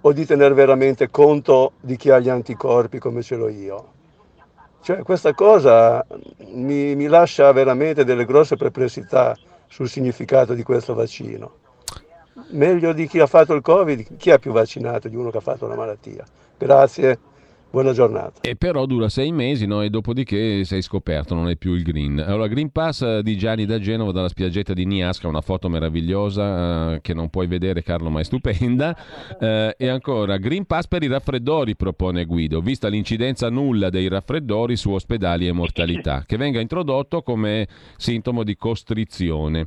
o 0.00 0.12
di 0.14 0.24
tenere 0.24 0.54
veramente 0.54 1.10
conto 1.10 1.72
di 1.82 1.96
chi 1.96 2.08
ha 2.08 2.18
gli 2.18 2.30
anticorpi 2.30 2.98
come 2.98 3.20
ce 3.20 3.36
l'ho 3.36 3.48
io? 3.48 3.98
Cioè, 4.82 5.02
questa 5.02 5.34
cosa 5.34 6.04
mi, 6.52 6.94
mi 6.96 7.06
lascia 7.06 7.52
veramente 7.52 8.04
delle 8.04 8.24
grosse 8.24 8.56
perplessità 8.56 9.36
sul 9.66 9.88
significato 9.88 10.54
di 10.54 10.62
questo 10.62 10.94
vaccino. 10.94 11.58
Meglio 12.50 12.92
di 12.92 13.06
chi 13.06 13.20
ha 13.20 13.26
fatto 13.26 13.54
il 13.54 13.60
Covid, 13.60 14.16
chi 14.16 14.30
ha 14.30 14.38
più 14.38 14.52
vaccinato 14.52 15.08
di 15.08 15.16
uno 15.16 15.30
che 15.30 15.38
ha 15.38 15.42
fatto 15.42 15.66
la 15.66 15.76
malattia. 15.76 16.24
Grazie. 16.56 17.18
Buona 17.72 17.92
giornata. 17.92 18.40
E 18.40 18.56
però 18.56 18.84
dura 18.84 19.08
sei 19.08 19.30
mesi, 19.30 19.64
no? 19.64 19.82
E 19.82 19.90
dopodiché 19.90 20.64
sei 20.64 20.82
scoperto, 20.82 21.36
non 21.36 21.48
è 21.48 21.54
più 21.54 21.74
il 21.74 21.84
green. 21.84 22.18
Allora, 22.18 22.48
Green 22.48 22.72
Pass 22.72 23.02
eh, 23.02 23.22
di 23.22 23.36
Gianni 23.36 23.64
da 23.64 23.78
Genova, 23.78 24.10
dalla 24.10 24.28
spiaggetta 24.28 24.72
di 24.72 24.84
Niasca, 24.86 25.28
una 25.28 25.40
foto 25.40 25.68
meravigliosa 25.68 26.94
eh, 26.94 27.00
che 27.00 27.14
non 27.14 27.30
puoi 27.30 27.46
vedere, 27.46 27.84
Carlo, 27.84 28.10
ma 28.10 28.20
è 28.20 28.24
stupenda. 28.24 28.96
Eh, 29.40 29.74
e 29.78 29.88
ancora, 29.88 30.36
Green 30.36 30.66
Pass 30.66 30.86
per 30.86 31.02
i 31.02 31.06
raffreddori, 31.06 31.74
propone 31.74 32.24
Guido, 32.24 32.60
vista 32.60 32.88
l'incidenza 32.88 33.48
nulla 33.48 33.88
dei 33.88 34.06
raffreddori 34.08 34.76
su 34.76 34.90
ospedali 34.90 35.46
e 35.46 35.52
mortalità, 35.52 36.24
che 36.26 36.36
venga 36.36 36.60
introdotto 36.60 37.22
come 37.22 37.66
sintomo 37.96 38.42
di 38.42 38.56
costrizione. 38.56 39.66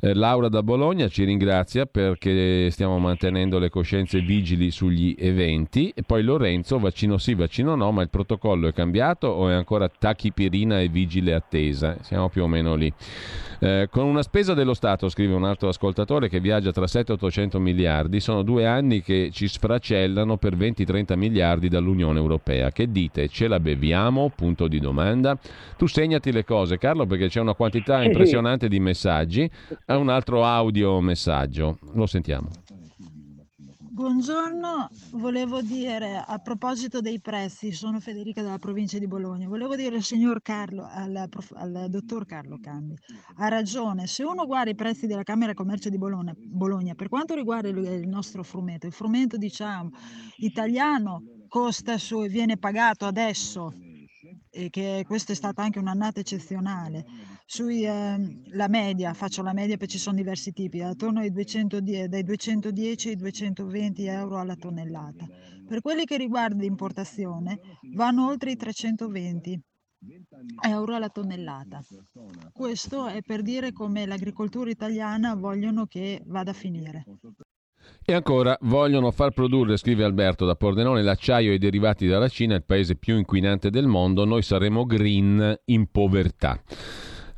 Eh, 0.00 0.14
Laura 0.14 0.48
da 0.48 0.62
Bologna 0.62 1.08
ci 1.08 1.24
ringrazia 1.24 1.86
perché 1.86 2.70
stiamo 2.70 2.98
mantenendo 2.98 3.58
le 3.58 3.68
coscienze 3.68 4.20
vigili 4.20 4.70
sugli 4.70 5.14
eventi. 5.18 5.92
E 5.94 6.02
poi 6.02 6.22
Lorenzo, 6.22 6.78
vaccino 6.78 7.18
sì, 7.18 7.34
vaccino 7.42 7.74
no, 7.74 7.90
ma 7.92 8.02
il 8.02 8.08
protocollo 8.08 8.68
è 8.68 8.72
cambiato 8.72 9.26
o 9.26 9.48
è 9.48 9.52
ancora 9.52 9.88
tachipirina 9.88 10.80
e 10.80 10.88
vigile 10.88 11.34
attesa? 11.34 11.96
Siamo 12.02 12.28
più 12.28 12.42
o 12.42 12.46
meno 12.46 12.74
lì. 12.74 12.92
Eh, 13.58 13.88
con 13.90 14.06
una 14.06 14.22
spesa 14.22 14.54
dello 14.54 14.74
Stato, 14.74 15.08
scrive 15.08 15.34
un 15.34 15.44
altro 15.44 15.68
ascoltatore, 15.68 16.28
che 16.28 16.40
viaggia 16.40 16.72
tra 16.72 16.86
7 16.86 17.12
e 17.12 17.14
800 17.14 17.60
miliardi, 17.60 18.18
sono 18.18 18.42
due 18.42 18.66
anni 18.66 19.02
che 19.02 19.30
ci 19.32 19.46
sfracellano 19.46 20.36
per 20.36 20.56
20-30 20.56 21.16
miliardi 21.16 21.68
dall'Unione 21.68 22.18
Europea. 22.18 22.70
Che 22.70 22.90
dite? 22.90 23.28
Ce 23.28 23.46
la 23.46 23.60
beviamo? 23.60 24.32
Punto 24.34 24.66
di 24.66 24.80
domanda. 24.80 25.38
Tu 25.76 25.86
segnati 25.86 26.32
le 26.32 26.44
cose, 26.44 26.78
Carlo, 26.78 27.06
perché 27.06 27.28
c'è 27.28 27.40
una 27.40 27.54
quantità 27.54 28.02
impressionante 28.02 28.68
di 28.68 28.80
messaggi. 28.80 29.48
È 29.84 29.92
un 29.92 30.08
altro 30.08 30.44
audio 30.44 31.00
messaggio. 31.00 31.78
Lo 31.94 32.06
sentiamo. 32.06 32.61
Buongiorno, 33.94 34.88
volevo 35.10 35.60
dire 35.60 36.24
a 36.26 36.38
proposito 36.38 37.02
dei 37.02 37.20
prezzi, 37.20 37.72
sono 37.72 38.00
Federica 38.00 38.40
dalla 38.40 38.58
provincia 38.58 38.98
di 38.98 39.06
Bologna, 39.06 39.46
volevo 39.46 39.76
dire 39.76 39.96
al 39.96 40.02
signor 40.02 40.40
Carlo, 40.40 40.88
al, 40.90 41.14
al 41.14 41.86
dottor 41.90 42.24
Carlo 42.24 42.58
Cambi, 42.58 42.96
ha 43.36 43.48
ragione, 43.48 44.06
se 44.06 44.24
uno 44.24 44.46
guarda 44.46 44.70
i 44.70 44.74
prezzi 44.74 45.06
della 45.06 45.24
Camera 45.24 45.52
Commercio 45.52 45.90
di 45.90 45.98
Bologna, 45.98 46.32
Bologna 46.34 46.94
per 46.94 47.10
quanto 47.10 47.34
riguarda 47.34 47.68
il, 47.68 47.76
il 47.76 48.08
nostro 48.08 48.42
frumento, 48.42 48.86
il 48.86 48.94
frumento 48.94 49.36
diciamo 49.36 49.90
italiano 50.36 51.24
costa 51.46 51.98
su 51.98 52.22
e 52.22 52.28
viene 52.28 52.56
pagato 52.56 53.04
adesso 53.04 53.74
e 54.48 54.70
che 54.70 55.04
questa 55.06 55.32
è 55.32 55.34
stata 55.34 55.62
anche 55.62 55.78
un'annata 55.78 56.20
eccezionale. 56.20 57.04
Sui, 57.54 57.84
eh, 57.84 58.40
la 58.52 58.66
media, 58.66 59.12
faccio 59.12 59.42
la 59.42 59.52
media 59.52 59.76
perché 59.76 59.92
ci 59.92 59.98
sono 59.98 60.16
diversi 60.16 60.52
tipi, 60.52 60.80
attorno 60.80 61.20
ai 61.20 61.30
210, 61.30 62.08
dai 62.08 62.22
210 62.22 63.08
ai 63.10 63.16
220 63.16 64.06
euro 64.06 64.38
alla 64.38 64.56
tonnellata. 64.56 65.26
Per 65.68 65.82
quelli 65.82 66.06
che 66.06 66.16
riguarda 66.16 66.62
l'importazione 66.62 67.60
vanno 67.94 68.28
oltre 68.28 68.52
i 68.52 68.56
320 68.56 69.60
euro 70.66 70.94
alla 70.94 71.10
tonnellata. 71.10 71.84
Questo 72.54 73.08
è 73.08 73.20
per 73.20 73.42
dire 73.42 73.72
come 73.72 74.06
l'agricoltura 74.06 74.70
italiana 74.70 75.34
vogliono 75.34 75.84
che 75.84 76.22
vada 76.24 76.52
a 76.52 76.54
finire. 76.54 77.04
E 78.02 78.14
ancora, 78.14 78.56
vogliono 78.62 79.10
far 79.10 79.32
produrre, 79.32 79.76
scrive 79.76 80.04
Alberto 80.04 80.46
da 80.46 80.54
Pordenone, 80.54 81.02
l'acciaio 81.02 81.50
e 81.50 81.56
i 81.56 81.58
derivati 81.58 82.06
dalla 82.06 82.28
Cina, 82.28 82.54
il 82.54 82.64
paese 82.64 82.96
più 82.96 83.18
inquinante 83.18 83.68
del 83.68 83.88
mondo, 83.88 84.24
noi 84.24 84.40
saremo 84.40 84.86
green 84.86 85.54
in 85.66 85.90
povertà. 85.90 86.58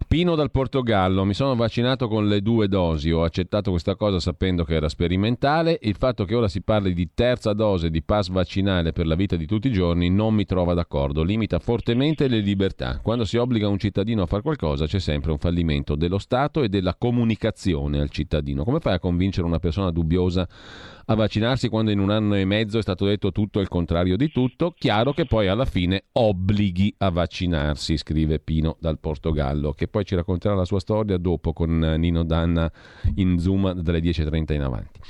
Pino 0.07 0.35
dal 0.35 0.51
Portogallo, 0.51 1.25
mi 1.25 1.35
sono 1.35 1.57
vaccinato 1.57 2.09
con 2.09 2.29
le 2.29 2.41
due 2.43 2.69
dosi, 2.69 3.11
ho 3.11 3.25
accettato 3.25 3.71
questa 3.71 3.97
cosa 3.97 4.21
sapendo 4.21 4.63
che 4.63 4.75
era 4.75 4.89
sperimentale, 4.89 5.79
il 5.83 5.97
fatto 5.97 6.25
che 6.25 6.35
ora 6.35 6.47
si 6.47 6.63
parli 6.63 6.93
di 6.93 7.11
terza 7.15 7.53
dose 7.53 7.91
di 7.91 8.03
pass 8.03 8.29
vaccinale 8.29 8.93
per 8.93 9.07
la 9.07 9.15
vita 9.15 9.37
di 9.37 9.47
tutti 9.47 9.69
i 9.69 9.73
giorni 9.73 10.11
non 10.11 10.35
mi 10.35 10.45
trova 10.45 10.75
d'accordo, 10.75 11.23
limita 11.23 11.59
fortemente 11.59 12.29
le 12.29 12.39
libertà. 12.39 13.01
Quando 13.03 13.25
si 13.25 13.37
obbliga 13.37 13.67
un 13.67 13.79
cittadino 13.79 14.23
a 14.23 14.27
fare 14.27 14.43
qualcosa 14.43 14.87
c'è 14.87 15.01
sempre 15.01 15.33
un 15.33 15.39
fallimento 15.39 15.97
dello 15.97 16.19
Stato 16.19 16.63
e 16.63 16.69
della 16.69 16.95
comunicazione 16.95 18.01
al 18.01 18.11
cittadino. 18.11 18.63
Come 18.63 18.81
fai 18.81 18.95
a 18.95 19.01
convincere 19.01 19.47
una 19.47 19.59
persona 19.59 19.91
dubbiosa 19.91 20.47
a 21.07 21.15
vaccinarsi 21.15 21.69
quando 21.69 21.91
in 21.91 21.99
un 21.99 22.11
anno 22.11 22.35
e 22.35 22.45
mezzo 22.45 22.79
è 22.79 22.83
stato 22.83 23.05
detto 23.07 23.33
tutto 23.33 23.61
il 23.61 23.69
contrario 23.69 24.17
di 24.17 24.31
tutto, 24.31 24.75
chiaro 24.77 25.13
che 25.13 25.27
poi 25.27 25.49
alla 25.49 25.65
fine 25.65 26.05
obblighi 26.13 26.95
a 26.99 27.11
vaccinarsi, 27.11 27.97
scrive 27.97 28.39
Pino 28.39 28.77
dal 28.81 28.99
Portogallo, 28.99 29.73
che 29.73 29.89
poi 29.89 30.05
ci 30.05 30.15
racconterà 30.15 30.55
la 30.55 30.65
sua 30.65 30.81
storia 30.81 31.17
dopo 31.19 31.53
con 31.53 31.79
Nino 31.99 32.25
Danna 32.25 32.71
in 33.17 33.39
Zoom 33.39 33.73
dalle 33.73 34.01
10.30 34.01 34.53
in 34.55 34.63
avanti. 34.63 35.01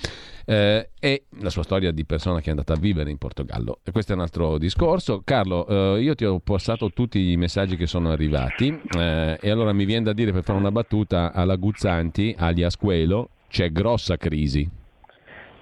Eh, 0.47 0.91
e 1.01 1.25
la 1.41 1.49
sua 1.49 1.63
storia 1.63 1.91
di 1.91 2.05
persona 2.05 2.41
che 2.41 2.49
è 2.49 2.51
andata 2.51 2.75
a 2.75 2.77
vivere 2.77 3.11
in 3.11 3.17
Portogallo. 3.17 3.81
E 3.83 3.93
questo 3.93 4.13
è 4.13 4.15
un 4.15 4.21
altro 4.21 4.59
discorso. 4.59 5.23
Carlo, 5.25 5.67
eh, 5.97 6.03
io 6.03 6.15
ti 6.15 6.25
ho 6.25 6.39
passato 6.41 6.93
tutti 6.93 7.31
i 7.31 7.37
messaggi 7.37 7.77
che 7.77 7.87
sono 7.87 8.11
arrivati 8.11 8.79
eh, 8.99 9.39
e 9.41 9.51
allora 9.51 9.73
mi 9.73 9.87
viene 9.87 10.05
da 10.05 10.13
dire 10.13 10.33
per 10.33 10.43
fare 10.43 10.59
una 10.59 10.71
battuta 10.71 11.33
alla 11.33 11.57
Guzzanti, 11.57 12.35
alias 12.37 12.77
Quello, 12.77 13.31
c'è 13.49 13.73
grossa 13.73 14.17
crisi. 14.17 14.83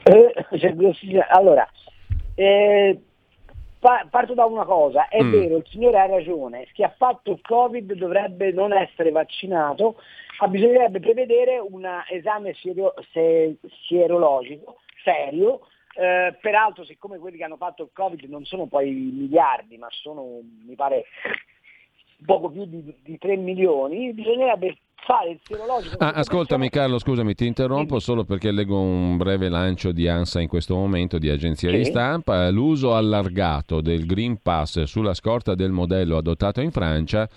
Eh, 0.05 1.25
allora, 1.29 1.69
eh, 2.35 3.01
parto 3.79 4.35
da 4.35 4.45
una 4.45 4.65
cosa, 4.65 5.09
è 5.09 5.23
mm. 5.23 5.31
vero, 5.31 5.57
il 5.57 5.67
signore 5.69 5.99
ha 5.99 6.07
ragione, 6.07 6.67
chi 6.73 6.83
ha 6.83 6.93
fatto 6.97 7.33
il 7.33 7.41
Covid 7.41 7.93
dovrebbe 7.95 8.53
non 8.53 8.73
essere 8.73 9.11
vaccinato, 9.11 9.97
ma 10.41 10.49
bisognerebbe 10.49 11.01
prevedere 11.01 11.59
un 11.59 11.87
esame 12.11 12.55
siero, 12.55 12.95
se, 13.13 13.57
sierologico 13.87 14.79
serio, 15.05 15.67
eh, 15.95 16.37
peraltro 16.41 16.85
siccome 16.85 17.19
quelli 17.19 17.37
che 17.37 17.45
hanno 17.45 17.57
fatto 17.57 17.83
il 17.83 17.91
Covid 17.93 18.23
non 18.25 18.45
sono 18.45 18.67
poi 18.67 18.91
miliardi, 18.91 19.77
ma 19.79 19.89
sono, 19.91 20.41
mi 20.65 20.75
pare, 20.75 21.05
poco 22.25 22.51
più 22.51 22.65
di, 22.65 22.95
di 23.03 23.19
3 23.19 23.37
milioni, 23.37 24.13
bisognerebbe 24.13 24.77
fare 25.05 25.31
il 25.31 25.41
sierologico. 25.43 25.97
Ah, 25.99 26.13
ascoltami 26.13 26.69
Carlo, 26.71 26.99
scusami, 26.99 27.35
ti 27.35 27.47
interrompo 27.47 27.99
solo 27.99 28.25
perché 28.25 28.51
leggo 28.51 28.79
un 28.79 29.17
breve 29.17 29.49
lancio 29.49 29.93
di 29.93 30.09
ANSA 30.09 30.41
in 30.41 30.49
questo 30.49 30.75
momento 30.75 31.19
di 31.19 31.29
agenzia 31.29 31.71
sì. 31.71 31.77
di 31.77 31.85
stampa. 31.85 32.49
L'uso 32.51 32.95
allargato 32.95 33.81
del 33.81 34.07
Green 34.07 34.41
Pass 34.41 34.83
sulla 34.85 35.15
scorta 35.15 35.55
del 35.55 35.73
modello 35.73 36.17
adottato 36.17 36.61
in 36.61 36.71
Francia 36.71 37.29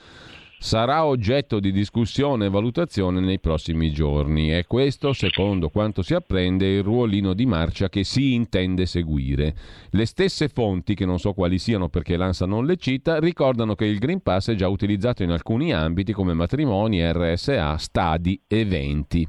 sarà 0.66 1.06
oggetto 1.06 1.60
di 1.60 1.72
discussione 1.72 2.48
e 2.48 2.50
valutazione 2.50 3.20
nei 3.20 3.40
prossimi 3.40 3.92
giorni. 3.92 4.50
È 4.50 4.66
questo, 4.66 5.14
secondo 5.14 5.70
quanto 5.70 6.02
si 6.02 6.16
apprende, 6.16 6.66
il 6.66 6.82
ruolino 6.82 7.36
di 7.36 7.46
marcia 7.46 7.88
che 7.88 8.04
si 8.04 8.34
intende 8.34 8.88
seguire. 8.88 9.54
Le 9.92 10.06
stesse 10.08 10.48
fonti, 10.48 10.96
che 10.96 11.06
non 11.06 11.20
so 11.20 11.34
quali 11.34 11.60
siano 11.60 11.88
perché 11.88 12.18
l'ANSA 12.18 12.48
non 12.48 12.66
le 12.66 12.78
cita, 12.78 13.20
ricordano 13.20 13.76
che 13.76 13.86
il 13.86 14.00
Green 14.00 14.22
Pass 14.22 14.50
è 14.50 14.56
già 14.56 14.68
utilizzato 14.68 15.22
in 15.22 15.30
alcuni 15.30 15.72
ambiti 15.72 16.14
come 16.14 16.34
matrimoni, 16.34 17.00
RSA, 17.12 17.78
stadi, 17.78 18.42
eventi 18.48 19.28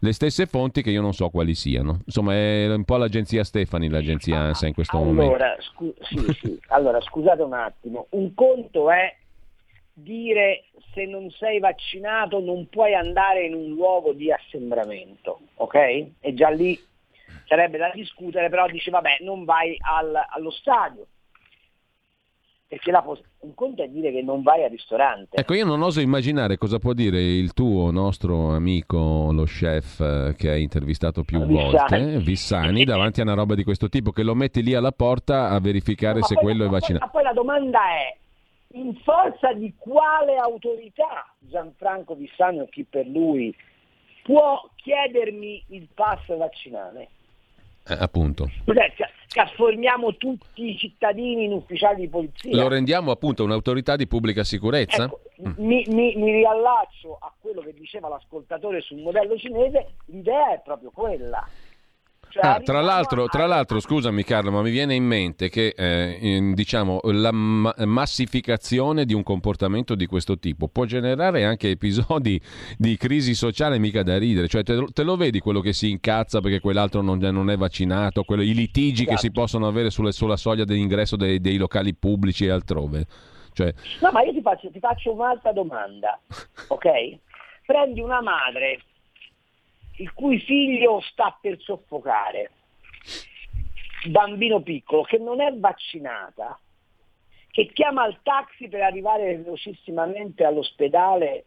le 0.00 0.12
stesse 0.12 0.44
fonti 0.44 0.82
che 0.82 0.90
io 0.90 1.00
non 1.00 1.14
so 1.14 1.30
quali 1.30 1.54
siano. 1.54 2.00
Insomma, 2.04 2.34
è 2.34 2.70
un 2.72 2.84
po' 2.84 2.98
l'agenzia 2.98 3.42
Stefani, 3.44 3.88
l'agenzia 3.88 4.38
ANSA 4.40 4.66
in 4.66 4.74
questo 4.74 4.98
allora, 4.98 5.10
momento. 5.10 5.62
Scu- 5.62 6.04
sì, 6.04 6.38
sì. 6.38 6.60
allora, 6.68 7.00
scusate 7.00 7.42
un 7.42 7.54
attimo, 7.54 8.06
un 8.10 8.34
conto 8.34 8.90
è 8.90 9.16
dire 9.98 10.64
se 10.92 11.06
non 11.06 11.30
sei 11.30 11.58
vaccinato 11.58 12.38
non 12.40 12.68
puoi 12.68 12.94
andare 12.94 13.46
in 13.46 13.54
un 13.54 13.68
luogo 13.68 14.12
di 14.12 14.30
assembramento, 14.30 15.40
ok? 15.54 15.74
E 16.20 16.34
già 16.34 16.50
lì 16.50 16.78
sarebbe 17.46 17.78
da 17.78 17.90
discutere, 17.94 18.50
però 18.50 18.66
dice 18.66 18.90
vabbè 18.90 19.18
non 19.20 19.44
vai 19.44 19.74
al, 19.80 20.14
allo 20.28 20.50
stadio, 20.50 21.06
perché 22.68 22.90
la, 22.90 23.02
un 23.38 23.54
conto 23.54 23.82
è 23.82 23.88
dire 23.88 24.12
che 24.12 24.20
non 24.20 24.42
vai 24.42 24.64
al 24.64 24.70
ristorante. 24.70 25.38
Ecco, 25.38 25.54
io 25.54 25.64
non 25.64 25.80
oso 25.80 26.00
immaginare 26.00 26.58
cosa 26.58 26.78
può 26.78 26.92
dire 26.92 27.22
il 27.22 27.54
tuo 27.54 27.90
nostro 27.90 28.54
amico, 28.54 29.30
lo 29.32 29.44
chef 29.44 30.00
eh, 30.00 30.34
che 30.36 30.50
hai 30.50 30.62
intervistato 30.62 31.22
più 31.22 31.42
Vissani. 31.46 32.04
volte, 32.04 32.18
Vissani, 32.18 32.84
davanti 32.84 33.20
a 33.20 33.22
una 33.22 33.34
roba 33.34 33.54
di 33.54 33.64
questo 33.64 33.88
tipo, 33.88 34.10
che 34.10 34.22
lo 34.22 34.34
metti 34.34 34.62
lì 34.62 34.74
alla 34.74 34.92
porta 34.92 35.48
a 35.48 35.58
verificare 35.58 36.18
no, 36.18 36.26
se 36.26 36.34
quello 36.34 36.66
è 36.66 36.68
vaccinato. 36.68 37.06
Ma 37.06 37.10
poi 37.10 37.22
la 37.22 37.32
domanda 37.32 37.78
è, 37.78 38.14
in 38.76 38.94
forza 39.02 39.52
di 39.52 39.74
quale 39.76 40.36
autorità 40.36 41.34
Gianfranco 41.38 42.14
Vissani 42.14 42.60
o 42.60 42.66
chi 42.66 42.84
per 42.84 43.06
lui 43.06 43.54
può 44.22 44.68
chiedermi 44.76 45.64
il 45.68 45.88
pass 45.94 46.36
vaccinale? 46.36 47.08
Eh, 47.88 47.96
appunto. 47.98 48.50
Cos'è? 48.64 48.92
Trasformiamo 49.28 50.16
tutti 50.16 50.70
i 50.70 50.76
cittadini 50.76 51.44
in 51.44 51.52
ufficiali 51.52 52.00
di 52.00 52.08
polizia. 52.08 52.54
Lo 52.54 52.68
rendiamo 52.68 53.12
appunto 53.12 53.44
un'autorità 53.44 53.94
di 53.94 54.08
pubblica 54.08 54.42
sicurezza? 54.42 55.04
Ecco, 55.04 55.20
mm. 55.46 55.52
mi, 55.58 55.84
mi, 55.88 56.16
mi 56.16 56.32
riallaccio 56.32 57.16
a 57.20 57.32
quello 57.40 57.60
che 57.60 57.72
diceva 57.74 58.08
l'ascoltatore 58.08 58.80
sul 58.80 58.98
modello 58.98 59.36
cinese, 59.36 59.94
l'idea 60.06 60.54
è 60.54 60.60
proprio 60.64 60.90
quella. 60.90 61.46
Ah, 62.40 62.60
tra, 62.60 62.80
l'altro, 62.80 63.26
tra, 63.26 63.46
l'altro, 63.46 63.80
scusami 63.80 64.22
Carlo, 64.22 64.50
ma 64.50 64.62
mi 64.62 64.70
viene 64.70 64.94
in 64.94 65.04
mente 65.04 65.48
che 65.48 65.74
eh, 65.76 66.52
diciamo, 66.54 67.00
la 67.04 67.32
ma- 67.32 67.74
massificazione 67.84 69.04
di 69.04 69.14
un 69.14 69.22
comportamento 69.22 69.94
di 69.94 70.06
questo 70.06 70.38
tipo 70.38 70.68
può 70.68 70.84
generare 70.84 71.44
anche 71.44 71.70
episodi 71.70 72.40
di 72.76 72.96
crisi 72.96 73.34
sociale 73.34 73.78
mica 73.78 74.02
da 74.02 74.18
ridere. 74.18 74.48
Cioè, 74.48 74.62
te, 74.62 74.86
te 74.92 75.02
lo 75.02 75.16
vedi 75.16 75.38
quello 75.40 75.60
che 75.60 75.72
si 75.72 75.90
incazza 75.90 76.40
perché 76.40 76.60
quell'altro 76.60 77.00
non, 77.00 77.18
non 77.18 77.50
è 77.50 77.56
vaccinato, 77.56 78.22
quello, 78.24 78.42
i 78.42 78.54
litigi 78.54 79.02
esatto. 79.02 79.10
che 79.10 79.16
si 79.16 79.30
possono 79.30 79.66
avere 79.66 79.90
sulle, 79.90 80.12
sulla 80.12 80.36
soglia 80.36 80.64
dell'ingresso 80.64 81.16
dei, 81.16 81.40
dei 81.40 81.56
locali 81.56 81.94
pubblici 81.94 82.46
e 82.46 82.50
altrove. 82.50 83.06
Cioè... 83.52 83.72
No, 84.00 84.10
ma 84.12 84.22
io 84.22 84.32
ti 84.32 84.42
faccio, 84.42 84.70
ti 84.70 84.78
faccio 84.78 85.12
un'altra 85.12 85.52
domanda, 85.52 86.18
ok? 86.68 87.18
Prendi 87.64 88.00
una 88.00 88.20
madre 88.20 88.80
il 89.96 90.12
cui 90.12 90.38
figlio 90.40 91.00
sta 91.00 91.36
per 91.40 91.60
soffocare, 91.60 92.50
bambino 94.08 94.60
piccolo, 94.60 95.02
che 95.02 95.18
non 95.18 95.40
è 95.40 95.52
vaccinata, 95.54 96.58
che 97.50 97.70
chiama 97.72 98.06
il 98.06 98.18
taxi 98.22 98.68
per 98.68 98.82
arrivare 98.82 99.36
velocissimamente 99.36 100.44
all'ospedale 100.44 101.44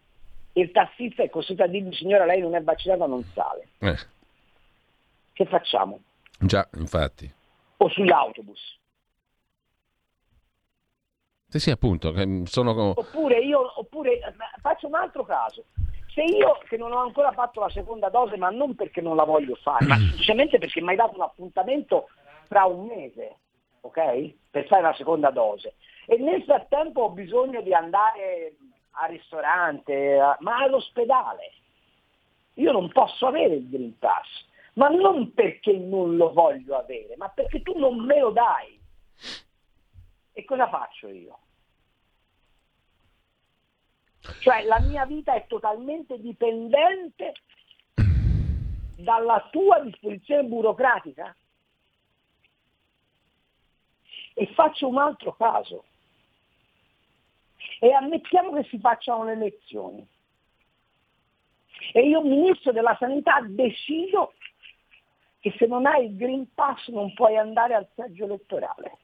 e 0.53 0.61
il 0.61 0.71
tassista 0.71 1.21
è 1.21 1.29
costretto 1.29 1.63
a 1.63 1.67
dirgli 1.67 1.93
signora 1.93 2.25
lei 2.25 2.41
non 2.41 2.55
è 2.55 2.61
vaccinata, 2.61 3.05
non 3.05 3.23
sale. 3.33 3.67
Eh. 3.79 3.97
Che 5.33 5.45
facciamo? 5.45 5.99
Già, 6.39 6.67
infatti. 6.73 7.31
O 7.77 7.89
sull'autobus. 7.89 8.77
Sì, 11.47 11.59
sì, 11.59 11.71
appunto. 11.71 12.13
Sono... 12.45 12.93
Oppure 12.95 13.39
io, 13.39 13.79
oppure 13.79 14.19
faccio 14.61 14.87
un 14.87 14.95
altro 14.95 15.23
caso 15.23 15.63
se 16.19 16.23
io 16.25 16.57
che 16.67 16.75
non 16.75 16.91
ho 16.91 16.97
ancora 16.97 17.31
fatto 17.31 17.61
la 17.61 17.69
seconda 17.69 18.09
dose, 18.09 18.35
ma 18.35 18.49
non 18.49 18.75
perché 18.75 18.99
non 18.99 19.15
la 19.15 19.23
voglio 19.23 19.55
fare, 19.55 19.85
ma 19.85 19.95
semplicemente 19.95 20.57
perché 20.57 20.81
mi 20.81 20.89
hai 20.89 20.97
dato 20.97 21.15
un 21.15 21.21
appuntamento 21.21 22.09
fra 22.47 22.65
un 22.65 22.87
mese, 22.87 23.37
ok? 23.81 24.33
Per 24.51 24.67
fare 24.67 24.81
la 24.81 24.93
seconda 24.95 25.29
dose. 25.29 25.75
E 26.05 26.17
nel 26.17 26.43
frattempo 26.43 27.03
ho 27.03 27.09
bisogno 27.11 27.61
di 27.61 27.73
andare 27.73 28.55
al 28.91 29.09
ristorante, 29.11 30.19
ma 30.39 30.57
all'ospedale. 30.57 31.53
Io 32.55 32.73
non 32.73 32.91
posso 32.91 33.27
avere 33.27 33.55
il 33.55 33.69
Green 33.69 33.97
Pass, 33.97 34.27
ma 34.73 34.89
non 34.89 35.33
perché 35.33 35.71
non 35.71 36.17
lo 36.17 36.33
voglio 36.33 36.75
avere, 36.75 37.15
ma 37.15 37.29
perché 37.29 37.61
tu 37.61 37.77
non 37.77 37.97
me 37.97 38.19
lo 38.19 38.31
dai. 38.31 38.77
E 40.33 40.43
cosa 40.43 40.67
faccio 40.67 41.07
io? 41.07 41.37
Cioè 44.39 44.63
la 44.63 44.79
mia 44.79 45.05
vita 45.05 45.33
è 45.33 45.45
totalmente 45.47 46.19
dipendente 46.19 47.33
dalla 48.95 49.47
tua 49.51 49.79
disposizione 49.79 50.43
burocratica. 50.43 51.35
E 54.33 54.47
faccio 54.53 54.87
un 54.87 54.97
altro 54.97 55.33
caso. 55.33 55.83
E 57.79 57.91
ammettiamo 57.91 58.53
che 58.53 58.67
si 58.69 58.79
facciano 58.79 59.23
le 59.23 59.33
elezioni. 59.33 60.07
E 61.93 62.07
io, 62.07 62.21
ministro 62.21 62.71
della 62.71 62.95
sanità, 62.99 63.41
decido 63.41 64.33
che 65.39 65.55
se 65.57 65.65
non 65.65 65.85
hai 65.85 66.05
il 66.05 66.15
Green 66.17 66.53
Pass 66.53 66.87
non 66.89 67.13
puoi 67.13 67.37
andare 67.37 67.73
al 67.73 67.87
seggio 67.95 68.25
elettorale. 68.25 68.97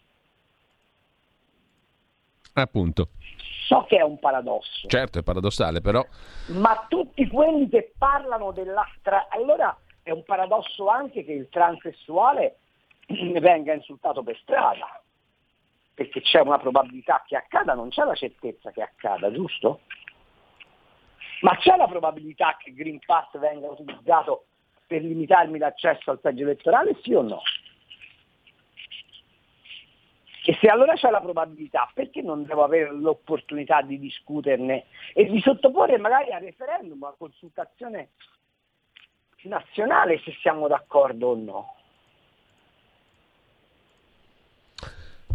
Appunto. 2.53 3.09
So 3.66 3.86
che 3.88 3.97
è 3.97 4.03
un 4.03 4.20
paradosso, 4.20 4.88
Certo, 4.88 5.18
è 5.18 5.24
paradossale, 5.24 5.82
però 5.82 6.05
ma 6.47 6.86
tutti 6.88 7.28
quelli 7.28 7.68
che 7.68 7.93
parlano 7.97 8.51
dell'altra... 8.51 9.28
Allora 9.30 9.76
è 10.03 10.11
un 10.11 10.24
paradosso 10.24 10.88
anche 10.88 11.26
che 11.26 11.32
il 11.32 11.49
transessuale 11.49 12.57
venga 13.07 13.74
insultato 13.74 14.22
per 14.22 14.38
strada, 14.38 15.01
perché 15.95 16.22
c'è 16.22 16.41
una 16.41 16.59
probabilità 16.59 17.24
che 17.26 17.36
accada, 17.38 17.74
non 17.74 17.89
c'è 17.89 18.03
la 18.03 18.13
certezza 18.13 18.70
che 18.70 18.84
accada, 18.84 19.32
giusto? 19.32 19.82
Ma 21.41 21.57
c'è 21.57 21.76
la 21.76 21.88
probabilità 21.88 22.57
che 22.59 22.70
il 22.70 22.76
Green 22.76 22.99
Pass 23.03 23.36
venga 23.39 23.68
utilizzato 23.68 24.45
per 24.86 25.01
limitarmi 25.01 25.57
l'accesso 25.57 26.11
al 26.11 26.20
seggio 26.22 26.43
elettorale, 26.43 26.99
sì 27.01 27.13
o 27.13 27.24
no? 27.24 27.41
E 30.48 30.56
se 30.62 30.68
allora 30.68 30.93
c'è 30.93 31.10
la 31.10 31.22
probabilità, 31.22 31.89
perché 31.91 32.22
non 32.22 32.46
devo 32.46 32.64
avere 32.64 32.91
l'opportunità 32.91 33.82
di 33.82 33.98
discuterne 33.98 34.86
e 35.14 35.26
di 35.26 35.41
sottoporre 35.41 35.98
magari 35.98 36.32
a 36.32 36.38
referendum, 36.38 37.04
a 37.04 37.16
consultazione 37.18 38.10
nazionale 39.41 40.20
se 40.20 40.32
siamo 40.41 40.68
d'accordo 40.68 41.28
o 41.28 41.36
no? 41.36 41.74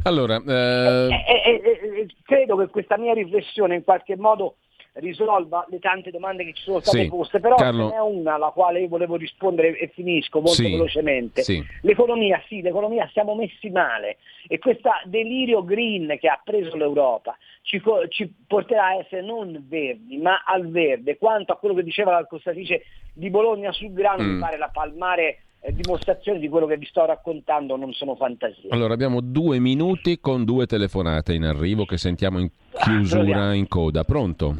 allora 0.04 0.36
eh, 0.36 1.08
e- 1.26 1.42
e- 1.44 2.00
e 2.00 2.06
credo 2.24 2.56
che 2.56 2.68
questa 2.68 2.96
mia 2.96 3.12
riflessione 3.12 3.74
in 3.74 3.84
qualche 3.84 4.16
modo 4.16 4.56
risolva 5.00 5.66
le 5.68 5.78
tante 5.80 6.10
domande 6.10 6.44
che 6.44 6.52
ci 6.54 6.62
sono 6.62 6.80
state 6.80 7.02
Sì, 7.02 7.08
poste, 7.08 7.40
però 7.40 7.56
Carlo. 7.56 7.88
ce 7.88 7.94
n'è 7.94 8.00
una 8.00 8.34
alla 8.34 8.50
quale 8.50 8.80
io 8.82 8.88
volevo 8.88 9.16
rispondere 9.16 9.76
e 9.78 9.88
finisco 9.94 10.38
molto 10.40 10.54
Sì, 10.62 10.70
velocemente. 10.70 11.42
sì. 11.42 11.62
L'economia, 11.82 12.40
sì, 12.48 12.60
l'economia 12.62 13.08
siamo 13.12 13.34
messi 13.34 13.68
male 13.70 14.18
e 14.48 14.58
questo 14.58 14.90
delirio 15.04 15.64
green 15.64 16.16
che 16.20 16.28
ha 16.28 16.40
preso 16.42 16.76
l'Europa 16.76 17.36
ci, 17.62 17.80
ci 18.08 18.32
porterà 18.46 18.86
a 18.86 18.94
essere 18.96 19.22
non 19.22 19.64
verdi, 19.68 20.16
ma 20.18 20.42
al 20.44 20.68
verde, 20.68 21.16
quanto 21.18 21.52
a 21.52 21.56
quello 21.56 21.74
che 21.74 21.82
diceva 21.82 22.12
la 22.12 22.26
costatrice 22.26 22.82
di 23.12 23.28
Bologna 23.30 23.72
sul 23.72 23.92
grano, 23.92 24.22
Mm. 24.22 24.34
mi 24.34 24.38
pare 24.40 24.56
la 24.58 24.70
palmare 24.72 25.42
eh, 25.62 25.74
dimostrazione 25.74 26.38
di 26.38 26.48
quello 26.48 26.64
che 26.66 26.78
vi 26.78 26.86
sto 26.86 27.04
raccontando 27.04 27.76
non 27.76 27.92
sono 27.92 28.14
fantasie. 28.16 28.70
allora 28.70 28.94
abbiamo 28.94 29.20
due 29.20 29.58
minuti 29.58 30.18
con 30.18 30.44
due 30.44 30.64
telefonate 30.66 31.34
in 31.34 31.44
arrivo 31.44 31.84
che 31.84 31.98
sentiamo 31.98 32.38
in 32.38 32.48
chiusura 32.82 33.18
proviamo. 33.22 33.52
in 33.52 33.68
coda. 33.68 34.02
Pronto? 34.04 34.56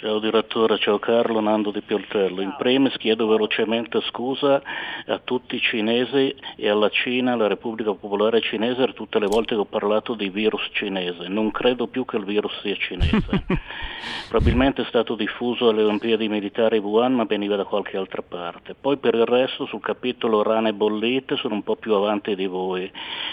Ciao 0.00 0.18
direttore, 0.18 0.76
ciao 0.78 0.98
Carlo, 0.98 1.38
Nando 1.38 1.70
di 1.70 1.80
Pioltello. 1.80 2.40
In 2.40 2.56
primis 2.58 2.96
chiedo 2.96 3.28
velocemente 3.28 4.00
scusa 4.00 4.60
a 5.06 5.20
tutti 5.22 5.54
i 5.54 5.60
cinesi 5.60 6.34
e 6.56 6.68
alla 6.68 6.88
Cina, 6.88 7.34
alla 7.34 7.46
Repubblica 7.46 7.94
Popolare 7.94 8.40
Cinese, 8.40 8.74
per 8.74 8.92
tutte 8.92 9.20
le 9.20 9.28
volte 9.28 9.54
che 9.54 9.60
ho 9.60 9.64
parlato 9.64 10.14
di 10.14 10.30
virus 10.30 10.68
cinese. 10.72 11.28
Non 11.28 11.52
credo 11.52 11.86
più 11.86 12.04
che 12.04 12.16
il 12.16 12.24
virus 12.24 12.58
sia 12.60 12.74
cinese. 12.74 13.44
Probabilmente 14.28 14.82
è 14.82 14.86
stato 14.86 15.14
diffuso 15.14 15.68
alle 15.68 15.84
Olimpiadi 15.84 16.28
Militari 16.28 16.78
Wuhan, 16.78 17.14
ma 17.14 17.24
veniva 17.24 17.54
da 17.54 17.64
qualche 17.64 17.96
altra 17.96 18.22
parte. 18.22 18.74
Poi 18.74 18.96
per 18.96 19.14
il 19.14 19.26
resto 19.26 19.64
sul 19.66 19.80
capitolo 19.80 20.42
rane 20.42 20.74
bollite 20.74 21.36
sono 21.36 21.54
un 21.54 21.62
po' 21.62 21.76
più 21.76 21.94
avanti 21.94 22.34
di 22.34 22.46
voi. 22.46 22.90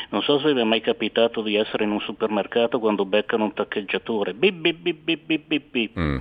Non 0.09 0.21
so 0.21 0.37
se 0.37 0.53
vi 0.53 0.59
è 0.59 0.63
mai 0.63 0.81
capitato 0.81 1.41
di 1.41 1.55
essere 1.55 1.85
in 1.85 1.91
un 1.91 2.01
supermercato 2.01 2.77
quando 2.77 3.03
beccano 3.03 3.45
un 3.45 3.53
taccheggiatore. 3.53 4.35
Bip, 4.35 4.53
bip, 4.53 4.77
bip, 4.77 5.23
bip, 5.23 5.45
bip, 5.47 5.63
bip. 5.71 5.99
Mm. 5.99 6.17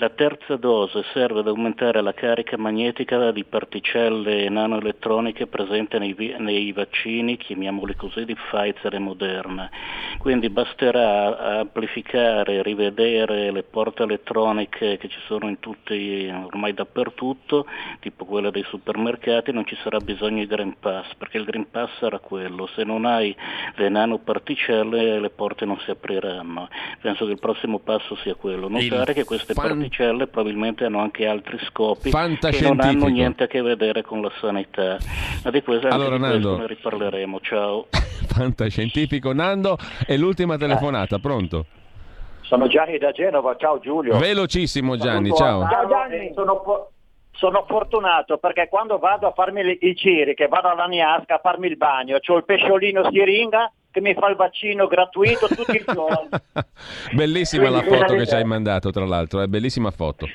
La 0.00 0.08
terza 0.08 0.56
dose 0.56 1.04
serve 1.12 1.40
ad 1.40 1.46
aumentare 1.46 2.00
la 2.00 2.14
carica 2.14 2.56
magnetica 2.56 3.30
di 3.32 3.44
particelle 3.44 4.48
nanoelettroniche 4.48 5.46
presente 5.46 5.98
nei, 5.98 6.16
nei 6.38 6.72
vaccini, 6.72 7.36
chiamiamoli 7.36 7.94
così, 7.96 8.24
di 8.24 8.34
Pfizer 8.34 8.94
e 8.94 8.98
Moderna. 8.98 9.70
Quindi 10.16 10.48
basterà 10.48 11.58
amplificare, 11.58 12.62
rivedere 12.62 13.50
le 13.50 13.62
porte 13.62 14.04
elettroniche 14.04 14.96
che 14.96 15.08
ci 15.08 15.18
sono 15.26 15.50
in 15.50 15.60
tutti, 15.60 16.32
ormai 16.32 16.72
dappertutto, 16.72 17.66
tipo 18.00 18.24
quelle 18.24 18.50
dei 18.50 18.64
supermercati, 18.68 19.52
non 19.52 19.66
ci 19.66 19.76
sarà 19.82 19.98
bisogno 19.98 20.38
di 20.38 20.46
Green 20.46 20.76
Pass, 20.80 21.12
perché 21.18 21.36
il 21.36 21.44
Green 21.44 21.68
Pass 21.70 21.90
sarà 21.98 22.18
quello. 22.20 22.66
Se 22.68 22.84
non 22.84 23.04
hai 23.04 23.36
le 23.74 23.90
nanoparticelle 23.90 25.20
le 25.20 25.30
porte 25.30 25.66
non 25.66 25.78
si 25.80 25.90
apriranno. 25.90 26.70
Penso 27.02 27.26
che 27.26 27.32
il 27.32 27.38
prossimo 27.38 27.80
passo 27.80 28.16
sia 28.22 28.34
quello. 28.34 28.66
Notare 28.66 29.12
che 29.12 29.24
queste 29.24 29.52
fan- 29.52 29.88
particelle 29.90 30.26
probabilmente 30.28 30.84
hanno 30.84 31.00
anche 31.00 31.26
altri 31.26 31.58
scopi 31.66 32.10
che 32.10 32.60
non 32.62 32.80
hanno 32.80 33.06
niente 33.08 33.44
a 33.44 33.46
che 33.48 33.60
vedere 33.60 34.02
con 34.02 34.22
la 34.22 34.30
sanità. 34.40 34.96
Ma 35.44 35.50
di 35.50 35.62
questo, 35.62 35.88
Allora, 35.88 36.16
di 36.16 36.22
questo 36.22 36.26
Nando. 36.48 36.56
ne 36.56 36.66
riparleremo. 36.68 37.40
Ciao. 37.40 37.86
Fantascientifico 37.90 39.32
Nando 39.32 39.76
e 40.06 40.16
l'ultima 40.16 40.56
telefonata, 40.56 41.18
pronto? 41.18 41.66
Sono 42.42 42.68
Gianni 42.68 42.98
da 42.98 43.10
Genova, 43.12 43.56
ciao 43.56 43.78
Giulio. 43.80 44.16
Velocissimo 44.18 44.96
Gianni, 44.96 45.32
ciao. 45.34 45.66
Carlo 45.66 46.04
e 46.10 46.32
Sono, 46.34 46.60
po- 46.60 46.90
sono 47.32 47.64
fortunato 47.68 48.38
perché 48.38 48.68
quando 48.68 48.98
vado 48.98 49.26
a 49.28 49.32
farmi 49.32 49.78
i 49.80 49.94
giri, 49.94 50.34
che 50.34 50.48
vado 50.48 50.68
alla 50.68 50.86
Niasca 50.86 51.36
a 51.36 51.40
farmi 51.42 51.68
il 51.68 51.76
bagno, 51.76 52.18
ho 52.24 52.36
il 52.36 52.44
pesciolino 52.44 53.08
siringa 53.10 53.72
che 53.90 54.00
mi 54.00 54.14
fa 54.14 54.28
il 54.28 54.36
vaccino 54.36 54.86
gratuito 54.86 55.48
tutti 55.48 55.76
i 55.76 55.84
giorni. 55.84 56.28
Bellissima 57.12 57.70
la 57.70 57.80
Quindi, 57.80 57.98
foto 57.98 58.14
che 58.14 58.26
ci 58.26 58.34
hai 58.34 58.44
mandato, 58.44 58.90
tra 58.90 59.04
l'altro, 59.04 59.40
è 59.40 59.46
bellissima 59.46 59.90
foto. 59.90 60.26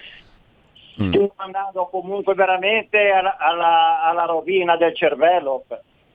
Mm. 1.02 1.10
Stiamo 1.10 1.34
andando 1.38 1.86
comunque 1.88 2.34
veramente 2.34 3.12
alla, 3.12 3.38
alla- 3.38 4.04
alla 4.04 4.26
rovina 4.26 4.78
del 4.78 4.96
cervello. 4.96 5.64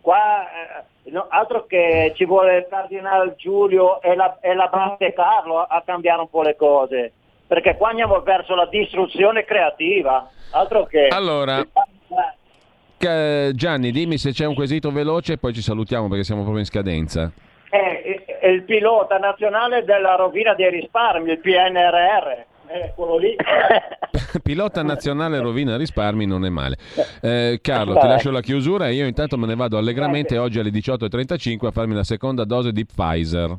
Qua 0.01 0.47
eh, 0.51 1.11
no, 1.11 1.27
altro 1.29 1.67
che 1.67 2.13
ci 2.17 2.25
vuole 2.25 2.59
il 2.59 2.67
Cardinal 2.69 3.35
Giulio 3.37 4.01
e 4.01 4.15
la, 4.15 4.39
e 4.41 4.55
la 4.55 4.71
Carlo 5.15 5.59
a 5.61 5.83
cambiare 5.85 6.21
un 6.21 6.31
po' 6.31 6.43
le 6.43 6.57
cose, 6.57 7.13
perché 7.47 7.77
qua 7.77 7.91
andiamo 7.91 8.21
verso 8.21 8.55
la 8.55 8.67
distruzione 8.67 9.45
creativa. 9.45 10.29
Altro 10.53 10.85
che... 10.87 11.09
Allora, 11.09 11.63
Gianni, 13.55 13.91
dimmi 13.93 14.19
se 14.19 14.33
c'è 14.33 14.45
un 14.45 14.55
quesito 14.55 14.91
veloce 14.91 15.35
e 15.35 15.39
poi 15.39 15.55
ci 15.55 15.63
salutiamo 15.63 16.09
perché 16.09 16.25
siamo 16.25 16.41
proprio 16.43 16.61
in 16.61 16.67
scadenza. 16.67 17.33
È, 17.69 17.77
è- 17.77 18.39
è 18.41 18.49
il 18.49 18.63
pilota 18.65 19.17
nazionale 19.19 19.85
della 19.85 20.17
rovina 20.17 20.55
dei 20.55 20.71
risparmi, 20.71 21.31
il 21.31 21.39
PNRR. 21.39 22.49
Eh, 22.73 22.93
quello 22.95 23.19
lì. 23.19 23.35
Pilota 24.43 24.83
nazionale 24.83 25.41
rovina 25.41 25.77
risparmi 25.77 26.25
non 26.25 26.45
è 26.45 26.49
male. 26.49 26.77
Eh, 27.21 27.59
Carlo, 27.61 27.99
ti 27.99 28.07
lascio 28.07 28.31
la 28.31 28.41
chiusura 28.41 28.89
e 28.89 28.95
io 28.95 29.07
intanto 29.07 29.37
me 29.37 29.47
ne 29.47 29.57
vado 29.57 29.77
allegramente 29.77 30.39
oggi 30.39 30.61
alle 30.61 30.71
18.35 30.71 31.67
a 31.67 31.71
farmi 31.73 31.95
la 31.95 32.05
seconda 32.05 32.45
dose 32.45 32.73
di 32.73 32.87
Pfizer. 32.87 33.57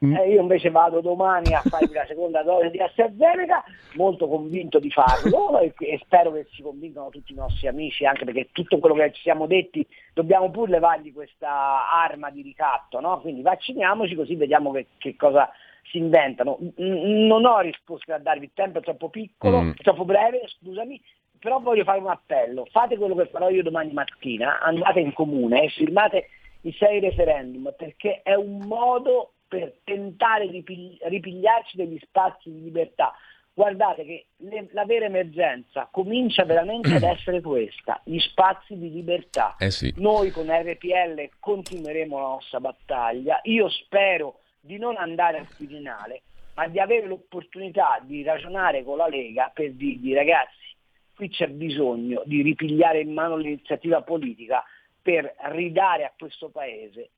Eh, 0.00 0.30
io 0.30 0.40
invece 0.40 0.70
vado 0.70 1.00
domani 1.00 1.54
a 1.54 1.62
farmi 1.62 1.92
la 1.92 2.06
seconda 2.06 2.42
dose 2.42 2.70
di 2.70 2.78
AstraZeneca, 2.78 3.64
molto 3.94 4.28
convinto 4.28 4.78
di 4.78 4.90
farlo 4.90 5.58
e, 5.58 5.74
e 5.76 5.98
spero 6.04 6.30
che 6.32 6.46
si 6.52 6.62
convincano 6.62 7.08
tutti 7.08 7.32
i 7.32 7.36
nostri 7.36 7.66
amici, 7.66 8.06
anche 8.06 8.24
perché 8.24 8.50
tutto 8.52 8.78
quello 8.78 8.94
che 8.94 9.12
ci 9.12 9.22
siamo 9.22 9.46
detti 9.46 9.84
dobbiamo 10.14 10.50
pur 10.50 10.68
levargli 10.68 11.12
questa 11.12 11.90
arma 11.90 12.30
di 12.30 12.42
ricatto, 12.42 13.00
no? 13.00 13.20
quindi 13.20 13.42
vacciniamoci 13.42 14.14
così 14.14 14.36
vediamo 14.36 14.70
che, 14.70 14.86
che 14.98 15.16
cosa 15.16 15.50
si 15.90 15.98
inventano. 15.98 16.58
N- 16.76 17.26
non 17.26 17.44
ho 17.44 17.58
risposte 17.58 18.12
da 18.12 18.18
darvi, 18.18 18.44
il 18.44 18.50
tempo 18.54 18.78
è 18.78 18.82
troppo 18.82 19.08
piccolo, 19.08 19.60
Mm. 19.62 19.70
troppo 19.82 20.04
breve, 20.04 20.42
scusami, 20.46 21.00
però 21.40 21.58
voglio 21.58 21.84
fare 21.84 21.98
un 21.98 22.08
appello, 22.08 22.66
fate 22.70 22.96
quello 22.96 23.14
che 23.14 23.26
farò 23.26 23.48
io 23.48 23.62
domani 23.62 23.92
mattina, 23.92 24.60
andate 24.60 25.00
in 25.00 25.12
comune 25.12 25.62
e 25.62 25.68
firmate 25.68 26.28
i 26.62 26.72
sei 26.72 27.00
referendum, 27.00 27.72
perché 27.76 28.20
è 28.22 28.34
un 28.34 28.58
modo 28.66 29.32
per 29.48 29.78
tentare 29.82 30.48
di 30.48 30.62
pigli- 30.62 30.98
ripigliarci 31.02 31.76
degli 31.76 31.98
spazi 32.02 32.52
di 32.52 32.62
libertà. 32.62 33.14
Guardate 33.52 34.04
che 34.04 34.26
le- 34.36 34.68
la 34.72 34.84
vera 34.84 35.06
emergenza 35.06 35.88
comincia 35.90 36.44
veramente 36.44 36.94
ad 36.94 37.02
essere 37.02 37.40
questa, 37.40 38.00
gli 38.04 38.18
spazi 38.18 38.78
di 38.78 38.92
libertà. 38.92 39.56
Eh 39.58 39.70
sì. 39.70 39.92
Noi 39.96 40.30
con 40.30 40.46
RPL 40.48 41.30
continueremo 41.40 42.16
la 42.16 42.28
nostra 42.28 42.60
battaglia. 42.60 43.40
Io 43.44 43.68
spero 43.68 44.40
di 44.60 44.76
non 44.78 44.96
andare 44.96 45.38
al 45.38 45.48
Quirinale, 45.56 46.22
ma 46.54 46.68
di 46.68 46.78
avere 46.78 47.06
l'opportunità 47.06 48.00
di 48.02 48.22
ragionare 48.22 48.84
con 48.84 48.98
la 48.98 49.08
Lega 49.08 49.50
per 49.52 49.72
dirgli 49.72 50.14
ragazzi, 50.14 50.76
qui 51.14 51.28
c'è 51.28 51.48
bisogno 51.48 52.22
di 52.26 52.42
ripigliare 52.42 53.00
in 53.00 53.12
mano 53.12 53.36
l'iniziativa 53.36 54.02
politica 54.02 54.62
per 55.00 55.34
ridare 55.50 56.04
a 56.04 56.12
questo 56.16 56.48
Paese 56.50 57.10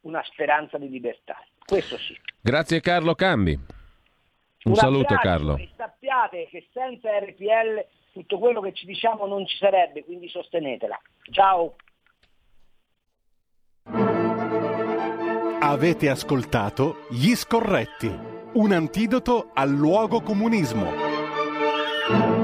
una 0.00 0.22
speranza 0.24 0.78
di 0.78 0.90
libertà. 0.90 1.42
Questo 1.66 1.98
sì. 1.98 2.16
Grazie 2.40 2.80
Carlo 2.80 3.14
Cambi. 3.14 3.52
Un, 3.52 4.72
Un 4.72 4.74
saluto 4.74 5.14
abbraccio 5.14 5.28
Carlo. 5.28 5.56
E 5.56 5.68
sappiate 5.76 6.46
che 6.48 6.68
senza 6.72 7.10
RPL 7.18 7.84
tutto 8.12 8.38
quello 8.38 8.60
che 8.60 8.72
ci 8.72 8.86
diciamo 8.86 9.26
non 9.26 9.46
ci 9.46 9.56
sarebbe, 9.58 10.04
quindi 10.04 10.28
sostenetela. 10.28 10.98
Ciao. 11.30 11.74
Avete 15.60 16.08
ascoltato 16.08 17.06
Gli 17.10 17.34
Scorretti, 17.34 18.12
un 18.54 18.72
antidoto 18.72 19.50
al 19.52 19.70
luogo 19.70 20.22
comunismo. 20.22 22.35